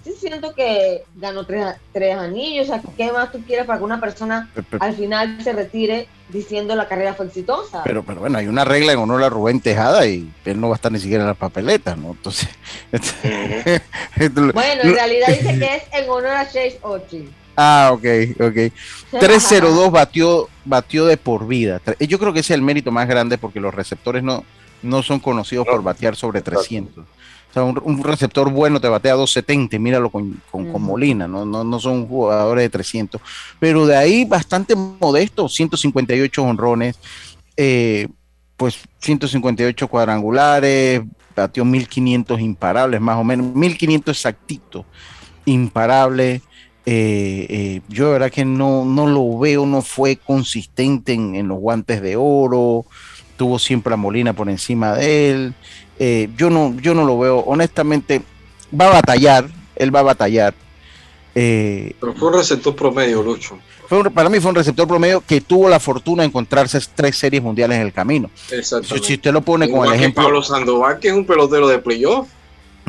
sí 0.03 0.13
siento 0.13 0.53
que 0.53 1.03
ganó 1.15 1.45
tres, 1.45 1.75
tres 1.91 2.15
anillos, 2.15 2.69
o 2.69 2.73
sea, 2.73 2.81
¿qué 2.95 3.11
más 3.11 3.31
tú 3.31 3.41
quieres 3.45 3.65
para 3.65 3.79
que 3.79 3.85
una 3.85 3.99
persona 3.99 4.49
al 4.79 4.95
final 4.95 5.41
se 5.43 5.51
retire 5.51 6.07
diciendo 6.29 6.75
la 6.75 6.87
carrera 6.87 7.13
fue 7.13 7.27
exitosa. 7.27 7.83
Pero, 7.83 8.03
pero 8.03 8.19
bueno, 8.19 8.37
hay 8.37 8.47
una 8.47 8.65
regla 8.65 8.93
en 8.93 8.99
honor 8.99 9.23
a 9.23 9.29
Rubén 9.29 9.61
Tejada 9.61 10.05
y 10.07 10.31
él 10.45 10.59
no 10.59 10.69
va 10.69 10.75
a 10.75 10.77
estar 10.77 10.91
ni 10.91 10.99
siquiera 10.99 11.23
en 11.23 11.27
las 11.27 11.37
papeletas, 11.37 11.97
¿no? 11.97 12.11
Entonces. 12.11 12.49
bueno, 14.53 14.81
en 14.83 14.93
realidad 14.93 15.27
dice 15.27 15.59
que 15.59 15.75
es 15.75 15.83
en 15.91 16.09
honor 16.09 16.35
a 16.35 16.45
Chase 16.45 16.79
Ochi. 16.81 17.29
Ah, 17.55 17.91
ok, 17.93 18.05
ok. 18.39 18.73
302 19.19 19.91
batió, 19.91 20.49
batió 20.65 21.05
de 21.05 21.17
por 21.17 21.47
vida. 21.47 21.81
Yo 21.99 22.19
creo 22.19 22.33
que 22.33 22.39
ese 22.39 22.53
es 22.53 22.57
el 22.57 22.61
mérito 22.61 22.91
más 22.91 23.07
grande 23.07 23.37
porque 23.37 23.59
los 23.59 23.73
receptores 23.73 24.23
no, 24.23 24.43
no 24.81 25.03
son 25.03 25.19
conocidos 25.19 25.65
por 25.65 25.81
batear 25.81 26.15
sobre 26.15 26.41
300. 26.41 27.03
O 27.03 27.53
sea, 27.53 27.63
un, 27.63 28.03
receptor 28.03 28.51
bueno 28.51 28.81
te 28.81 28.89
batea 28.89 29.13
270, 29.13 29.79
míralo 29.79 30.09
con, 30.09 30.41
con, 30.51 30.71
con 30.71 30.81
Molina, 30.81 31.27
¿no? 31.27 31.45
No, 31.45 31.63
no 31.63 31.79
son 31.79 32.05
jugadores 32.07 32.63
de 32.63 32.69
300. 32.69 33.21
Pero 33.59 33.85
de 33.85 33.95
ahí 33.95 34.25
bastante 34.25 34.75
modesto, 34.75 35.47
158 35.47 36.43
honrones, 36.43 36.99
eh, 37.55 38.09
pues 38.57 38.79
158 38.99 39.87
cuadrangulares, 39.87 41.01
batió 41.35 41.63
1500 41.63 42.39
imparables, 42.41 42.99
más 42.99 43.17
o 43.17 43.23
menos, 43.23 43.55
1500 43.55 44.15
exactito, 44.15 44.85
imparables. 45.45 46.41
Eh, 46.85 47.47
eh, 47.49 47.81
yo 47.89 48.07
de 48.07 48.11
verdad 48.13 48.31
que 48.31 48.45
no, 48.45 48.85
no 48.85 49.07
lo 49.07 49.39
veo, 49.39 49.65
no 49.65 49.81
fue 49.81 50.17
consistente 50.17 51.13
en, 51.13 51.35
en, 51.35 51.47
los 51.47 51.57
guantes 51.57 51.99
de 52.01 52.15
oro, 52.15 52.85
tuvo 53.37 53.57
siempre 53.57 53.93
a 53.93 53.97
Molina 53.97 54.33
por 54.33 54.49
encima 54.49 54.93
de 54.93 55.31
él. 55.31 55.53
Eh, 55.97 56.29
yo, 56.37 56.49
no, 56.49 56.75
yo 56.81 56.93
no 56.93 57.05
lo 57.05 57.17
veo, 57.17 57.39
honestamente, 57.39 58.21
va 58.79 58.87
a 58.87 58.93
batallar, 58.93 59.47
él 59.75 59.95
va 59.95 60.01
a 60.01 60.03
batallar. 60.03 60.53
Eh, 61.33 61.95
Pero 61.99 62.13
fue 62.13 62.29
un 62.29 62.33
receptor 62.35 62.75
promedio, 62.75 63.21
Lucho. 63.21 63.57
Fue 63.87 63.99
un, 63.99 64.05
para 64.13 64.29
mí 64.29 64.39
fue 64.39 64.49
un 64.49 64.55
receptor 64.55 64.87
promedio 64.87 65.21
que 65.21 65.41
tuvo 65.41 65.69
la 65.69 65.79
fortuna 65.79 66.23
de 66.23 66.27
encontrarse 66.27 66.79
tres 66.95 67.17
series 67.17 67.43
mundiales 67.43 67.77
en 67.77 67.83
el 67.83 67.93
camino. 67.93 68.29
Exacto. 68.51 68.97
Si, 68.97 69.13
usted 69.13 69.31
lo 69.31 69.41
pone 69.41 69.69
con 69.69 69.85
el 69.87 69.93
ejemplo. 69.93 70.23
Pablo 70.23 70.41
Sandoval, 70.41 70.99
que 70.99 71.09
es 71.09 71.13
un 71.13 71.25
pelotero 71.25 71.67
de 71.67 71.79
playoff. 71.79 72.27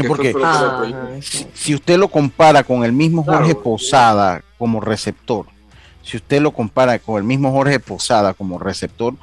Porque 0.09 0.35
ah, 0.43 0.85
si, 1.21 1.47
si, 1.55 1.75
usted 1.75 1.97
lo 1.97 2.09
compara 2.09 2.63
con 2.63 2.85
el 2.85 2.93
mismo 2.93 3.25
Jorge 3.25 3.53
claro, 3.53 3.63
Posada 3.63 4.43
como 4.59 4.81
receptor, 4.81 5.47
si 6.03 6.19
usted 6.19 6.41
lo 6.41 6.53
compara 6.53 6.99
con 6.99 7.17
el 7.17 7.25
mismo 7.25 7.51
Jorge 7.51 7.81
Posada 7.81 8.35
como 8.35 8.59
receptor, 8.59 9.15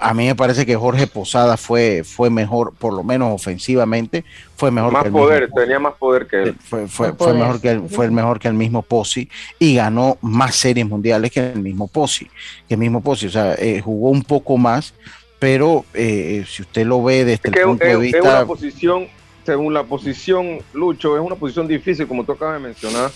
a 0.00 0.14
mí 0.14 0.26
me 0.26 0.34
parece 0.34 0.66
que 0.66 0.76
Jorge 0.76 1.06
Posada 1.06 1.56
fue, 1.56 2.02
fue 2.04 2.30
mejor, 2.30 2.74
por 2.74 2.92
lo 2.92 3.02
menos 3.02 3.32
ofensivamente, 3.32 4.24
fue 4.56 4.70
mejor 4.70 4.92
más 4.92 5.02
que 5.02 5.08
el 5.08 5.14
poder, 5.14 5.42
mismo, 5.42 5.60
tenía 5.60 5.78
más 5.78 5.94
poder 5.94 6.26
que 6.26 6.42
él. 6.42 6.56
Fue, 6.58 6.88
fue, 6.88 7.12
fue 7.12 7.34
mejor 7.34 7.60
que 7.60 7.70
el, 7.70 7.88
fue 7.88 8.06
el 8.06 8.12
mejor 8.12 8.38
que 8.38 8.48
el 8.48 8.54
mismo 8.54 8.82
Posi 8.82 9.28
y 9.58 9.76
ganó 9.76 10.18
más 10.20 10.56
series 10.56 10.88
mundiales 10.88 11.30
que 11.30 11.52
el 11.52 11.60
mismo 11.60 11.88
Posi, 11.88 12.28
que 12.68 12.74
el 12.74 12.78
mismo 12.78 13.00
Posi, 13.00 13.26
o 13.26 13.30
sea, 13.30 13.54
eh, 13.54 13.80
jugó 13.84 14.10
un 14.10 14.22
poco 14.22 14.56
más, 14.56 14.94
pero 15.38 15.84
eh, 15.94 16.44
si 16.48 16.62
usted 16.62 16.86
lo 16.86 17.02
ve 17.02 17.24
desde 17.24 17.48
es 17.50 17.56
el 17.56 17.62
punto 17.64 17.84
es, 17.84 17.90
de 17.90 17.96
vista... 17.98 18.18
Es 18.18 18.24
una 18.24 18.46
posición, 18.46 19.06
según 19.44 19.74
la 19.74 19.84
posición, 19.84 20.58
Lucho, 20.72 21.16
es 21.16 21.22
una 21.22 21.36
posición 21.36 21.68
difícil, 21.68 22.06
como 22.06 22.24
tú 22.24 22.32
acabas 22.32 22.60
de 22.60 22.68
mencionar. 22.68 23.10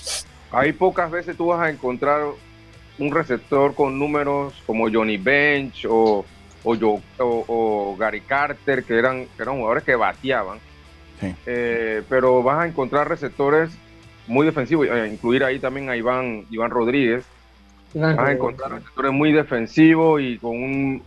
Ahí 0.51 0.73
pocas 0.73 1.11
veces 1.11 1.37
tú 1.37 1.47
vas 1.47 1.61
a 1.61 1.71
encontrar 1.71 2.23
un 2.99 3.11
receptor 3.11 3.75
con 3.75 3.99
números 3.99 4.55
como 4.67 4.91
Johnny 4.91 5.17
Bench 5.17 5.87
o 5.89 6.25
o, 6.65 6.75
yo, 6.75 7.01
o, 7.19 7.45
o, 7.47 7.97
Gary 7.97 8.21
Carter, 8.21 8.85
que 8.85 8.99
eran, 8.99 9.27
que 9.37 9.43
eran 9.43 9.57
jugadores 9.57 9.85
que 9.85 9.95
bateaban. 9.95 10.59
Sí. 11.21 11.35
Eh, 11.47 12.03
pero 12.09 12.43
vas 12.43 12.65
a 12.65 12.67
encontrar 12.67 13.09
receptores 13.09 13.71
muy 14.27 14.47
defensivos, 14.47 14.87
eh, 14.87 15.09
incluir 15.13 15.43
ahí 15.45 15.59
también 15.59 15.89
a 15.89 15.97
Iván, 15.97 16.47
Iván 16.51 16.71
Rodríguez. 16.71 17.25
Iván 17.95 18.17
vas 18.17 18.29
a 18.29 18.33
encontrar 18.33 18.73
receptores 18.73 19.13
muy 19.13 19.33
defensivos 19.33 20.21
y 20.21 20.39
con, 20.39 20.51
un, 20.51 21.03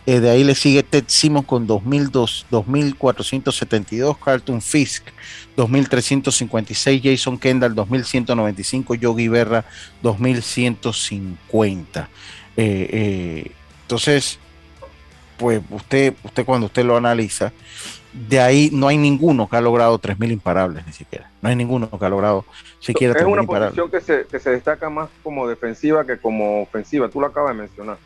Eh, 0.06 0.20
de 0.22 0.30
ahí 0.30 0.45
le 0.45 0.56
sigue 0.56 0.84
Ted 0.84 1.04
Simmons 1.08 1.45
con 1.45 1.68
2.472, 1.68 4.18
Carlton 4.24 4.62
Fisk 4.62 5.04
2.356, 5.58 7.02
Jason 7.04 7.38
Kendall 7.38 7.76
2.195, 7.76 8.98
Yogi 8.98 9.28
Berra 9.28 9.66
2.150. 10.02 12.08
Eh, 12.56 12.56
eh, 12.56 13.52
entonces, 13.82 14.39
pues 15.38 15.62
usted, 15.70 16.14
usted 16.24 16.45
cuando 16.45 16.68
usted 16.68 16.86
lo 16.86 16.95
analiza, 16.95 17.52
de 18.14 18.39
ahí 18.39 18.70
no 18.72 18.88
hay 18.88 18.97
ninguno 18.97 19.47
que 19.47 19.58
ha 19.58 19.62
logrado 19.62 19.99
3.000 19.99 20.32
imparables 20.32 20.86
ni 20.86 20.93
siquiera. 20.93 21.30
No 21.41 21.49
hay 21.49 21.55
ninguno 21.55 21.89
que 21.89 22.05
ha 22.05 22.10
logrado 22.10 22.45
siquiera 22.80 23.14
Es 23.18 23.26
una 23.26 23.43
posición 23.43 23.91
que 23.91 24.01
se, 24.01 24.26
que 24.26 24.39
se 24.39 24.51
destaca 24.51 24.89
más 24.89 25.10
como 25.24 25.47
defensiva 25.47 26.05
que 26.05 26.18
como 26.18 26.62
ofensiva. 26.62 27.10
Tú 27.10 27.22
lo 27.22 27.28
acabas 27.28 27.55
de 27.55 27.62
mencionar. 27.62 27.97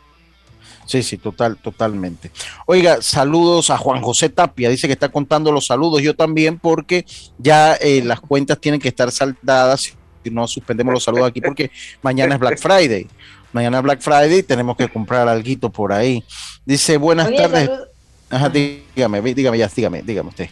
Sí, 0.86 1.04
sí, 1.04 1.18
total, 1.18 1.58
totalmente. 1.58 2.32
Oiga, 2.66 3.02
saludos 3.02 3.70
a 3.70 3.78
Juan 3.78 4.02
José 4.02 4.30
Tapia, 4.30 4.70
dice 4.70 4.88
que 4.88 4.94
está 4.94 5.10
contando 5.10 5.52
los 5.52 5.68
saludos, 5.68 6.02
yo 6.02 6.16
también, 6.16 6.60
porque 6.60 7.06
ya 7.38 7.76
eh, 7.76 8.04
las 8.04 8.20
cuentas 8.20 8.60
tienen 8.60 8.82
que 8.82 8.90
estar 8.90 9.12
saldadas, 9.12 9.94
si 10.24 10.30
no 10.30 10.48
suspendemos 10.48 10.94
los 10.94 11.04
saludos 11.04 11.30
aquí, 11.30 11.40
porque 11.40 11.72
mañana 12.02 12.36
es 12.36 12.40
Black 12.40 12.60
Friday. 12.60 13.08
Mañana 13.54 13.78
es 13.78 13.84
Black 13.84 14.02
Friday, 14.02 14.44
tenemos 14.44 14.78
que 14.78 14.90
comprar 14.90 15.28
algo 15.28 15.70
por 15.72 15.94
ahí. 15.94 16.24
Dice, 16.66 16.98
buenas 16.98 17.28
Oye, 17.28 17.38
tardes. 17.38 17.66
salud. 17.68 17.91
Ajá, 18.32 18.50
dígame, 18.50 19.22
dígame 19.22 19.58
ya, 19.58 19.68
dígame, 19.74 20.02
dígame 20.02 20.30
usted. 20.30 20.50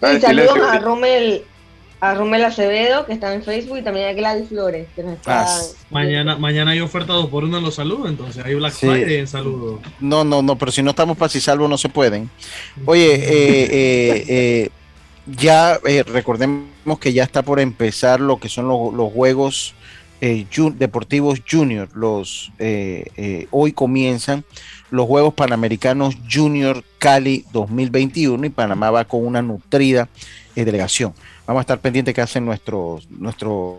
Sí, 0.00 0.20
saludos 0.20 0.58
a 0.70 0.78
Rommel, 0.78 1.42
a 2.00 2.14
Rommel 2.14 2.44
Acevedo, 2.44 3.04
que 3.06 3.12
está 3.14 3.34
en 3.34 3.42
Facebook, 3.42 3.78
y 3.78 3.82
también 3.82 4.08
a 4.08 4.12
Gladys 4.12 4.48
Flores, 4.48 4.86
que 4.94 5.02
nos 5.02 5.14
está... 5.14 5.42
Ah, 5.44 5.60
Mañana, 5.90 6.36
mañana 6.36 6.70
hay 6.72 6.80
oferta 6.80 7.12
2 7.14 7.28
por 7.30 7.44
1 7.44 7.58
en 7.58 7.64
los 7.64 7.74
saludos, 7.74 8.08
entonces 8.10 8.44
hay 8.44 8.54
Black 8.54 8.72
Sí. 8.74 8.86
Friday 8.86 9.16
en 9.16 9.26
saludos. 9.26 9.80
No, 10.00 10.22
no, 10.24 10.42
no, 10.42 10.56
pero 10.56 10.70
si 10.70 10.82
no 10.82 10.90
estamos 10.90 11.16
para 11.16 11.28
si 11.28 11.40
salvo 11.40 11.66
no 11.68 11.78
se 11.78 11.88
pueden. 11.88 12.30
Oye, 12.84 13.14
eh, 13.14 13.64
eh, 13.70 14.24
eh, 14.28 14.70
ya 15.26 15.78
eh, 15.86 16.02
recordemos 16.04 16.66
que 17.00 17.12
ya 17.12 17.24
está 17.24 17.42
por 17.42 17.58
empezar 17.60 18.20
lo 18.20 18.38
que 18.38 18.48
son 18.48 18.68
los, 18.68 18.92
los 18.94 19.12
juegos 19.12 19.74
eh, 20.20 20.46
ju- 20.54 20.74
deportivos 20.74 21.40
junior. 21.50 21.88
Los 21.94 22.52
eh, 22.58 23.06
eh, 23.16 23.46
hoy 23.50 23.72
comienzan 23.72 24.44
los 24.90 25.06
Juegos 25.06 25.34
Panamericanos 25.34 26.16
Junior 26.30 26.84
Cali 26.98 27.44
2021 27.52 28.46
y 28.46 28.50
Panamá 28.50 28.90
va 28.90 29.04
con 29.04 29.24
una 29.24 29.42
nutrida 29.42 30.08
eh, 30.54 30.64
delegación. 30.64 31.14
Vamos 31.46 31.60
a 31.60 31.62
estar 31.62 31.80
pendientes 31.80 32.14
que 32.14 32.20
hacen 32.20 32.44
nuestros 32.44 33.08
nuestros 33.10 33.76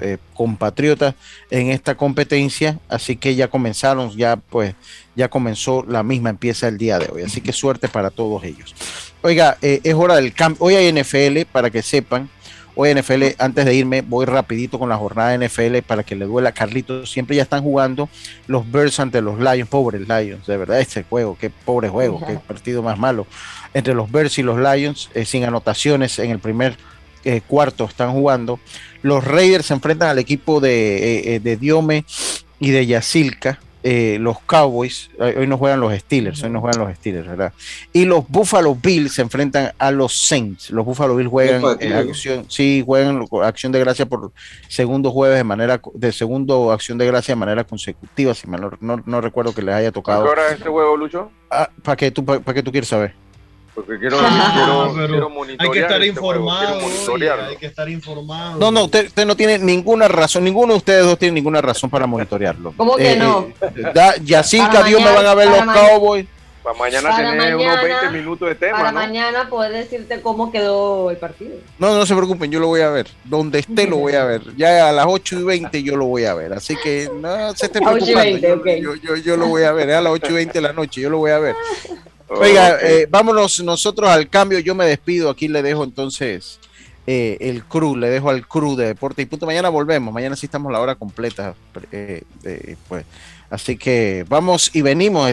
eh, 0.00 0.18
compatriotas 0.34 1.14
en 1.50 1.70
esta 1.70 1.96
competencia, 1.96 2.78
así 2.88 3.16
que 3.16 3.34
ya 3.34 3.48
comenzaron, 3.48 4.10
ya 4.16 4.36
pues 4.36 4.74
ya 5.16 5.28
comenzó 5.28 5.84
la 5.88 6.02
misma, 6.02 6.30
empieza 6.30 6.68
el 6.68 6.78
día 6.78 6.98
de 6.98 7.10
hoy, 7.10 7.22
así 7.22 7.40
que 7.40 7.52
suerte 7.52 7.88
para 7.88 8.10
todos 8.10 8.44
ellos. 8.44 8.74
Oiga, 9.22 9.58
eh, 9.62 9.80
es 9.82 9.94
hora 9.94 10.16
del 10.16 10.32
cambio, 10.34 10.64
hoy 10.64 10.74
hay 10.74 10.92
NFL 10.92 11.46
para 11.50 11.70
que 11.70 11.82
sepan, 11.82 12.30
Hoy 12.78 12.94
NFL, 12.94 13.22
antes 13.38 13.64
de 13.64 13.74
irme, 13.74 14.02
voy 14.02 14.26
rapidito 14.26 14.78
con 14.78 14.90
la 14.90 14.98
jornada 14.98 15.30
de 15.30 15.48
NFL 15.48 15.78
para 15.78 16.02
que 16.02 16.14
le 16.14 16.26
duela 16.26 16.50
a 16.50 16.52
Carlitos. 16.52 17.10
Siempre 17.10 17.34
ya 17.34 17.42
están 17.42 17.62
jugando 17.62 18.10
los 18.48 18.70
Bears 18.70 19.00
ante 19.00 19.22
los 19.22 19.38
Lions, 19.38 19.70
pobres 19.70 20.02
Lions, 20.06 20.46
de 20.46 20.58
verdad, 20.58 20.78
este 20.78 21.02
juego, 21.02 21.38
qué 21.40 21.48
pobre 21.48 21.88
juego, 21.88 22.20
qué 22.26 22.34
partido 22.34 22.82
más 22.82 22.98
malo. 22.98 23.26
Entre 23.72 23.94
los 23.94 24.12
Bears 24.12 24.38
y 24.38 24.42
los 24.42 24.58
Lions, 24.58 25.08
eh, 25.14 25.24
sin 25.24 25.44
anotaciones 25.44 26.18
en 26.18 26.30
el 26.30 26.38
primer 26.38 26.76
eh, 27.24 27.40
cuarto 27.40 27.86
están 27.86 28.12
jugando. 28.12 28.60
Los 29.00 29.24
Raiders 29.24 29.64
se 29.64 29.72
enfrentan 29.72 30.10
al 30.10 30.18
equipo 30.18 30.60
de, 30.60 31.40
de 31.42 31.56
Diome 31.56 32.04
y 32.60 32.72
de 32.72 32.84
Yacilca. 32.84 33.58
Eh, 33.88 34.18
los 34.18 34.40
Cowboys, 34.40 35.10
hoy 35.16 35.46
no 35.46 35.56
juegan 35.58 35.78
los 35.78 35.96
Steelers, 35.96 36.42
hoy 36.42 36.50
no 36.50 36.60
juegan 36.60 36.80
los 36.80 36.92
Steelers, 36.96 37.28
¿verdad? 37.28 37.52
Y 37.92 38.04
los 38.04 38.28
Buffalo 38.28 38.74
Bills 38.74 39.14
se 39.14 39.22
enfrentan 39.22 39.74
a 39.78 39.92
los 39.92 40.22
Saints. 40.22 40.72
Los 40.72 40.84
Buffalo 40.84 41.14
Bills 41.14 41.30
juegan 41.30 41.62
en 41.78 41.92
acción, 41.92 42.46
sí, 42.48 42.82
juegan 42.84 43.24
acción 43.44 43.70
de 43.70 43.78
gracia 43.78 44.04
por 44.04 44.32
segundo 44.66 45.12
jueves 45.12 45.38
de 45.38 45.44
manera, 45.44 45.80
de 45.94 46.10
segundo 46.10 46.72
acción 46.72 46.98
de 46.98 47.06
gracia 47.06 47.36
de 47.36 47.38
manera 47.38 47.62
consecutiva, 47.62 48.34
si 48.34 48.48
no, 48.48 49.02
no, 49.06 49.20
recuerdo 49.20 49.54
que 49.54 49.62
les 49.62 49.76
haya 49.76 49.92
tocado. 49.92 50.24
¿Qué 50.24 50.30
hora 50.30 50.46
es 50.48 50.54
este 50.54 50.68
juego, 50.68 50.96
Lucho? 50.96 51.30
Ah, 51.48 51.70
¿Para 51.84 51.94
qué 51.94 52.10
tú, 52.10 52.24
para 52.24 52.54
qué 52.54 52.64
tú 52.64 52.72
quieres 52.72 52.88
saber? 52.88 53.14
Porque 53.76 53.98
quiero, 53.98 54.16
quiero, 54.18 55.30
Hay 55.58 55.70
que 55.70 55.80
estar 55.80 56.02
informado. 56.02 56.80
hay 57.46 57.56
que 57.56 57.66
estar 57.66 57.86
informado. 57.90 58.58
No, 58.58 58.70
no, 58.72 58.84
usted, 58.84 59.26
no 59.26 59.36
tiene 59.36 59.58
ninguna 59.58 60.08
razón. 60.08 60.44
Ninguno 60.44 60.72
de 60.72 60.78
ustedes 60.78 61.04
dos 61.04 61.18
tiene 61.18 61.34
ninguna 61.34 61.60
razón 61.60 61.90
para 61.90 62.06
monitorearlo. 62.06 62.72
¿Cómo 62.74 62.96
que 62.96 63.12
eh, 63.12 63.16
no? 63.16 63.48
Eh, 63.60 64.42
cinco 64.44 64.82
Dios 64.82 65.02
me 65.02 65.12
van 65.12 65.26
a 65.26 65.34
ver 65.34 65.48
los 65.48 65.60
Cowboys. 65.60 66.26
Para 66.62 66.78
mañana 66.78 67.14
tener 67.14 67.54
unos 67.54 67.82
20 67.82 68.10
minutos 68.10 68.48
de 68.48 68.54
tema. 68.54 68.78
Para 68.78 68.92
mañana 68.92 69.48
poder 69.48 69.72
decirte 69.72 70.22
cómo 70.22 70.50
quedó 70.50 71.10
el 71.10 71.18
partido. 71.18 71.58
No, 71.78 71.94
no 71.94 72.06
se 72.06 72.16
preocupen, 72.16 72.50
yo 72.50 72.58
lo 72.58 72.68
voy 72.68 72.80
a 72.80 72.88
ver. 72.88 73.06
Donde 73.24 73.58
esté 73.58 73.86
lo 73.86 73.98
voy 73.98 74.14
a 74.14 74.24
ver. 74.24 74.40
Ya 74.56 74.88
a 74.88 74.92
las 74.92 75.04
8 75.06 75.40
y 75.40 75.44
20 75.44 75.82
yo 75.82 75.96
lo 75.96 76.06
voy 76.06 76.24
a 76.24 76.32
ver. 76.32 76.54
Así 76.54 76.74
que 76.82 77.10
no 77.20 77.54
se 77.54 77.66
esté 77.66 77.80
preocupando. 77.80 78.64
yo, 78.78 78.94
yo, 78.96 79.16
yo, 79.16 79.36
lo 79.36 79.48
voy 79.48 79.64
a 79.64 79.72
ver. 79.72 79.90
A 79.92 80.00
las 80.00 80.12
8 80.14 80.30
y 80.30 80.34
20 80.34 80.52
de 80.54 80.60
la 80.62 80.72
noche 80.72 81.02
yo 81.02 81.10
lo 81.10 81.18
voy 81.18 81.30
a 81.30 81.38
ver. 81.38 81.54
Oiga, 82.28 82.78
eh, 82.82 83.06
vámonos 83.08 83.62
nosotros 83.62 84.08
al 84.10 84.28
cambio. 84.28 84.58
Yo 84.58 84.74
me 84.74 84.86
despido. 84.86 85.30
Aquí 85.30 85.48
le 85.48 85.62
dejo 85.62 85.84
entonces 85.84 86.58
eh, 87.06 87.36
el 87.40 87.64
crew, 87.64 87.96
le 87.96 88.08
dejo 88.08 88.30
al 88.30 88.46
crew 88.46 88.76
de 88.76 88.86
Deporte 88.86 89.22
y 89.22 89.26
Punto. 89.26 89.46
Mañana 89.46 89.68
volvemos. 89.68 90.12
Mañana 90.12 90.36
sí 90.36 90.46
estamos 90.46 90.72
la 90.72 90.80
hora 90.80 90.94
completa. 90.94 91.54
Eh, 91.92 92.24
pues. 92.88 93.04
Así 93.48 93.76
que 93.76 94.24
vamos 94.28 94.70
y 94.74 94.82
venimos. 94.82 95.32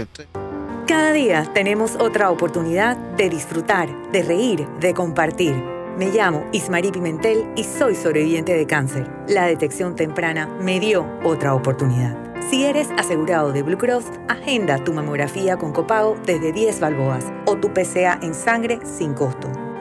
Cada 0.88 1.14
día 1.14 1.50
tenemos 1.54 1.96
otra 1.96 2.30
oportunidad 2.30 2.98
de 3.16 3.30
disfrutar, 3.30 3.90
de 4.12 4.22
reír, 4.22 4.68
de 4.80 4.94
compartir. 4.94 5.54
Me 5.98 6.08
llamo 6.08 6.46
Ismarí 6.52 6.92
Pimentel 6.92 7.46
y 7.56 7.64
soy 7.64 7.96
sobreviviente 7.96 8.54
de 8.54 8.68
cáncer. 8.68 9.10
La 9.28 9.46
detección 9.46 9.96
temprana 9.96 10.48
me 10.60 10.80
dio 10.80 11.08
otra 11.24 11.54
oportunidad. 11.54 12.33
Si 12.50 12.66
eres 12.66 12.90
asegurado 12.98 13.52
de 13.52 13.64
Blue 13.64 13.78
Cross, 13.78 14.06
agenda 14.28 14.84
tu 14.84 14.94
mamografía 14.94 15.58
con 15.58 15.72
copago 15.72 16.18
desde 16.26 16.52
10 16.52 16.80
balboas 16.80 17.26
o 17.46 17.58
tu 17.58 17.74
PCA 17.74 18.20
en 18.22 18.34
sangre 18.34 18.80
sin 18.86 19.14
costo. 19.14 19.50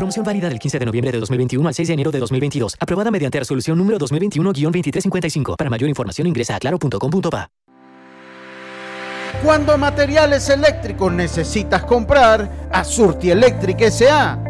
Promoción 0.00 0.24
válida 0.24 0.48
del 0.48 0.58
15 0.58 0.78
de 0.78 0.86
noviembre 0.86 1.12
de 1.12 1.20
2021 1.20 1.68
al 1.68 1.74
6 1.74 1.88
de 1.88 1.92
enero 1.92 2.10
de 2.10 2.20
2022. 2.20 2.74
Aprobada 2.80 3.10
mediante 3.10 3.38
resolución 3.38 3.76
número 3.76 3.98
2021-2355. 3.98 5.56
Para 5.58 5.68
mayor 5.68 5.90
información 5.90 6.26
ingresa 6.26 6.56
a 6.56 6.58
claro.com.pa. 6.58 7.50
Cuando 9.44 9.76
materiales 9.76 10.48
eléctricos 10.48 11.12
necesitas 11.12 11.84
comprar, 11.84 12.50
a 12.72 12.82
Surti 12.82 13.30
Electric 13.30 13.78
S.A. 13.82 14.49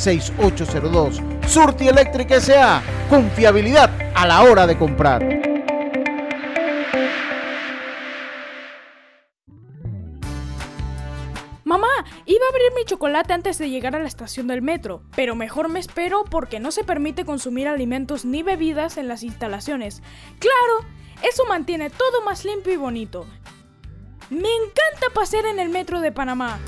6492-6802. 0.00 1.46
Surti 1.46 1.88
Electric 1.88 2.30
S.A. 2.30 2.82
Confiabilidad 3.08 3.90
a 4.14 4.26
la 4.26 4.42
hora 4.42 4.66
de 4.66 4.78
comprar. 4.78 5.22
Mamá, 11.64 11.86
iba 12.26 12.44
a 12.44 12.48
abrir 12.48 12.72
mi 12.74 12.84
chocolate 12.84 13.32
antes 13.32 13.56
de 13.58 13.70
llegar 13.70 13.94
a 13.94 14.00
la 14.00 14.08
estación 14.08 14.48
del 14.48 14.60
metro, 14.60 15.02
pero 15.14 15.36
mejor 15.36 15.68
me 15.68 15.78
espero 15.78 16.24
porque 16.24 16.58
no 16.58 16.72
se 16.72 16.82
permite 16.82 17.24
consumir 17.24 17.68
alimentos 17.68 18.24
ni 18.24 18.42
bebidas 18.42 18.96
en 18.96 19.06
las 19.06 19.22
instalaciones. 19.22 20.02
Claro, 20.40 20.88
eso 21.22 21.44
mantiene 21.46 21.88
todo 21.90 22.22
más 22.22 22.44
limpio 22.44 22.72
y 22.72 22.76
bonito. 22.76 23.24
Me 24.30 24.48
encanta 24.48 25.14
pasear 25.14 25.46
en 25.46 25.60
el 25.60 25.68
metro 25.68 26.00
de 26.00 26.10
Panamá. 26.10 26.58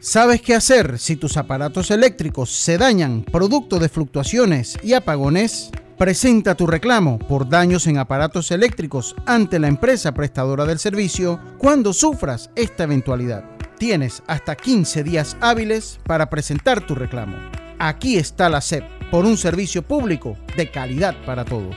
¿Sabes 0.00 0.40
qué 0.42 0.54
hacer 0.54 1.00
si 1.00 1.16
tus 1.16 1.36
aparatos 1.36 1.90
eléctricos 1.90 2.52
se 2.52 2.78
dañan 2.78 3.24
producto 3.24 3.80
de 3.80 3.88
fluctuaciones 3.88 4.78
y 4.84 4.92
apagones? 4.92 5.70
Presenta 5.98 6.54
tu 6.54 6.68
reclamo 6.68 7.18
por 7.18 7.48
daños 7.48 7.88
en 7.88 7.98
aparatos 7.98 8.52
eléctricos 8.52 9.16
ante 9.26 9.58
la 9.58 9.66
empresa 9.66 10.12
prestadora 10.14 10.66
del 10.66 10.78
servicio 10.78 11.40
cuando 11.58 11.92
sufras 11.92 12.48
esta 12.54 12.84
eventualidad. 12.84 13.42
Tienes 13.76 14.22
hasta 14.28 14.54
15 14.54 15.02
días 15.02 15.36
hábiles 15.40 15.98
para 16.04 16.30
presentar 16.30 16.86
tu 16.86 16.94
reclamo. 16.94 17.36
Aquí 17.80 18.18
está 18.18 18.48
la 18.48 18.60
SEP 18.60 18.84
por 19.10 19.24
un 19.24 19.36
servicio 19.36 19.82
público 19.82 20.36
de 20.56 20.70
calidad 20.70 21.16
para 21.26 21.44
todos. 21.44 21.74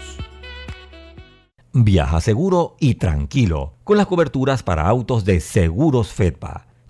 Viaja 1.74 2.22
seguro 2.22 2.76
y 2.80 2.96
tranquilo 2.96 3.74
con 3.84 3.98
las 3.98 4.06
coberturas 4.06 4.62
para 4.62 4.88
autos 4.88 5.26
de 5.26 5.40
Seguros 5.40 6.10
Fedpa. 6.14 6.71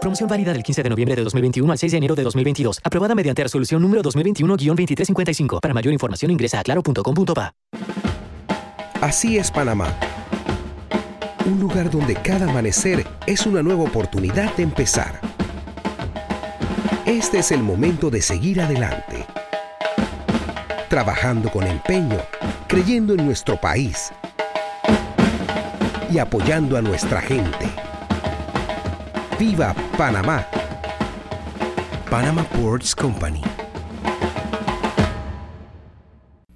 Promoción 0.00 0.28
válida 0.30 0.54
del 0.54 0.62
15 0.62 0.82
de 0.82 0.88
noviembre 0.88 1.14
de 1.14 1.24
2021 1.24 1.70
al 1.70 1.78
6 1.78 1.92
de 1.92 1.98
enero 1.98 2.14
de 2.14 2.22
2022. 2.22 2.80
Aprobada 2.82 3.14
mediante 3.14 3.42
resolución 3.42 3.82
número 3.82 4.02
2021-2355. 4.02 5.60
Para 5.60 5.74
mayor 5.74 5.92
información 5.92 6.30
ingresa 6.30 6.60
a 6.60 6.62
claro.com.pa. 6.62 7.52
Así 9.02 9.36
es 9.36 9.50
Panamá. 9.50 9.94
Un 11.44 11.60
lugar 11.60 11.90
donde 11.90 12.14
cada 12.14 12.48
amanecer 12.50 13.06
es 13.26 13.44
una 13.44 13.62
nueva 13.62 13.84
oportunidad 13.84 14.54
de 14.56 14.62
empezar. 14.62 15.20
Este 17.04 17.38
es 17.38 17.50
el 17.50 17.62
momento 17.62 18.08
de 18.08 18.22
seguir 18.22 18.60
adelante. 18.60 19.26
Trabajando 20.88 21.50
con 21.50 21.66
empeño, 21.66 22.18
creyendo 22.68 23.14
en 23.14 23.26
nuestro 23.26 23.60
país 23.60 24.12
y 26.10 26.18
apoyando 26.18 26.76
a 26.76 26.82
nuestra 26.82 27.20
gente. 27.20 27.89
¡Viva 29.40 29.74
Panamá! 29.96 30.46
Panama 32.10 32.44
Ports 32.44 32.94
Company. 32.94 33.40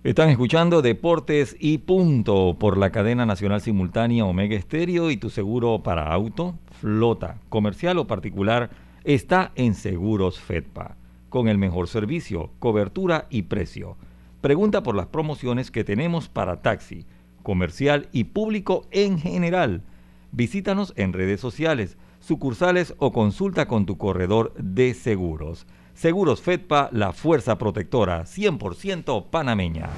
Están 0.02 0.28
escuchando 0.28 0.82
Deportes 0.82 1.56
y 1.58 1.78
Punto 1.78 2.58
por 2.58 2.76
la 2.76 2.90
cadena 2.90 3.24
nacional 3.24 3.62
simultánea 3.62 4.26
Omega 4.26 4.54
Estéreo 4.54 5.10
y 5.10 5.16
tu 5.16 5.30
seguro 5.30 5.82
para 5.82 6.12
auto, 6.12 6.58
flota, 6.72 7.38
comercial 7.48 7.96
o 7.96 8.06
particular 8.06 8.68
está 9.04 9.52
en 9.54 9.72
Seguros 9.72 10.38
Fedpa, 10.38 10.98
con 11.30 11.48
el 11.48 11.56
mejor 11.56 11.88
servicio, 11.88 12.50
cobertura 12.58 13.28
y 13.30 13.44
precio. 13.44 13.96
Pregunta 14.42 14.82
por 14.82 14.94
las 14.94 15.06
promociones 15.06 15.70
que 15.70 15.84
tenemos 15.84 16.28
para 16.28 16.60
taxi, 16.60 17.06
comercial 17.42 18.10
y 18.12 18.24
público 18.24 18.86
en 18.90 19.18
general. 19.18 19.84
Visítanos 20.32 20.92
en 20.96 21.14
redes 21.14 21.40
sociales 21.40 21.96
sucursales 22.24 22.94
o 22.98 23.12
consulta 23.12 23.66
con 23.66 23.86
tu 23.86 23.98
corredor 23.98 24.52
de 24.56 24.94
seguros. 24.94 25.66
Seguros 25.94 26.40
Fedpa, 26.40 26.88
la 26.92 27.12
fuerza 27.12 27.58
protectora 27.58 28.24
100% 28.24 29.26
panameña. 29.30 29.90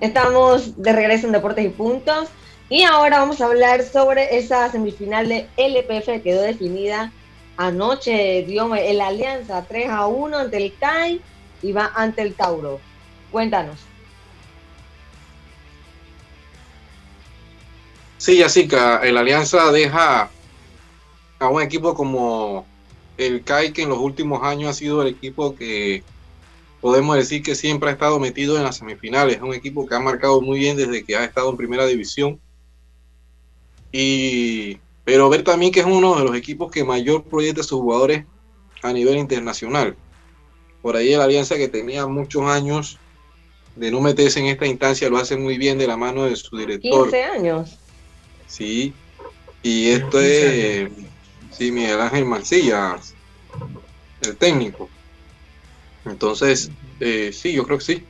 Estamos 0.00 0.80
de 0.80 0.92
regreso 0.92 1.26
en 1.26 1.32
Deportes 1.32 1.64
y 1.64 1.68
Puntos 1.70 2.28
y 2.68 2.82
ahora 2.82 3.18
vamos 3.18 3.40
a 3.40 3.46
hablar 3.46 3.82
sobre 3.82 4.36
esa 4.36 4.70
semifinal 4.70 5.28
de 5.28 5.48
LPF 5.56 6.06
que 6.06 6.22
quedó 6.22 6.42
definida 6.42 7.12
anoche, 7.56 8.44
dio 8.46 8.74
el 8.74 9.00
Alianza 9.00 9.64
3 9.66 9.90
a 9.90 10.06
1 10.06 10.36
ante 10.36 10.56
el 10.58 10.74
CAI 10.78 11.20
y 11.62 11.72
va 11.72 11.90
ante 11.94 12.22
el 12.22 12.34
Tauro. 12.34 12.80
Cuéntanos. 13.32 13.78
Sí, 18.18 18.42
que 18.68 18.76
el 19.04 19.16
Alianza 19.16 19.70
deja 19.70 20.30
a 21.38 21.48
un 21.48 21.62
equipo 21.62 21.94
como 21.94 22.66
el 23.16 23.42
CAI, 23.42 23.72
que 23.72 23.82
en 23.82 23.88
los 23.88 23.98
últimos 23.98 24.42
años 24.42 24.70
ha 24.70 24.74
sido 24.74 25.02
el 25.02 25.08
equipo 25.08 25.54
que 25.54 26.02
podemos 26.80 27.16
decir 27.16 27.42
que 27.42 27.54
siempre 27.54 27.90
ha 27.90 27.92
estado 27.92 28.18
metido 28.18 28.56
en 28.56 28.64
las 28.64 28.76
semifinales. 28.76 29.36
Es 29.36 29.42
un 29.42 29.54
equipo 29.54 29.86
que 29.86 29.94
ha 29.94 30.00
marcado 30.00 30.40
muy 30.40 30.58
bien 30.58 30.76
desde 30.76 31.04
que 31.04 31.16
ha 31.16 31.24
estado 31.24 31.50
en 31.50 31.56
primera 31.56 31.86
división. 31.86 32.40
Y, 33.92 34.78
pero 35.04 35.28
ver 35.28 35.44
también 35.44 35.72
que 35.72 35.80
es 35.80 35.86
uno 35.86 36.16
de 36.18 36.24
los 36.24 36.36
equipos 36.36 36.70
que 36.70 36.84
mayor 36.84 37.24
proyecta 37.24 37.62
sus 37.62 37.80
jugadores 37.80 38.24
a 38.82 38.92
nivel 38.92 39.16
internacional. 39.16 39.96
Por 40.82 40.96
ahí 40.96 41.12
el 41.12 41.20
Alianza 41.20 41.56
que 41.56 41.68
tenía 41.68 42.06
muchos 42.06 42.42
años 42.42 42.98
de 43.76 43.90
no 43.90 44.00
meterse 44.00 44.40
en 44.40 44.46
esta 44.46 44.66
instancia 44.66 45.08
lo 45.08 45.18
hace 45.18 45.36
muy 45.36 45.56
bien 45.56 45.78
de 45.78 45.86
la 45.86 45.96
mano 45.96 46.24
de 46.24 46.36
su 46.36 46.56
director. 46.56 47.10
15 47.10 47.24
años. 47.24 47.77
Sí, 48.48 48.92
y 49.62 49.90
esto 49.90 50.20
es, 50.20 50.90
sí, 51.50 51.70
Miguel 51.70 52.00
Ángel 52.00 52.24
Mancilla, 52.24 52.98
el 54.22 54.36
técnico. 54.36 54.88
Entonces, 56.06 56.70
eh, 56.98 57.30
sí, 57.32 57.52
yo 57.52 57.64
creo 57.64 57.78
que 57.78 57.84
sí. 57.84 58.04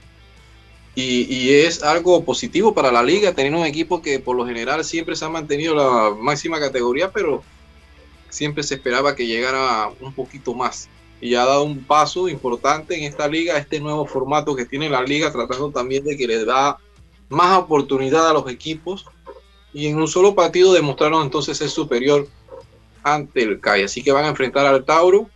Y, 0.95 1.33
y, 1.33 1.51
es 1.51 1.83
algo 1.83 2.25
positivo 2.25 2.75
para 2.75 2.91
la 2.91 3.03
liga 3.03 3.33
tener 3.33 3.55
un 3.55 3.65
equipo 3.67 4.03
que 4.03 4.19
por 4.19 4.37
lo 4.37 4.47
general 4.47 4.85
siempre 4.85 5.15
se 5.15 5.25
ha 5.25 5.29
mantenido 5.29 5.75
la 5.75 6.15
máxima 6.17 6.59
categoría, 6.59 7.13
pero 7.13 7.45
siempre 8.31 8.63
se 8.63 8.77
esperaba 8.77 9.15
que 9.15 9.27
llegara 9.27 9.91
un 10.01 10.13
poquito 10.13 10.55
más. 10.55 10.89
Y 11.21 11.35
ha 11.35 11.45
dado 11.45 11.65
un 11.65 11.83
paso 11.85 12.29
importante 12.29 12.97
en 12.97 13.05
esta 13.05 13.27
liga, 13.27 13.59
este 13.59 13.81
nuevo 13.81 14.07
formato 14.07 14.55
que 14.55 14.65
tiene 14.65 14.89
la 14.89 15.03
liga, 15.03 15.33
tratando 15.33 15.71
también 15.71 16.05
de 16.05 16.17
que 16.17 16.27
le 16.27 16.45
da 16.45 16.79
más 17.29 17.59
oportunidad 17.59 18.29
a 18.29 18.33
los 18.33 18.49
equipos 18.49 19.07
y 19.73 19.87
en 19.87 19.97
un 19.97 20.09
solo 20.09 20.35
partido 20.35 20.73
demostraron 20.73 21.23
entonces 21.23 21.59
ser 21.59 21.69
superior 21.69 22.29
ante 23.03 23.43
el 23.43 23.61
CAI. 23.61 23.85
Así 23.85 24.03
que 24.03 24.13
van 24.13 24.25
a 24.25 24.29
enfrentar 24.29 24.67
al 24.67 24.85
Tauro. 24.85 25.29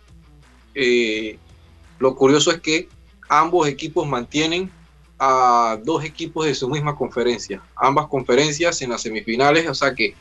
Eh, 0.75 1.37
lo 1.99 2.15
curioso 2.15 2.51
es 2.51 2.59
que 2.59 2.89
ambos 3.29 3.67
equipos 3.67 4.07
mantienen 4.07 4.71
a 5.19 5.79
dos 5.83 6.03
equipos 6.03 6.45
de 6.45 6.55
su 6.55 6.67
misma 6.67 6.95
conferencia. 6.95 7.61
Ambas 7.75 8.07
conferencias 8.07 8.81
en 8.81 8.89
las 8.89 9.01
semifinales, 9.01 9.67
o 9.69 9.73
sea 9.73 9.93
que 9.93 10.15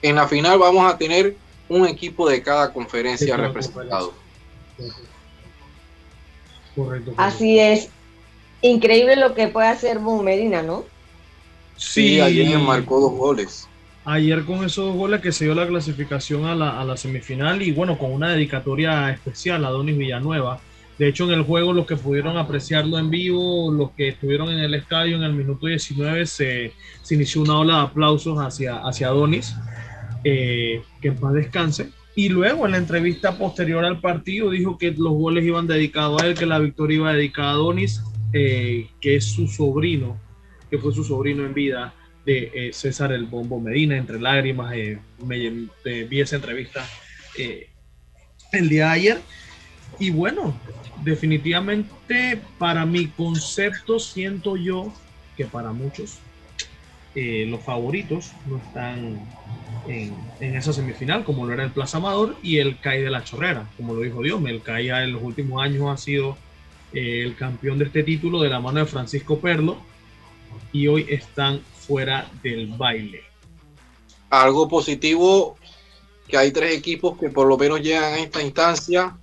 en 0.00 0.16
la 0.16 0.26
final 0.26 0.58
vamos 0.58 0.90
a 0.90 0.96
tener 0.96 1.36
un 1.68 1.86
equipo 1.86 2.28
de 2.28 2.42
cada 2.42 2.72
conferencia 2.72 3.36
representado. 3.36 4.14
Así 7.16 7.58
es. 7.58 7.88
Increíble 8.62 9.16
lo 9.16 9.34
que 9.34 9.48
puede 9.48 9.68
hacer 9.68 9.98
Boom 9.98 10.24
Medina, 10.24 10.62
¿no? 10.62 10.84
Sí, 11.82 12.20
ayer 12.20 12.58
marcó 12.58 13.00
dos 13.00 13.12
goles. 13.12 13.68
Ayer 14.04 14.44
con 14.44 14.64
esos 14.64 14.86
dos 14.86 14.96
goles 14.96 15.20
que 15.20 15.32
se 15.32 15.44
dio 15.44 15.54
la 15.54 15.66
clasificación 15.66 16.46
a 16.46 16.54
la, 16.54 16.80
a 16.80 16.84
la 16.84 16.96
semifinal 16.96 17.60
y 17.60 17.72
bueno, 17.72 17.98
con 17.98 18.12
una 18.12 18.30
dedicatoria 18.30 19.10
especial 19.10 19.64
a 19.64 19.70
Donis 19.70 19.98
Villanueva. 19.98 20.60
De 20.98 21.08
hecho, 21.08 21.24
en 21.24 21.32
el 21.32 21.42
juego, 21.42 21.72
los 21.72 21.86
que 21.86 21.96
pudieron 21.96 22.36
apreciarlo 22.36 22.98
en 22.98 23.10
vivo, 23.10 23.70
los 23.72 23.90
que 23.92 24.08
estuvieron 24.08 24.50
en 24.50 24.60
el 24.60 24.74
estadio 24.74 25.16
en 25.16 25.22
el 25.22 25.34
minuto 25.34 25.66
19, 25.66 26.24
se, 26.26 26.72
se 27.02 27.14
inició 27.14 27.42
una 27.42 27.58
ola 27.58 27.76
de 27.76 27.82
aplausos 27.82 28.38
hacia, 28.38 28.78
hacia 28.78 29.08
Donis, 29.08 29.54
eh, 30.24 30.82
que 31.00 31.08
en 31.08 31.16
paz 31.16 31.34
descanse. 31.34 31.90
Y 32.14 32.28
luego 32.28 32.64
en 32.66 32.72
la 32.72 32.78
entrevista 32.78 33.36
posterior 33.36 33.84
al 33.84 34.00
partido 34.00 34.50
dijo 34.50 34.78
que 34.78 34.92
los 34.92 35.12
goles 35.12 35.44
iban 35.44 35.66
dedicados 35.66 36.22
a 36.22 36.26
él, 36.26 36.34
que 36.34 36.46
la 36.46 36.58
victoria 36.58 36.96
iba 36.96 37.12
dedicada 37.12 37.52
a 37.52 37.56
Donis, 37.56 38.02
eh, 38.32 38.88
que 39.00 39.16
es 39.16 39.24
su 39.24 39.48
sobrino, 39.48 40.18
que 40.72 40.78
fue 40.78 40.94
su 40.94 41.04
sobrino 41.04 41.44
en 41.44 41.52
vida 41.52 41.92
de 42.24 42.50
eh, 42.54 42.72
César 42.72 43.12
el 43.12 43.26
Bombo 43.26 43.60
Medina, 43.60 43.94
entre 43.94 44.18
lágrimas, 44.18 44.72
eh, 44.74 44.98
me, 45.22 45.68
vi 46.04 46.20
esa 46.22 46.36
entrevista 46.36 46.82
eh, 47.36 47.68
el 48.52 48.70
día 48.70 48.86
de 48.86 48.90
ayer. 48.90 49.20
Y 49.98 50.08
bueno, 50.08 50.58
definitivamente 51.04 52.40
para 52.56 52.86
mi 52.86 53.08
concepto 53.08 53.98
siento 53.98 54.56
yo 54.56 54.90
que 55.36 55.44
para 55.44 55.72
muchos 55.72 56.18
los 57.14 57.60
favoritos 57.60 58.32
no 58.46 58.56
están 58.56 59.20
en, 59.86 60.14
en, 60.40 60.56
esa 60.56 60.72
semifinal, 60.72 61.24
como 61.24 61.44
lo 61.44 61.52
era 61.52 61.64
el 61.64 61.70
Plaza 61.70 61.98
Amador 61.98 62.38
y 62.42 62.56
el 62.56 62.78
CAI 62.78 63.02
de 63.02 63.10
la 63.10 63.22
Chorrera, 63.22 63.68
como 63.76 63.92
lo 63.92 64.00
dijo 64.00 64.22
Dios, 64.22 64.42
el 64.46 64.62
CAI 64.62 64.88
en 64.88 65.12
los 65.12 65.22
últimos 65.22 65.62
años 65.62 65.90
ha 65.90 65.98
sido 65.98 66.38
el 66.94 67.36
campeón 67.36 67.78
de 67.78 67.84
este 67.84 68.02
título 68.02 68.40
de 68.40 68.48
la 68.48 68.60
mano 68.60 68.78
de 68.78 68.86
Francisco 68.86 69.38
Perlo 69.38 69.91
y 70.72 70.88
hoy 70.88 71.06
están 71.08 71.60
fuera 71.60 72.30
del 72.42 72.68
baile. 72.68 73.22
Algo 74.30 74.68
positivo, 74.68 75.56
que 76.26 76.38
hay 76.38 76.50
tres 76.50 76.74
equipos 76.74 77.18
que 77.18 77.28
por 77.28 77.46
lo 77.46 77.58
menos 77.58 77.80
llegan 77.82 78.14
a 78.14 78.18
esta 78.18 78.42
instancia, 78.42 79.16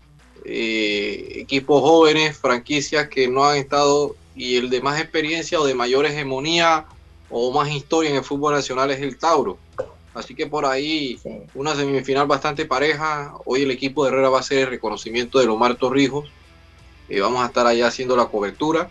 eh, 0.46 1.34
equipos 1.36 1.82
jóvenes, 1.82 2.38
franquicias 2.38 3.10
que 3.10 3.28
no 3.28 3.44
han 3.46 3.58
estado 3.58 4.16
y 4.36 4.58
el 4.58 4.70
de 4.70 4.82
más 4.82 5.02
experiencia 5.02 5.60
o 5.60 5.66
de 5.66 5.74
mayor 5.74 6.06
hegemonía 6.06 6.86
o 7.30 7.52
más 7.52 7.70
historia 7.72 8.12
en 8.12 8.18
el 8.18 8.24
fútbol 8.24 8.54
nacional 8.54 8.92
es 8.92 9.02
el 9.02 9.18
Tauro. 9.18 9.58
Así 10.14 10.36
que 10.36 10.48
por 10.48 10.66
ahí 10.66 11.20
una 11.54 11.76
semifinal 11.76 12.28
bastante 12.28 12.66
pareja. 12.66 13.34
Hoy 13.46 13.64
el 13.64 13.72
equipo 13.72 14.04
de 14.04 14.12
Herrera 14.12 14.30
va 14.30 14.38
a 14.38 14.42
hacer 14.42 14.60
el 14.60 14.68
reconocimiento 14.68 15.40
de 15.40 15.46
Lomar 15.46 15.76
Torrijos. 15.76 16.30
Eh, 17.10 17.20
vamos 17.22 17.42
a 17.42 17.48
estar 17.48 17.66
allá 17.66 17.88
haciendo 17.88 18.16
la 18.16 18.26
cobertura 18.26 18.90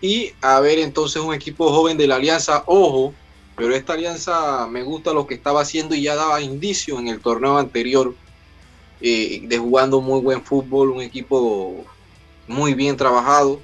y 0.00 0.32
a 0.40 0.60
ver 0.60 0.78
entonces 0.78 1.22
un 1.22 1.34
equipo 1.34 1.70
joven 1.70 1.96
de 1.98 2.06
la 2.06 2.16
alianza, 2.16 2.64
ojo, 2.66 3.14
pero 3.56 3.74
esta 3.74 3.94
alianza 3.94 4.66
me 4.68 4.82
gusta 4.82 5.12
lo 5.12 5.26
que 5.26 5.34
estaba 5.34 5.62
haciendo 5.62 5.94
y 5.94 6.02
ya 6.02 6.14
daba 6.14 6.40
indicio 6.40 6.98
en 6.98 7.08
el 7.08 7.20
torneo 7.20 7.58
anterior 7.58 8.16
eh, 9.00 9.42
de 9.46 9.58
jugando 9.58 10.00
muy 10.00 10.20
buen 10.20 10.44
fútbol, 10.44 10.90
un 10.90 11.02
equipo 11.02 11.86
muy 12.46 12.74
bien 12.74 12.96
trabajado. 12.96 13.62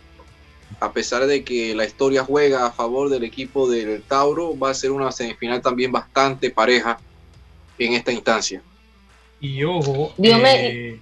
A 0.80 0.92
pesar 0.92 1.26
de 1.26 1.44
que 1.44 1.74
la 1.74 1.84
historia 1.84 2.24
juega 2.24 2.66
a 2.66 2.72
favor 2.72 3.08
del 3.08 3.22
equipo 3.24 3.70
del 3.70 4.02
Tauro, 4.04 4.58
va 4.58 4.70
a 4.70 4.74
ser 4.74 4.90
una 4.90 5.12
semifinal 5.12 5.62
también 5.62 5.92
bastante 5.92 6.50
pareja 6.50 7.00
en 7.78 7.92
esta 7.94 8.12
instancia. 8.12 8.62
Y 9.40 9.62
ojo, 9.62 10.14
Dígame- 10.18 10.56
eh, 10.56 11.00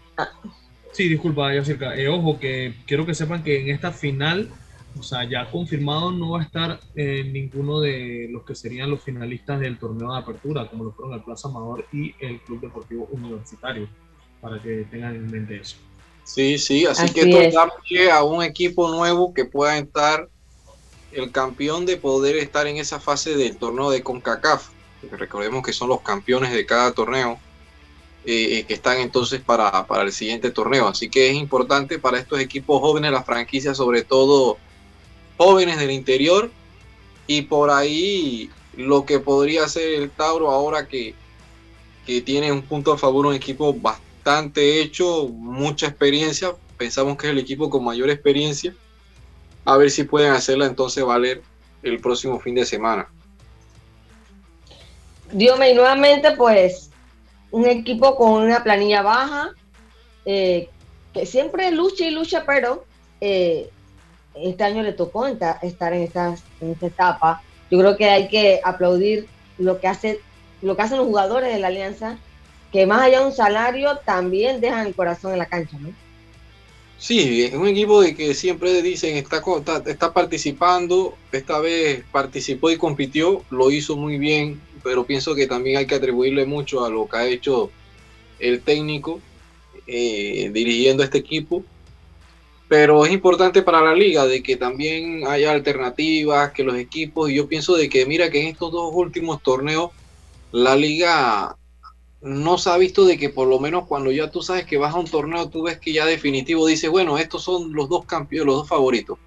sí, 0.93 1.09
disculpa, 1.09 1.55
Yacirca, 1.55 1.97
eh, 1.97 2.09
ojo 2.09 2.39
que 2.39 2.75
quiero 2.87 3.07
que 3.07 3.15
sepan 3.15 3.43
que 3.43 3.61
en 3.61 3.71
esta 3.75 3.93
final, 3.93 4.51
o 4.99 5.03
sea, 5.03 5.25
ya 5.29 5.51
confirmado 5.51 6.13
no 6.13 6.31
va 6.33 6.41
a 6.41 6.45
estar 6.45 6.81
eh, 6.95 7.25
ninguno 7.25 7.81
de 7.81 8.29
los 8.31 8.45
que 8.45 8.55
serían 8.55 8.91
los 8.91 9.03
finalistas 9.03 9.61
del 9.61 9.79
torneo 9.79 10.13
de 10.13 10.19
apertura, 10.19 10.69
como 10.69 10.85
lo 10.85 10.93
fueron 10.93 11.15
el 11.15 11.23
Plaza 11.23 11.49
Amador 11.49 11.87
y 11.93 12.15
el 12.21 12.41
Club 12.41 12.61
Deportivo 12.61 13.09
Universitario, 13.11 13.89
para 14.41 14.61
que 14.61 14.87
tengan 14.91 15.15
en 15.15 15.31
mente 15.31 15.57
eso. 15.57 15.77
Sí, 16.25 16.59
sí, 16.59 16.87
así, 16.87 17.05
Así 17.05 17.15
que 17.15 17.23
esto 17.23 17.41
es. 17.41 18.11
a 18.11 18.23
un 18.23 18.43
equipo 18.43 18.91
nuevo 18.91 19.35
que 19.35 19.45
pueda 19.45 19.77
estar 19.79 20.29
el 21.13 21.31
campeón 21.33 21.85
de 21.85 21.97
poder 21.97 22.37
estar 22.37 22.67
en 22.67 22.77
esa 22.77 23.01
fase 23.01 23.37
del 23.37 23.57
torneo 23.57 23.91
de 23.91 24.03
CONCACAF. 24.03 24.69
porque 25.01 25.17
Recordemos 25.17 25.65
que 25.65 25.73
son 25.73 25.89
los 25.89 26.01
campeones 26.01 26.53
de 26.53 26.65
cada 26.65 26.93
torneo 26.93 27.39
eh, 28.25 28.65
que 28.69 28.75
están 28.75 28.99
entonces 28.99 29.41
para, 29.41 29.87
para 29.87 30.05
el 30.05 30.13
siguiente 30.13 30.51
torneo. 30.51 30.87
Así 30.89 31.09
que 31.11 31.31
es 31.31 31.37
importante 31.37 31.99
para 31.99 32.19
estos 32.19 32.41
equipos 32.41 32.81
jóvenes, 32.81 33.11
las 33.11 33.27
franquicias, 33.27 33.77
sobre 33.77 34.03
todo 34.03 34.59
jóvenes 35.43 35.79
del 35.79 35.91
interior. 35.91 36.51
Y 37.27 37.43
por 37.43 37.71
ahí 37.71 38.51
lo 38.77 39.05
que 39.05 39.19
podría 39.19 39.69
ser 39.69 39.95
el 39.95 40.11
Tauro 40.11 40.51
ahora 40.51 40.89
que, 40.89 41.15
que 42.07 42.21
tiene 42.21 42.51
un 42.53 42.63
punto 42.63 42.93
a 42.93 42.99
favor, 42.99 43.27
un 43.27 43.35
equipo 43.35 43.73
bastante 43.73 44.81
hecho, 44.81 45.29
mucha 45.29 45.87
experiencia. 45.87 46.55
Pensamos 46.77 47.17
que 47.17 47.27
es 47.27 47.33
el 47.33 47.39
equipo 47.39 47.71
con 47.71 47.85
mayor 47.85 48.11
experiencia. 48.11 48.75
A 49.65 49.77
ver 49.77 49.91
si 49.91 50.05
pueden 50.05 50.33
hacerla 50.33 50.67
entonces 50.67 51.05
valer 51.05 51.43
el 51.83 52.01
próximo 52.01 52.41
fin 52.41 52.55
de 52.55 52.65
semana. 52.65 53.09
Diome, 55.33 55.71
y 55.71 55.75
nuevamente, 55.75 56.33
pues, 56.33 56.91
un 57.51 57.67
equipo 57.67 58.17
con 58.17 58.43
una 58.43 58.63
planilla 58.63 59.03
baja, 59.03 59.55
eh, 60.25 60.69
que 61.15 61.27
siempre 61.27 61.71
lucha 61.71 62.05
y 62.05 62.11
lucha, 62.11 62.45
pero 62.45 62.85
eh, 63.21 63.71
este 64.35 64.65
año 64.65 64.83
le 64.83 64.93
tocó 64.93 65.27
estar 65.27 65.93
en, 65.93 66.03
estas, 66.03 66.43
en 66.61 66.71
esta 66.73 66.87
etapa. 66.87 67.43
Yo 67.71 67.79
creo 67.79 67.97
que 67.97 68.11
hay 68.11 68.29
que 68.29 68.61
aplaudir 68.65 69.27
lo 69.59 69.81
que, 69.81 69.89
hace, 69.89 70.21
lo 70.61 70.77
que 70.77 70.83
hacen 70.83 70.99
los 70.99 71.07
jugadores 71.07 71.53
de 71.53 71.61
la 71.61 71.69
Alianza, 71.69 72.19
que 72.73 72.87
más 72.87 73.03
allá 73.03 73.21
de 73.21 73.27
un 73.27 73.33
salario, 73.33 73.99
también 74.05 74.61
dejan 74.61 74.87
el 74.87 74.95
corazón 74.95 75.33
en 75.33 75.39
la 75.39 75.47
cancha, 75.47 75.77
¿no? 75.79 75.91
Sí, 76.99 77.43
es 77.43 77.55
un 77.55 77.67
equipo 77.67 78.01
de 78.01 78.15
que 78.15 78.33
siempre 78.33 78.81
dicen 78.81 79.17
está, 79.17 79.43
está, 79.59 79.83
está 79.91 80.13
participando, 80.13 81.17
esta 81.33 81.59
vez 81.59 82.05
participó 82.13 82.71
y 82.71 82.77
compitió, 82.77 83.43
lo 83.51 83.73
hizo 83.73 83.97
muy 83.97 84.19
bien, 84.19 84.61
pero 84.85 85.05
pienso 85.05 85.35
que 85.35 85.49
también 85.49 85.79
hay 85.79 85.87
que 85.87 85.97
atribuirle 85.97 86.47
mucho 86.47 86.85
a 86.85 86.91
lo 86.91 87.09
que 87.09 87.17
ha 87.17 87.27
hecho 87.27 87.73
el 88.39 88.63
técnico 88.63 89.21
eh, 89.87 90.51
dirigiendo 90.53 91.03
este 91.03 91.19
equipo. 91.19 91.65
Pero 92.73 93.05
es 93.05 93.13
importante 93.13 93.61
para 93.61 93.83
la 93.83 93.95
liga 93.95 94.25
de 94.25 94.43
que 94.43 94.57
también 94.57 95.27
haya 95.27 95.53
alternativas, 95.53 96.53
que 96.53 96.65
los 96.65 96.77
equipos, 96.77 97.29
y 97.29 97.35
yo 97.35 97.47
pienso 97.47 97.77
de 97.77 97.91
que 97.91 98.07
mira 98.07 98.31
que 98.31 98.41
en 98.41 98.49
estos 98.49 98.73
dos 98.73 98.91
últimos 98.95 99.43
torneos 99.43 99.91
la 100.53 100.75
liga 100.75 101.59
no 102.23 102.57
se 102.57 102.71
ha 102.71 102.79
visto 102.79 103.05
de 103.05 103.19
que 103.19 103.29
por 103.29 103.47
lo 103.47 103.61
menos 103.61 103.87
cuando 103.87 104.11
ya 104.11 104.31
tú 104.31 104.41
sabes 104.41 104.65
que 104.65 104.79
vas 104.79 104.95
a 104.95 104.99
un 104.99 105.07
torneo, 105.07 105.51
tú 105.51 105.65
ves 105.65 105.79
que 105.81 105.93
ya 105.93 106.07
definitivo 106.07 106.67
dices, 106.67 106.89
bueno, 106.89 107.19
estos 107.19 107.43
son 107.43 107.75
los 107.75 107.91
dos 107.91 108.07
campeones, 108.07 108.47
los 108.47 108.57
dos 108.61 108.69
favoritos. 108.71 109.19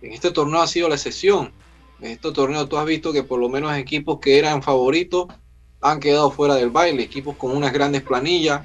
En 0.00 0.12
este 0.12 0.30
torneo 0.30 0.60
ha 0.60 0.68
sido 0.68 0.88
la 0.88 0.94
excepción. 0.94 1.50
En 2.00 2.12
este 2.12 2.30
torneo 2.30 2.68
tú 2.68 2.76
has 2.76 2.86
visto 2.86 3.12
que 3.12 3.24
por 3.24 3.40
lo 3.40 3.48
menos 3.48 3.76
equipos 3.76 4.20
que 4.20 4.38
eran 4.38 4.62
favoritos 4.62 5.26
han 5.80 5.98
quedado 5.98 6.30
fuera 6.30 6.54
del 6.54 6.70
baile, 6.70 7.02
equipos 7.02 7.34
con 7.38 7.56
unas 7.56 7.72
grandes 7.72 8.02
planillas 8.02 8.64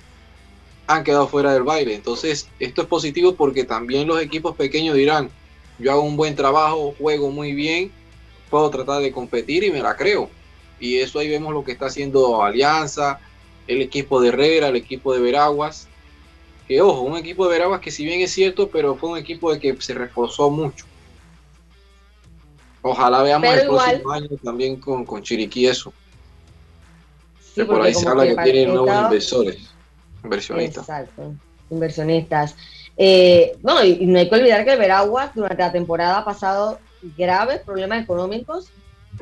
han 0.87 1.03
quedado 1.03 1.27
fuera 1.27 1.53
del 1.53 1.63
baile. 1.63 1.95
Entonces, 1.95 2.49
esto 2.59 2.81
es 2.81 2.87
positivo 2.87 3.35
porque 3.35 3.63
también 3.63 4.07
los 4.07 4.21
equipos 4.21 4.55
pequeños 4.55 4.95
dirán, 4.95 5.29
yo 5.79 5.91
hago 5.91 6.01
un 6.01 6.17
buen 6.17 6.35
trabajo, 6.35 6.95
juego 6.97 7.29
muy 7.29 7.53
bien, 7.53 7.91
puedo 8.49 8.69
tratar 8.69 9.01
de 9.01 9.11
competir 9.11 9.63
y 9.63 9.71
me 9.71 9.81
la 9.81 9.95
creo. 9.95 10.29
Y 10.79 10.97
eso 10.97 11.19
ahí 11.19 11.29
vemos 11.29 11.53
lo 11.53 11.63
que 11.63 11.71
está 11.71 11.85
haciendo 11.85 12.43
Alianza, 12.43 13.19
el 13.67 13.81
equipo 13.81 14.21
de 14.21 14.29
Herrera, 14.29 14.67
el 14.67 14.75
equipo 14.75 15.13
de 15.13 15.21
Veraguas. 15.21 15.87
Que 16.67 16.81
ojo, 16.81 17.01
un 17.01 17.17
equipo 17.17 17.45
de 17.45 17.51
Veraguas 17.51 17.81
que 17.81 17.91
si 17.91 18.05
bien 18.05 18.21
es 18.21 18.31
cierto, 18.31 18.69
pero 18.69 18.95
fue 18.95 19.11
un 19.11 19.17
equipo 19.17 19.51
de 19.51 19.59
que 19.59 19.75
se 19.81 19.93
reforzó 19.93 20.49
mucho. 20.49 20.85
Ojalá 22.81 23.23
veamos 23.23 23.49
Pero 23.49 23.61
el 23.61 23.67
próximo 23.67 24.11
año 24.11 24.29
también 24.43 24.75
con, 24.75 25.05
con 25.05 25.23
Chiriquí 25.23 25.67
eso. 25.67 25.93
Sí, 27.39 27.61
que 27.61 27.65
por 27.65 27.81
ahí 27.81 27.93
se 27.93 28.07
habla 28.07 28.27
que 28.27 28.35
tienen 28.43 28.73
nuevos 28.73 29.03
inversores, 29.05 29.72
inversionistas. 30.23 30.83
Exacto, 30.83 31.33
inversionistas. 31.69 32.55
Eh, 32.97 33.57
no, 33.63 33.83
y, 33.83 33.97
y 34.01 34.05
no 34.05 34.19
hay 34.19 34.29
que 34.29 34.35
olvidar 34.35 34.63
que 34.65 34.73
el 34.73 34.79
Veraguas 34.79 35.33
durante 35.33 35.63
la 35.63 35.71
temporada 35.71 36.19
ha 36.19 36.25
pasado 36.25 36.79
graves 37.17 37.61
problemas 37.61 38.03
económicos 38.03 38.69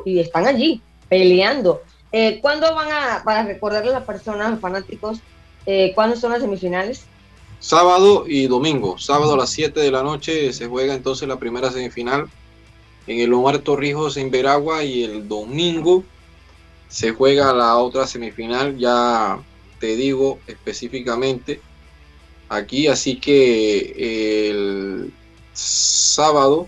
y 0.06 0.20
están 0.20 0.48
allí 0.48 0.82
peleando. 1.10 1.82
Eh, 2.12 2.40
¿Cuándo 2.42 2.74
van 2.76 2.90
a, 2.92 3.24
para 3.24 3.44
recordarle 3.44 3.92
a 3.92 4.00
las 4.00 4.04
personas, 4.04 4.48
a 4.48 4.52
los 4.52 4.60
fanáticos, 4.60 5.20
eh, 5.66 5.94
cuándo 5.96 6.16
son 6.16 6.32
las 6.32 6.42
semifinales? 6.42 7.06
Sábado 7.60 8.26
y 8.28 8.48
domingo. 8.48 8.98
Sábado 8.98 9.34
a 9.36 9.38
las 9.38 9.52
7 9.52 9.80
de 9.80 9.92
la 9.92 10.04
noche 10.04 10.52
se 10.52 10.68
juega 10.68 10.94
entonces 10.94 11.28
la 11.28 11.38
primera 11.38 11.72
semifinal 11.72 12.28
en 13.08 13.20
el 13.20 13.34
Omar 13.34 13.60
Torrijos 13.60 14.18
en 14.18 14.32
Veragua 14.32 14.84
y 14.84 15.04
el 15.04 15.28
domingo 15.28 16.04
se 16.88 17.12
juega 17.12 17.54
la 17.54 17.78
otra 17.78 18.06
semifinal, 18.06 18.78
ya 18.78 19.40
te 19.82 19.96
digo 19.96 20.40
específicamente 20.46 21.60
aquí, 22.50 22.88
así 22.88 23.20
que 23.20 24.50
el 24.50 25.12
sábado 25.54 26.68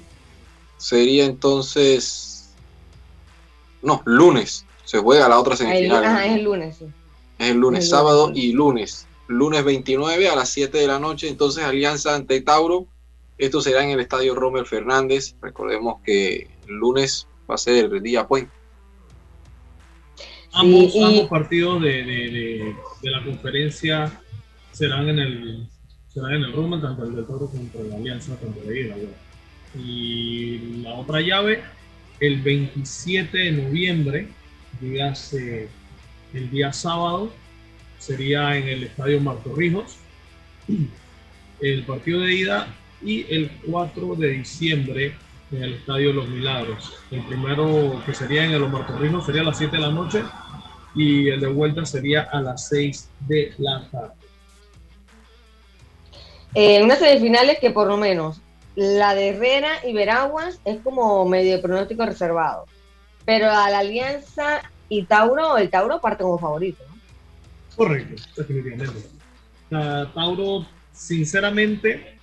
sería 0.78 1.26
entonces, 1.26 2.50
no, 3.84 4.02
lunes 4.06 4.66
se 4.84 4.98
juega 4.98 5.30
la 5.30 5.40
otra 5.40 5.56
semifinal. 5.56 6.04
ajá, 6.04 6.26
es 6.26 6.34
el 6.34 6.44
lunes, 6.44 6.76
sí. 6.78 6.86
Es 7.38 7.50
el 7.50 7.58
lunes, 7.58 7.84
El 7.84 7.90
sábado 7.90 8.32
y 8.34 8.52
lunes. 8.52 9.08
Lunes 9.28 9.64
29 9.64 10.28
a 10.28 10.36
las 10.36 10.50
7 10.50 10.78
de 10.78 10.88
la 10.88 11.00
noche, 11.00 11.30
entonces 11.30 11.64
Alianza 11.64 12.16
ante 12.16 12.42
Tauro. 12.42 12.88
Esto 13.38 13.62
será 13.62 13.84
en 13.84 13.92
el 13.92 14.00
estadio 14.00 14.36
Romer 14.36 14.66
Fernández. 14.66 15.36
Recordemos 15.42 16.02
que 16.04 16.50
el 16.68 16.76
lunes 16.76 17.28
va 17.50 17.56
a 17.56 17.58
ser 17.58 17.86
el 17.86 18.04
día 18.04 18.28
pues. 18.28 18.46
Ambos, 20.54 20.92
Sí, 20.94 21.00
y- 21.00 21.04
ambos 21.04 21.28
partidos 21.30 21.82
de, 21.82 21.90
de- 22.04 22.04
de- 22.32 22.76
de 23.02 23.12
la 23.12 23.24
conferencia 23.24 24.20
serán 24.72 25.10
en 25.10 25.20
el 25.20 25.68
serán 26.08 26.34
en 26.36 26.44
el 26.44 26.54
Roma, 26.54 26.80
tanto 26.80 27.06
el 27.06 27.16
de 27.16 27.24
Toro 27.24 27.48
contra 27.50 27.82
la 27.82 27.96
Alianza, 27.96 28.38
de 28.68 28.82
ida. 28.82 28.96
bueno. 28.96 29.12
Y 29.84 30.82
la 30.84 30.94
otra 30.94 31.22
llave, 31.22 31.62
el 32.20 32.40
27 32.42 33.36
de 33.36 33.52
noviembre, 33.52 34.28
dígase 34.80 35.70
el 36.36 36.52
día 36.52 36.72
sábado, 36.72 37.34
sería 37.98 38.56
en 38.58 38.68
el 38.68 38.84
Estadio 38.84 39.20
Martorrijos, 39.22 39.98
el 41.62 41.84
partido 41.84 42.22
de 42.22 42.34
ida, 42.36 42.68
y 43.04 43.26
el 43.34 43.50
4 43.66 44.16
de 44.16 44.30
diciembre 44.30 45.14
en 45.52 45.64
el 45.64 45.74
Estadio 45.74 46.14
Los 46.14 46.30
Milagros. 46.30 46.94
El 47.12 47.22
primero 47.26 48.02
que 48.06 48.14
sería 48.14 48.46
en 48.46 48.52
el 48.52 48.64
Omar 48.64 48.86
Torrijos 48.88 49.26
sería 49.26 49.42
a 49.42 49.46
las 49.46 49.58
7 49.58 49.76
de 49.76 49.82
la 49.82 49.92
noche 49.92 50.22
y 50.96 51.30
el 51.30 51.40
de 51.40 51.48
vuelta 51.48 51.86
sería 51.86 52.24
a 52.32 52.42
las 52.42 52.68
6 52.70 53.10
de 53.28 53.54
la 53.58 53.88
tarde. 53.90 54.14
Eh, 56.56 56.84
unas 56.84 57.00
semifinales 57.00 57.58
que 57.60 57.72
por 57.72 57.88
lo 57.88 57.98
menos 57.98 58.40
la 58.76 59.16
de 59.16 59.30
Herrera 59.30 59.86
y 59.86 59.94
Veraguas 59.94 60.60
es 60.66 60.80
como 60.82 61.26
medio 61.26 61.56
de 61.56 61.62
pronóstico 61.62 62.06
reservado. 62.06 62.66
Pero 63.26 63.50
a 63.50 63.70
la 63.70 63.80
Alianza 63.80 64.62
y 64.90 65.04
Tauro, 65.04 65.58
el 65.58 65.70
Tauro 65.70 66.02
parte 66.02 66.24
como 66.24 66.38
favorito. 66.38 66.84
¿no? 66.88 66.96
Correcto, 67.76 68.22
definitivamente. 68.38 69.10
Tauro, 69.70 70.66
sinceramente, 70.92 72.18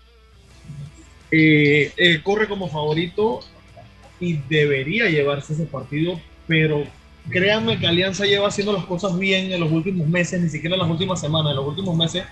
eh, 1.31 1.93
eh, 1.97 2.23
corre 2.23 2.49
como 2.49 2.69
favorito 2.69 3.41
y 4.21 4.35
debería 4.37 5.09
llevarse 5.09 5.55
ese 5.55 5.65
partido, 5.65 6.21
pero 6.47 6.85
créanme 7.29 7.79
que 7.79 7.87
Alianza 7.87 8.25
lleva 8.25 8.49
haciendo 8.49 8.73
las 8.73 8.85
cosas 8.85 9.19
bien 9.19 9.53
en 9.53 9.61
los 9.61 9.71
últimos 9.71 10.07
meses, 10.09 10.41
ni 10.41 10.49
siquiera 10.49 10.77
en 10.77 10.83
las 10.83 10.91
últimas 10.91 11.21
semanas, 11.21 11.51
en 11.51 11.57
los 11.57 11.67
últimos 11.67 11.97
meses, 11.97 12.25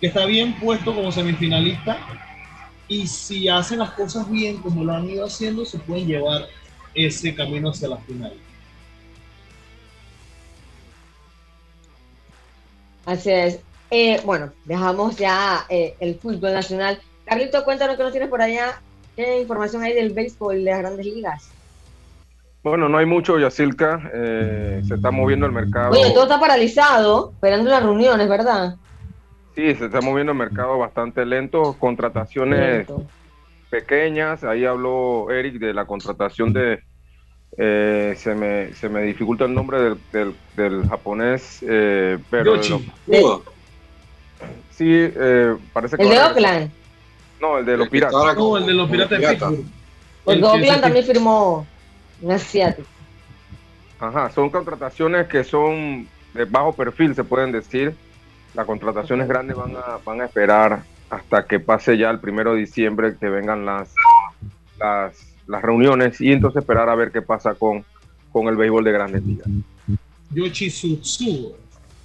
que 0.00 0.06
está 0.06 0.26
bien 0.26 0.54
puesto 0.58 0.94
como 0.94 1.12
semifinalista 1.12 1.98
y 2.88 3.06
si 3.06 3.48
hacen 3.48 3.78
las 3.78 3.92
cosas 3.92 4.30
bien 4.30 4.58
como 4.58 4.84
lo 4.84 4.92
han 4.92 5.08
ido 5.08 5.24
haciendo, 5.24 5.64
se 5.64 5.78
pueden 5.78 6.06
llevar 6.06 6.46
ese 6.94 7.34
camino 7.34 7.70
hacia 7.70 7.88
la 7.88 7.96
final. 7.98 8.34
Así 13.06 13.30
es. 13.30 13.60
Eh, 13.90 14.20
bueno, 14.24 14.52
dejamos 14.64 15.16
ya 15.16 15.66
eh, 15.68 15.96
el 16.00 16.16
fútbol 16.16 16.52
nacional. 16.52 17.00
Carlito, 17.24 17.64
cuéntanos 17.64 17.96
qué 17.96 18.02
nos 18.02 18.12
tienes 18.12 18.28
por 18.28 18.42
allá. 18.42 18.80
¿Qué 19.16 19.40
información 19.40 19.82
hay 19.82 19.92
del 19.94 20.10
béisbol 20.10 20.64
de 20.64 20.70
las 20.70 20.78
grandes 20.78 21.06
ligas? 21.06 21.50
Bueno, 22.62 22.88
no 22.88 22.98
hay 22.98 23.06
mucho, 23.06 23.38
Yacilca. 23.38 24.10
Eh, 24.14 24.82
se 24.86 24.94
está 24.94 25.10
moviendo 25.10 25.46
el 25.46 25.52
mercado. 25.52 25.90
Oye, 25.90 26.10
todo 26.12 26.22
está 26.24 26.38
paralizado, 26.38 27.32
esperando 27.34 27.70
las 27.70 27.82
reuniones, 27.82 28.28
¿verdad? 28.28 28.76
Sí, 29.56 29.74
se 29.74 29.86
está 29.86 30.00
moviendo 30.00 30.32
el 30.32 30.38
mercado 30.38 30.78
bastante 30.78 31.26
lento. 31.26 31.76
Contrataciones 31.78 32.86
pequeñas. 33.68 34.44
Ahí 34.44 34.64
habló 34.64 35.30
Eric 35.30 35.58
de 35.58 35.74
la 35.74 35.84
contratación 35.86 36.52
de. 36.52 36.82
Eh, 37.58 38.14
se, 38.16 38.34
me, 38.34 38.72
se 38.74 38.88
me 38.88 39.02
dificulta 39.02 39.44
el 39.44 39.52
nombre 39.54 39.78
del, 39.80 39.98
del, 40.12 40.34
del 40.56 40.88
japonés, 40.88 41.58
eh, 41.68 42.16
pero. 42.30 42.56
de 42.56 42.68
lo- 42.68 43.42
sí, 44.70 44.86
eh, 44.88 45.54
parece 45.72 45.96
que. 45.96 46.02
El 46.04 46.08
de 46.10 46.18
Oakland. 46.20 46.70
No, 47.40 47.58
el 47.58 47.66
de 47.66 47.76
los 47.76 47.88
piratas. 47.88 48.36
No, 48.36 48.56
el 48.56 48.66
de 48.66 48.72
los 48.72 48.88
piratas 48.88 49.20
de 49.20 49.28
Pittsburgh. 49.28 49.64
El 50.26 50.38
que 50.40 50.46
Oakland 50.46 50.80
también 50.80 51.04
firmó 51.04 51.66
un 52.22 52.32
asiático. 52.32 52.88
Ajá, 54.00 54.30
son 54.30 54.50
contrataciones 54.50 55.28
que 55.28 55.44
son 55.44 56.08
de 56.34 56.44
bajo 56.44 56.72
perfil, 56.72 57.14
se 57.14 57.24
pueden 57.24 57.52
decir. 57.52 57.94
Las 58.54 58.66
contrataciones 58.66 59.28
grandes 59.28 59.56
van 59.56 59.76
a, 59.76 59.98
van 60.04 60.20
a 60.20 60.24
esperar 60.24 60.82
hasta 61.08 61.46
que 61.46 61.60
pase 61.60 61.96
ya 61.96 62.10
el 62.10 62.18
primero 62.18 62.54
de 62.54 62.60
diciembre, 62.60 63.16
que 63.18 63.28
vengan 63.28 63.64
las, 63.64 63.94
las, 64.78 65.14
las 65.46 65.62
reuniones 65.62 66.20
y 66.20 66.32
entonces 66.32 66.62
esperar 66.62 66.88
a 66.88 66.94
ver 66.94 67.12
qué 67.12 67.22
pasa 67.22 67.54
con, 67.54 67.84
con 68.32 68.48
el 68.48 68.56
béisbol 68.56 68.84
de 68.84 68.92
grandes 68.92 69.22
ligas. 69.22 69.46
Yoshi 70.30 70.68
Tsutsugo. 70.68 71.56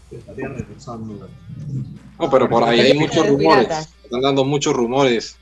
que 0.09 0.17
estaría 0.17 0.49
regresando. 0.49 1.27
No, 2.19 2.29
pero 2.29 2.49
por 2.49 2.63
ahí 2.63 2.79
hay 2.79 2.99
muchos 2.99 3.27
rumores. 3.27 3.67
Están 4.03 4.21
dando 4.21 4.45
muchos 4.45 4.73
rumores 4.73 5.37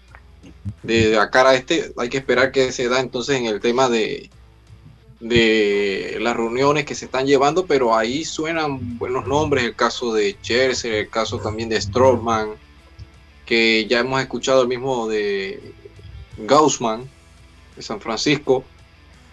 de, 0.84 1.10
de 1.10 1.20
acá 1.20 1.50
a 1.50 1.56
este. 1.56 1.92
Hay 1.98 2.10
que 2.10 2.18
esperar 2.18 2.52
que 2.52 2.72
se 2.72 2.88
da 2.88 3.00
entonces 3.00 3.38
en 3.38 3.48
el 3.48 3.60
tema 3.60 3.90
de, 3.90 4.30
de 5.20 6.18
las 6.22 6.36
reuniones 6.36 6.86
que 6.86 6.96
se 6.96 7.06
están 7.06 7.26
llevando, 7.26 7.66
pero 7.66 7.96
ahí 7.96 8.26
suenan 8.26 8.98
buenos 8.98 9.26
nombres. 9.28 9.64
El 9.64 9.76
caso 9.76 10.14
de 10.14 10.34
Scherzer, 10.42 10.94
el 10.94 11.10
caso 11.10 11.40
también 11.40 11.70
de 11.70 11.82
Strollman, 11.82 12.50
que 13.46 13.86
ya 13.88 14.00
hemos 14.00 14.22
escuchado 14.22 14.62
el 14.64 14.68
mismo 14.68 15.08
de 15.08 15.74
Gaussman 16.38 17.10
de 17.76 17.82
San 17.82 18.02
Francisco. 18.02 18.64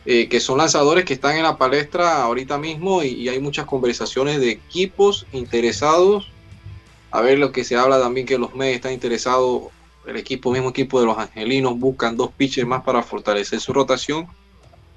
eh, 0.04 0.28
que 0.28 0.40
son 0.40 0.58
lanzadores 0.58 1.04
que 1.04 1.14
están 1.14 1.36
en 1.36 1.44
la 1.44 1.56
palestra 1.56 2.22
ahorita 2.24 2.58
mismo 2.58 3.04
y, 3.04 3.08
y 3.10 3.28
hay 3.28 3.38
muchas 3.38 3.66
conversaciones 3.66 4.40
de 4.40 4.50
equipos 4.50 5.26
interesados 5.32 6.32
a 7.12 7.20
ver 7.20 7.38
lo 7.38 7.52
que 7.52 7.62
se 7.62 7.76
habla 7.76 8.00
también 8.00 8.26
que 8.26 8.38
los 8.38 8.54
Mets 8.54 8.76
están 8.76 8.92
interesados, 8.92 9.64
el 10.06 10.16
equipo, 10.16 10.50
mismo 10.50 10.70
equipo 10.70 10.98
de 10.98 11.06
los 11.06 11.18
Angelinos 11.18 11.78
buscan 11.78 12.16
dos 12.16 12.32
pitchers 12.32 12.66
más 12.66 12.82
para 12.82 13.02
fortalecer 13.02 13.60
su 13.60 13.72
rotación 13.72 14.26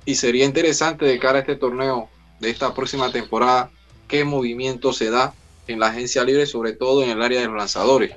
y 0.05 0.15
sería 0.15 0.45
interesante 0.45 1.05
de 1.05 1.19
cara 1.19 1.39
a 1.39 1.41
este 1.41 1.55
torneo 1.55 2.09
de 2.39 2.49
esta 2.49 2.73
próxima 2.73 3.11
temporada 3.11 3.71
qué 4.07 4.23
movimiento 4.23 4.93
se 4.93 5.09
da 5.09 5.33
en 5.67 5.79
la 5.79 5.87
agencia 5.87 6.23
libre, 6.23 6.45
sobre 6.45 6.73
todo 6.73 7.03
en 7.03 7.09
el 7.09 7.21
área 7.21 7.41
de 7.41 7.47
los 7.47 7.55
lanzadores. 7.55 8.15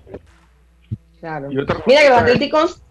Claro. 1.21 1.49
Mira 1.49 2.03
que 2.03 2.09
los 2.11 2.19
Atléticos 2.19 2.83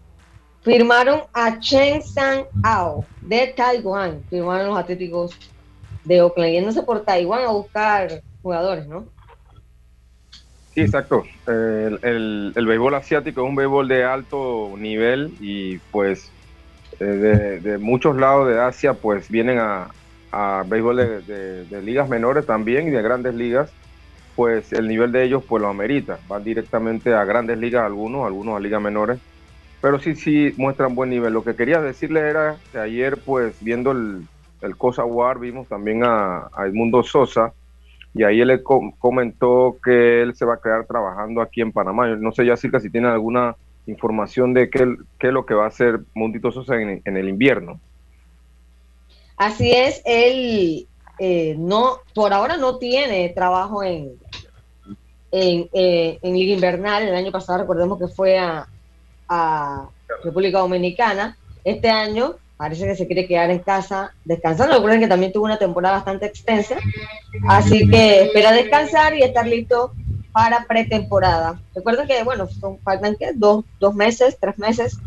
firmaron 0.62 1.22
a 1.32 1.60
Chen 1.60 2.02
Sang 2.02 2.44
Ao 2.64 3.04
de 3.22 3.54
Taiwán. 3.56 4.22
Firmaron 4.28 4.68
los 4.68 4.78
Atléticos 4.78 5.38
de 6.04 6.20
Oakland, 6.20 6.52
yéndose 6.52 6.82
por 6.82 7.04
Taiwán 7.04 7.44
a 7.44 7.52
buscar 7.52 8.22
jugadores, 8.42 8.86
¿no? 8.86 9.06
Sí, 10.74 10.80
exacto. 10.80 11.24
El, 11.46 12.00
el, 12.02 12.52
el 12.54 12.66
béisbol 12.66 12.94
asiático 12.94 13.42
es 13.42 13.48
un 13.48 13.56
béisbol 13.56 13.88
de 13.88 14.04
alto 14.04 14.74
nivel 14.76 15.34
y 15.40 15.78
pues 15.90 16.30
eh, 17.00 17.60
de, 17.62 17.78
muchos 17.78 18.16
lados 18.16 18.48
de 18.48 18.60
Asia 18.60 18.94
pues 18.94 19.28
vienen 19.30 19.58
a, 19.58 19.94
a 20.32 20.64
béisbol 20.66 20.96
de, 21.26 21.64
de- 21.66 21.82
ligas 21.82 22.08
menores 22.08 22.46
también 22.46 22.88
y 22.88 22.90
de 22.90 23.02
grandes 23.02 23.34
ligas, 23.34 23.76
pues 24.34 24.72
el 24.72 24.88
nivel 24.88 25.12
de 25.12 25.24
ellos 25.24 25.44
pues 25.48 25.62
lo 25.62 25.68
amerita. 25.68 26.20
Van 26.28 26.44
directamente 26.44 27.14
a 27.14 27.24
grandes 27.24 27.58
ligas 27.58 27.84
algunos, 27.84 28.26
algunos 28.26 28.56
a 28.56 28.60
ligas 28.60 28.82
menores, 28.82 29.20
pero 29.80 29.98
sí, 30.00 30.14
sí 30.16 30.54
muestran 30.58 30.94
buen 30.94 31.10
nivel. 31.10 31.32
Lo 31.34 31.44
que 31.44 31.56
quería 31.56 31.80
decirle 31.80 32.20
era 32.20 32.60
que 32.72 32.78
ayer 32.78 33.22
pues 33.24 33.58
viendo 33.60 33.92
el, 33.92 34.28
el 34.60 34.76
Cosa 34.76 35.04
War 35.04 35.38
vimos 35.40 35.68
también 35.68 36.04
a, 36.04 36.48
a 36.52 36.66
Edmundo 36.66 37.02
Sosa, 37.02 37.54
y 38.14 38.24
ahí 38.24 38.40
él 38.40 38.62
comentó 38.98 39.78
que 39.82 40.22
él 40.22 40.34
se 40.34 40.44
va 40.44 40.54
a 40.54 40.60
quedar 40.62 40.86
trabajando 40.86 41.40
aquí 41.42 41.60
en 41.60 41.72
Panamá. 41.72 42.08
Yo 42.08 42.16
no 42.16 42.32
sé 42.32 42.44
ya 42.46 42.56
Circa, 42.56 42.80
si 42.80 42.90
tiene 42.90 43.08
alguna 43.08 43.54
información 43.88 44.54
de 44.54 44.70
qué, 44.70 44.96
es 45.20 45.32
lo 45.32 45.46
que 45.46 45.54
va 45.54 45.64
a 45.64 45.68
hacer 45.68 46.00
Mundito 46.14 46.50
en, 46.72 47.16
el 47.16 47.28
invierno. 47.28 47.80
Así 49.36 49.72
es, 49.72 50.02
él 50.04 50.86
eh, 51.18 51.54
no, 51.58 51.98
por 52.14 52.32
ahora 52.32 52.56
no 52.56 52.78
tiene 52.78 53.28
trabajo 53.30 53.82
en, 53.82 54.12
en, 55.32 55.68
eh, 55.72 56.18
Invernal. 56.22 57.08
El 57.08 57.14
año 57.14 57.32
pasado 57.32 57.60
recordemos 57.60 57.98
que 57.98 58.08
fue 58.08 58.38
a, 58.38 58.68
a 59.28 59.88
República 60.22 60.58
Dominicana. 60.58 61.36
Este 61.64 61.88
año 61.88 62.34
parece 62.56 62.84
que 62.84 62.96
se 62.96 63.06
quiere 63.06 63.26
quedar 63.26 63.50
en 63.50 63.60
casa 63.60 64.12
descansando. 64.24 64.74
Recuerden 64.74 65.00
que 65.00 65.08
también 65.08 65.32
tuvo 65.32 65.46
una 65.46 65.58
temporada 65.58 65.96
bastante 65.96 66.26
extensa. 66.26 66.76
Así 67.48 67.88
que 67.88 68.24
espera 68.24 68.52
descansar 68.52 69.16
y 69.16 69.22
estar 69.22 69.46
listo 69.46 69.92
para 70.32 70.64
pretemporada. 70.66 71.60
Recuerden 71.74 72.06
que, 72.06 72.22
bueno, 72.22 72.46
faltan 72.82 73.16
¿qué? 73.18 73.32
Dos, 73.34 73.64
dos 73.80 73.94
meses, 73.94 74.38
tres 74.40 74.58
meses, 74.58 74.98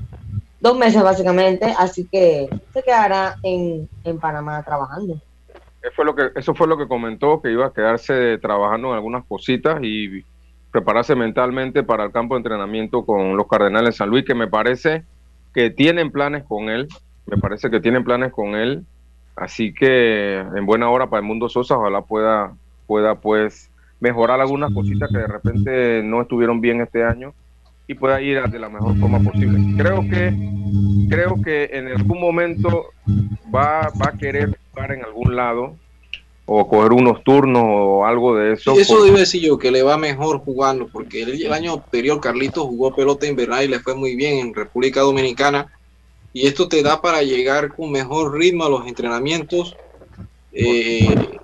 dos 0.60 0.78
meses 0.78 1.02
básicamente, 1.02 1.74
así 1.78 2.08
que 2.12 2.50
se 2.74 2.84
quedará 2.84 3.36
en, 3.44 3.90
en 4.04 4.20
Panamá 4.20 4.62
trabajando. 4.64 5.16
Eso 5.82 5.92
fue, 5.96 6.06
lo 6.06 6.16
que, 6.16 6.30
eso 6.36 6.54
fue 6.54 6.68
lo 6.68 6.78
que 6.78 6.88
comentó, 6.88 7.42
que 7.42 7.52
iba 7.52 7.66
a 7.66 7.74
quedarse 7.74 8.38
trabajando 8.38 8.90
en 8.90 8.96
algunas 8.96 9.26
cositas 9.26 9.80
y 9.82 10.24
prepararse 10.72 11.16
mentalmente 11.16 11.82
para 11.82 12.04
el 12.04 12.12
campo 12.12 12.36
de 12.36 12.40
entrenamiento 12.40 13.04
con 13.04 13.36
los 13.36 13.48
Cardenales 13.48 13.96
de 13.96 13.98
San 13.98 14.10
Luis, 14.10 14.24
que 14.24 14.36
me 14.36 14.48
parece 14.48 15.04
que 15.56 15.72
tienen 15.72 16.12
planes 16.12 16.44
con 16.44 16.70
él, 16.70 16.88
me 17.26 17.38
parece 17.38 17.72
que 17.72 17.80
tienen 17.80 18.04
planes 18.04 18.32
con 18.32 18.56
él, 18.56 18.86
así 19.36 19.74
que 19.74 20.38
en 20.38 20.66
buena 20.68 20.90
hora 20.90 21.10
para 21.10 21.22
el 21.22 21.26
mundo 21.26 21.50
Sosa, 21.50 21.78
ojalá 21.78 22.02
pueda, 22.02 22.54
pueda 22.86 23.16
pues 23.16 23.71
mejorar 24.02 24.42
algunas 24.42 24.74
cositas 24.74 25.10
que 25.10 25.18
de 25.20 25.28
repente 25.28 26.02
no 26.04 26.22
estuvieron 26.22 26.60
bien 26.60 26.82
este 26.82 27.04
año 27.04 27.34
y 27.88 27.94
pueda 27.94 28.22
ir 28.22 28.42
de 28.50 28.60
la 28.60 28.68
mejor 28.68 28.98
forma 28.98 29.20
posible. 29.20 29.60
Creo 29.78 30.02
que 30.02 30.34
creo 31.10 31.42
que 31.42 31.70
en 31.72 31.88
algún 31.88 32.20
momento 32.20 32.88
va, 33.54 33.90
va 34.02 34.08
a 34.14 34.18
querer 34.18 34.58
jugar 34.72 34.92
en 34.94 35.04
algún 35.04 35.36
lado 35.36 35.76
o 36.46 36.68
coger 36.68 36.94
unos 36.94 37.24
turnos 37.24 37.64
o 37.66 38.06
algo 38.06 38.36
de 38.36 38.54
eso. 38.54 38.74
Eso 38.78 38.96
porque- 38.96 39.08
debe 39.08 39.20
decir 39.20 39.42
yo, 39.42 39.58
que 39.58 39.72
le 39.72 39.84
va 39.84 39.98
mejor 39.98 40.40
jugando, 40.40 40.88
porque 40.92 41.22
el, 41.24 41.42
el 41.46 41.54
año 41.54 41.74
anterior 41.74 42.20
Carlitos 42.20 42.64
jugó 42.64 42.96
pelota 42.96 43.28
invernal 43.28 43.64
y 43.64 43.68
le 43.68 43.80
fue 43.80 43.96
muy 43.96 44.16
bien 44.16 44.40
en 44.40 44.54
República 44.54 45.02
Dominicana. 45.02 45.68
Y 46.34 46.48
esto 46.48 46.68
te 46.68 46.82
da 46.82 47.02
para 47.02 47.22
llegar 47.24 47.76
con 47.76 47.92
mejor 47.92 48.38
ritmo 48.38 48.64
a 48.66 48.70
los 48.70 48.88
entrenamientos. 48.88 49.76
eh, 50.54 51.38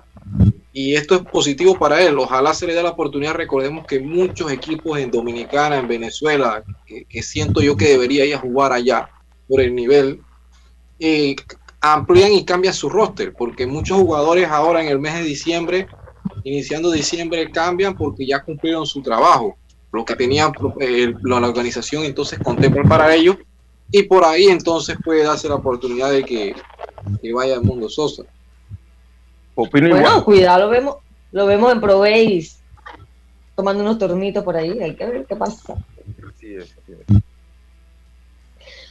y 0.80 0.94
esto 0.94 1.16
es 1.16 1.22
positivo 1.22 1.76
para 1.76 2.00
él. 2.00 2.16
Ojalá 2.20 2.54
se 2.54 2.64
le 2.64 2.72
dé 2.72 2.84
la 2.84 2.90
oportunidad. 2.90 3.34
Recordemos 3.34 3.84
que 3.84 3.98
muchos 3.98 4.52
equipos 4.52 4.96
en 5.00 5.10
Dominicana, 5.10 5.76
en 5.76 5.88
Venezuela, 5.88 6.62
que, 6.86 7.20
siento 7.20 7.60
yo 7.60 7.76
que 7.76 7.88
debería 7.88 8.24
ir 8.24 8.36
a 8.36 8.38
jugar 8.38 8.72
allá 8.72 9.10
por 9.48 9.60
el 9.60 9.74
nivel, 9.74 10.20
eh, 11.00 11.34
amplían 11.80 12.30
y 12.30 12.44
cambian 12.44 12.74
su 12.74 12.88
roster, 12.88 13.34
porque 13.36 13.66
muchos 13.66 13.98
jugadores 13.98 14.48
ahora 14.48 14.80
en 14.80 14.86
el 14.86 15.00
mes 15.00 15.14
de 15.14 15.24
diciembre, 15.24 15.88
iniciando 16.44 16.92
diciembre, 16.92 17.50
cambian 17.50 17.96
porque 17.96 18.24
ya 18.24 18.44
cumplieron 18.44 18.86
su 18.86 19.02
trabajo, 19.02 19.56
lo 19.90 20.04
que 20.04 20.14
tenía 20.14 20.52
eh, 20.78 21.12
la 21.24 21.36
organización 21.38 22.04
entonces 22.04 22.38
contempla 22.38 22.84
para 22.84 23.12
ellos, 23.12 23.36
y 23.90 24.04
por 24.04 24.24
ahí 24.24 24.44
entonces 24.44 24.96
puede 25.04 25.24
darse 25.24 25.48
la 25.48 25.56
oportunidad 25.56 26.12
de 26.12 26.22
que, 26.22 26.54
que 27.20 27.32
vaya 27.32 27.54
al 27.54 27.64
mundo 27.64 27.88
Sosa. 27.88 28.22
Opino 29.60 29.88
Bueno, 29.88 30.08
igual. 30.08 30.24
cuidado, 30.24 30.60
lo 30.60 30.68
vemos, 30.68 30.96
lo 31.32 31.46
vemos 31.46 31.72
en 31.72 31.80
Proveis 31.80 32.60
tomando 33.56 33.82
unos 33.82 33.98
tornitos 33.98 34.44
por 34.44 34.56
ahí, 34.56 34.80
hay 34.80 34.94
que 34.94 35.04
ver 35.04 35.26
qué 35.26 35.34
pasa. 35.34 35.74
Es, 36.40 36.76
es. 36.86 37.22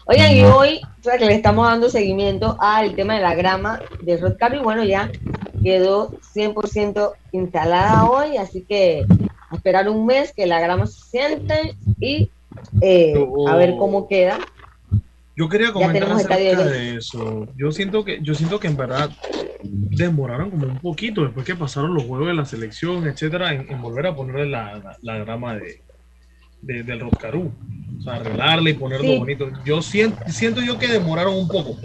Oigan, 0.08 0.36
y 0.36 0.44
hoy 0.44 0.82
o 0.84 1.04
sea, 1.04 1.18
que 1.18 1.26
le 1.26 1.36
estamos 1.36 1.66
dando 1.66 1.90
seguimiento 1.90 2.58
al 2.60 2.96
tema 2.96 3.16
de 3.16 3.22
la 3.22 3.34
grama 3.34 3.80
de 4.02 4.18
Rod 4.18 4.36
Carro 4.38 4.58
y 4.58 4.60
bueno, 4.60 4.84
ya 4.84 5.10
quedó 5.64 6.12
100% 6.36 7.14
instalada 7.32 8.10
hoy, 8.10 8.36
así 8.36 8.64
que 8.64 9.06
a 9.50 9.56
esperar 9.56 9.88
un 9.88 10.06
mes 10.06 10.34
que 10.34 10.48
la 10.48 10.60
grama 10.60 10.86
se 10.86 11.00
siente 11.00 11.78
y 12.02 12.30
eh, 12.82 13.14
a 13.48 13.56
ver 13.56 13.78
cómo 13.78 14.10
queda. 14.10 14.38
Yo 15.38 15.48
quería 15.48 15.72
comentar 15.72 16.12
acerca 16.12 16.36
de- 16.36 16.96
eso. 16.98 17.48
Yo 17.56 17.72
siento 17.72 18.04
que, 18.04 18.20
yo 18.24 18.34
siento 18.34 18.60
que 18.60 18.68
en 18.68 18.76
verdad 18.76 19.12
demoraron 19.62 20.50
como 20.50 20.66
un 20.66 20.80
poquito 20.80 21.24
después 21.24 21.46
que 21.46 21.56
pasaron 21.56 21.94
los 21.94 22.04
juegos 22.06 22.28
de 22.28 22.34
la 22.34 22.46
selección, 22.46 23.08
etcétera, 23.08 23.54
en, 23.54 23.70
en 23.72 23.82
volver 23.82 24.08
a 24.08 24.16
ponerle 24.16 24.48
la, 24.50 24.78
la, 24.80 24.98
la 25.02 25.18
grama 25.20 25.56
de, 25.56 25.82
de- 26.62 26.82
del 26.84 27.00
Roscarú. 27.02 27.52
O 28.00 28.02
sea, 28.02 28.16
arreglarle 28.16 28.72
y 28.72 28.74
ponerlo 28.74 29.06
Sí. 29.08 29.18
bonito. 29.20 29.50
Yo 29.64 29.82
siento, 29.82 30.18
siento 30.28 30.62
yo 30.62 30.78
que 30.80 30.88
demoraron 30.88 31.36
un 31.36 31.48
poco. 31.48 31.78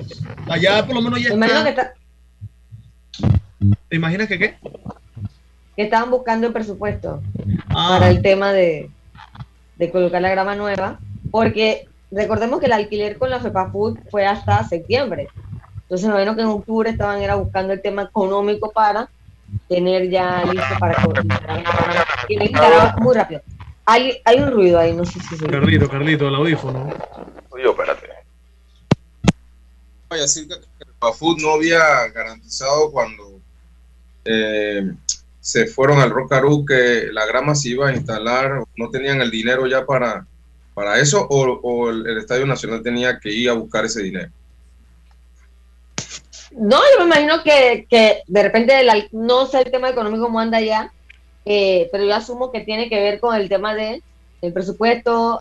Allá 0.49 0.85
por 0.87 0.95
lo 0.95 1.03
menos 1.03 1.21
ya 1.23 1.31
Me 1.31 1.37
imagino 1.37 1.63
que, 1.65 1.69
está. 1.71 1.83
está- 1.83 3.77
¿Te 3.89 3.97
imaginas 3.97 4.29
que 4.29 4.39
qué? 4.39 4.55
que 5.77 5.83
estaban 5.85 6.11
buscando 6.11 6.47
el 6.47 6.53
presupuesto 6.53 7.23
Ah. 7.69 7.97
para 7.99 8.11
el 8.11 8.21
tema 8.21 8.53
de, 8.53 8.91
de 9.77 9.91
colocar 9.91 10.21
la 10.21 10.29
grama 10.31 10.55
nueva, 10.55 10.99
porque 11.31 11.87
recordemos 12.13 12.61
que 12.61 12.67
el 12.67 12.73
alquiler 12.73 13.19
con 13.19 13.31
la 13.31 13.41
FEPAFUT 13.41 13.99
fue 14.11 14.27
hasta 14.27 14.63
septiembre. 14.69 15.29
Entonces 15.83 16.07
me 16.07 16.15
imagino 16.15 16.37
que 16.37 16.43
en 16.43 16.49
octubre 16.49 16.91
estaban 16.91 17.21
era 17.21 17.35
buscando 17.35 17.73
el 17.73 17.83
tema 17.83 18.03
económico 18.03 18.71
para 18.71 19.09
tener 19.69 20.09
ya 20.09 20.45
listo 20.45 20.79
para 20.79 20.97
y 22.29 22.39
muy 23.01 23.15
rápido. 23.15 23.43
Hay, 23.85 24.21
hay 24.25 24.39
un 24.39 24.53
ruido 24.53 24.79
ahí, 24.79 24.95
no 24.95 25.05
sé 25.05 25.21
si 25.21 25.37
se 25.37 25.47
Carlito, 25.47 25.89
Carlito, 25.89 26.29
el 26.29 26.35
audífono. 26.35 26.89
Oye, 27.51 27.69
espérate. 27.69 28.09
Vaya, 30.09 30.23
decir 30.23 30.47
que 30.47 30.55
el 30.55 31.43
no 31.43 31.51
había 31.51 32.09
garantizado 32.09 32.93
cuando 32.93 33.41
eh, 34.25 34.93
se 35.41 35.67
fueron 35.67 36.01
al 36.01 36.11
Rocaru 36.11 36.65
que 36.65 37.09
la 37.13 37.27
grama 37.27 37.55
se 37.55 37.71
iba 37.71 37.89
a 37.89 37.93
instalar, 37.93 38.63
no 38.77 38.91
tenían 38.91 39.21
el 39.21 39.31
dinero 39.31 39.67
ya 39.67 39.85
para, 39.85 40.27
para 40.75 40.99
eso, 40.99 41.27
o, 41.29 41.43
o 41.63 41.91
el, 41.91 42.07
el 42.07 42.19
Estadio 42.19 42.47
Nacional 42.47 42.83
tenía 42.83 43.19
que 43.19 43.31
ir 43.31 43.49
a 43.51 43.55
buscar 43.55 43.85
ese 43.85 44.03
dinero. 44.03 44.31
No, 46.53 46.79
yo 46.93 47.01
me 47.01 47.07
imagino 47.07 47.43
que, 47.43 47.87
que 47.89 48.23
de 48.27 48.43
repente, 48.43 48.79
el 48.79 49.09
no 49.13 49.47
sé 49.47 49.61
el 49.63 49.71
tema 49.71 49.89
económico 49.91 50.25
cómo 50.25 50.39
anda 50.41 50.61
ya, 50.61 50.93
eh, 51.45 51.89
pero 51.91 52.05
yo 52.05 52.15
asumo 52.15 52.53
que 52.53 52.61
tiene 52.61 52.89
que 52.89 53.01
ver 53.01 53.21
con 53.21 53.35
el 53.35 53.49
tema 53.49 53.75
de 53.75 54.03
el 54.43 54.53
presupuesto, 54.53 55.41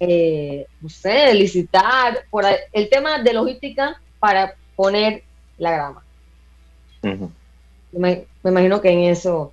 eh, 0.00 0.66
no 0.80 0.88
sé, 0.88 1.34
licitar, 1.34 2.24
por 2.30 2.46
ahí- 2.46 2.56
el 2.72 2.88
tema 2.88 3.18
de 3.22 3.32
logística 3.32 4.00
para 4.18 4.54
poner 4.76 5.24
la 5.58 5.72
grama. 5.72 6.02
Me, 7.92 8.24
me 8.42 8.50
imagino 8.50 8.80
que 8.80 8.90
en 8.90 9.00
eso 9.04 9.52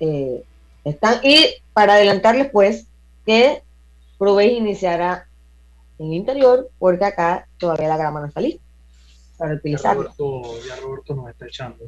eh, 0.00 0.42
están. 0.84 1.20
Y 1.22 1.56
para 1.72 1.94
adelantarles, 1.94 2.50
pues, 2.50 2.86
que 3.24 3.62
Proveis 4.18 4.58
iniciará 4.58 5.26
en 5.98 6.06
el 6.08 6.12
interior, 6.14 6.68
porque 6.78 7.04
acá 7.04 7.46
todavía 7.58 7.88
la 7.88 7.96
grama 7.96 8.20
no 8.20 8.26
está 8.26 8.40
lista 8.40 8.62
para 9.38 9.52
Ya 9.52 9.56
utilizarla. 9.58 10.02
Roberto, 10.18 10.42
ya 10.66 10.76
Roberto 10.76 11.14
nos 11.14 11.28
está 11.30 11.46
echando. 11.46 11.84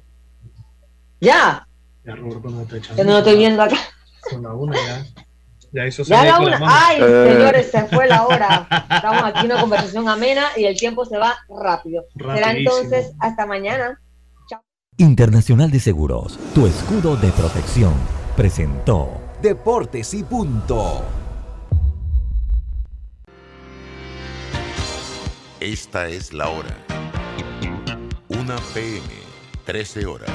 Ya, 1.21 1.67
Ya 2.05 2.15
Roberto 2.15 2.49
nos 2.51 2.63
está 2.63 2.77
echando. 2.77 2.97
que 2.97 3.05
no 3.05 3.13
lo 3.13 3.19
estoy 3.19 3.37
viendo 3.37 3.63
acá. 3.63 3.77
Son 4.31 4.43
la 4.43 4.53
una 4.55 4.77
ya. 4.77 5.07
Ya 5.73 5.87
hizo 5.87 6.03
Ya 6.05 6.25
la 6.25 6.39
una. 6.41 6.59
mano. 6.59 6.67
Ay, 6.75 6.99
Eh. 7.03 7.33
señores, 7.35 7.71
se 7.71 7.85
fue 7.87 8.07
la 8.07 8.27
hora. 8.27 8.67
Estamos 8.91 9.23
aquí 9.25 9.41
en 9.41 9.47
una 9.53 9.61
conversación 9.61 10.09
amena 10.09 10.47
y 10.57 10.65
el 10.65 10.79
tiempo 10.79 11.05
se 11.05 11.19
va 11.19 11.37
rápido. 11.49 12.05
Será 12.17 12.53
entonces 12.53 13.13
hasta 13.21 13.47
mañana. 13.47 14.01
Internacional 15.01 15.71
de 15.71 15.79
Seguros, 15.79 16.39
tu 16.57 16.67
escudo 16.67 17.17
de 17.17 17.31
protección, 17.31 17.93
presentó 18.37 19.09
Deportes 19.41 20.13
y 20.15 20.25
punto. 20.25 21.03
Esta 25.61 26.07
es 26.07 26.33
la 26.33 26.49
hora. 26.49 26.77
1 28.29 28.57
PM, 28.75 29.03
13 29.65 30.07
horas. 30.07 30.31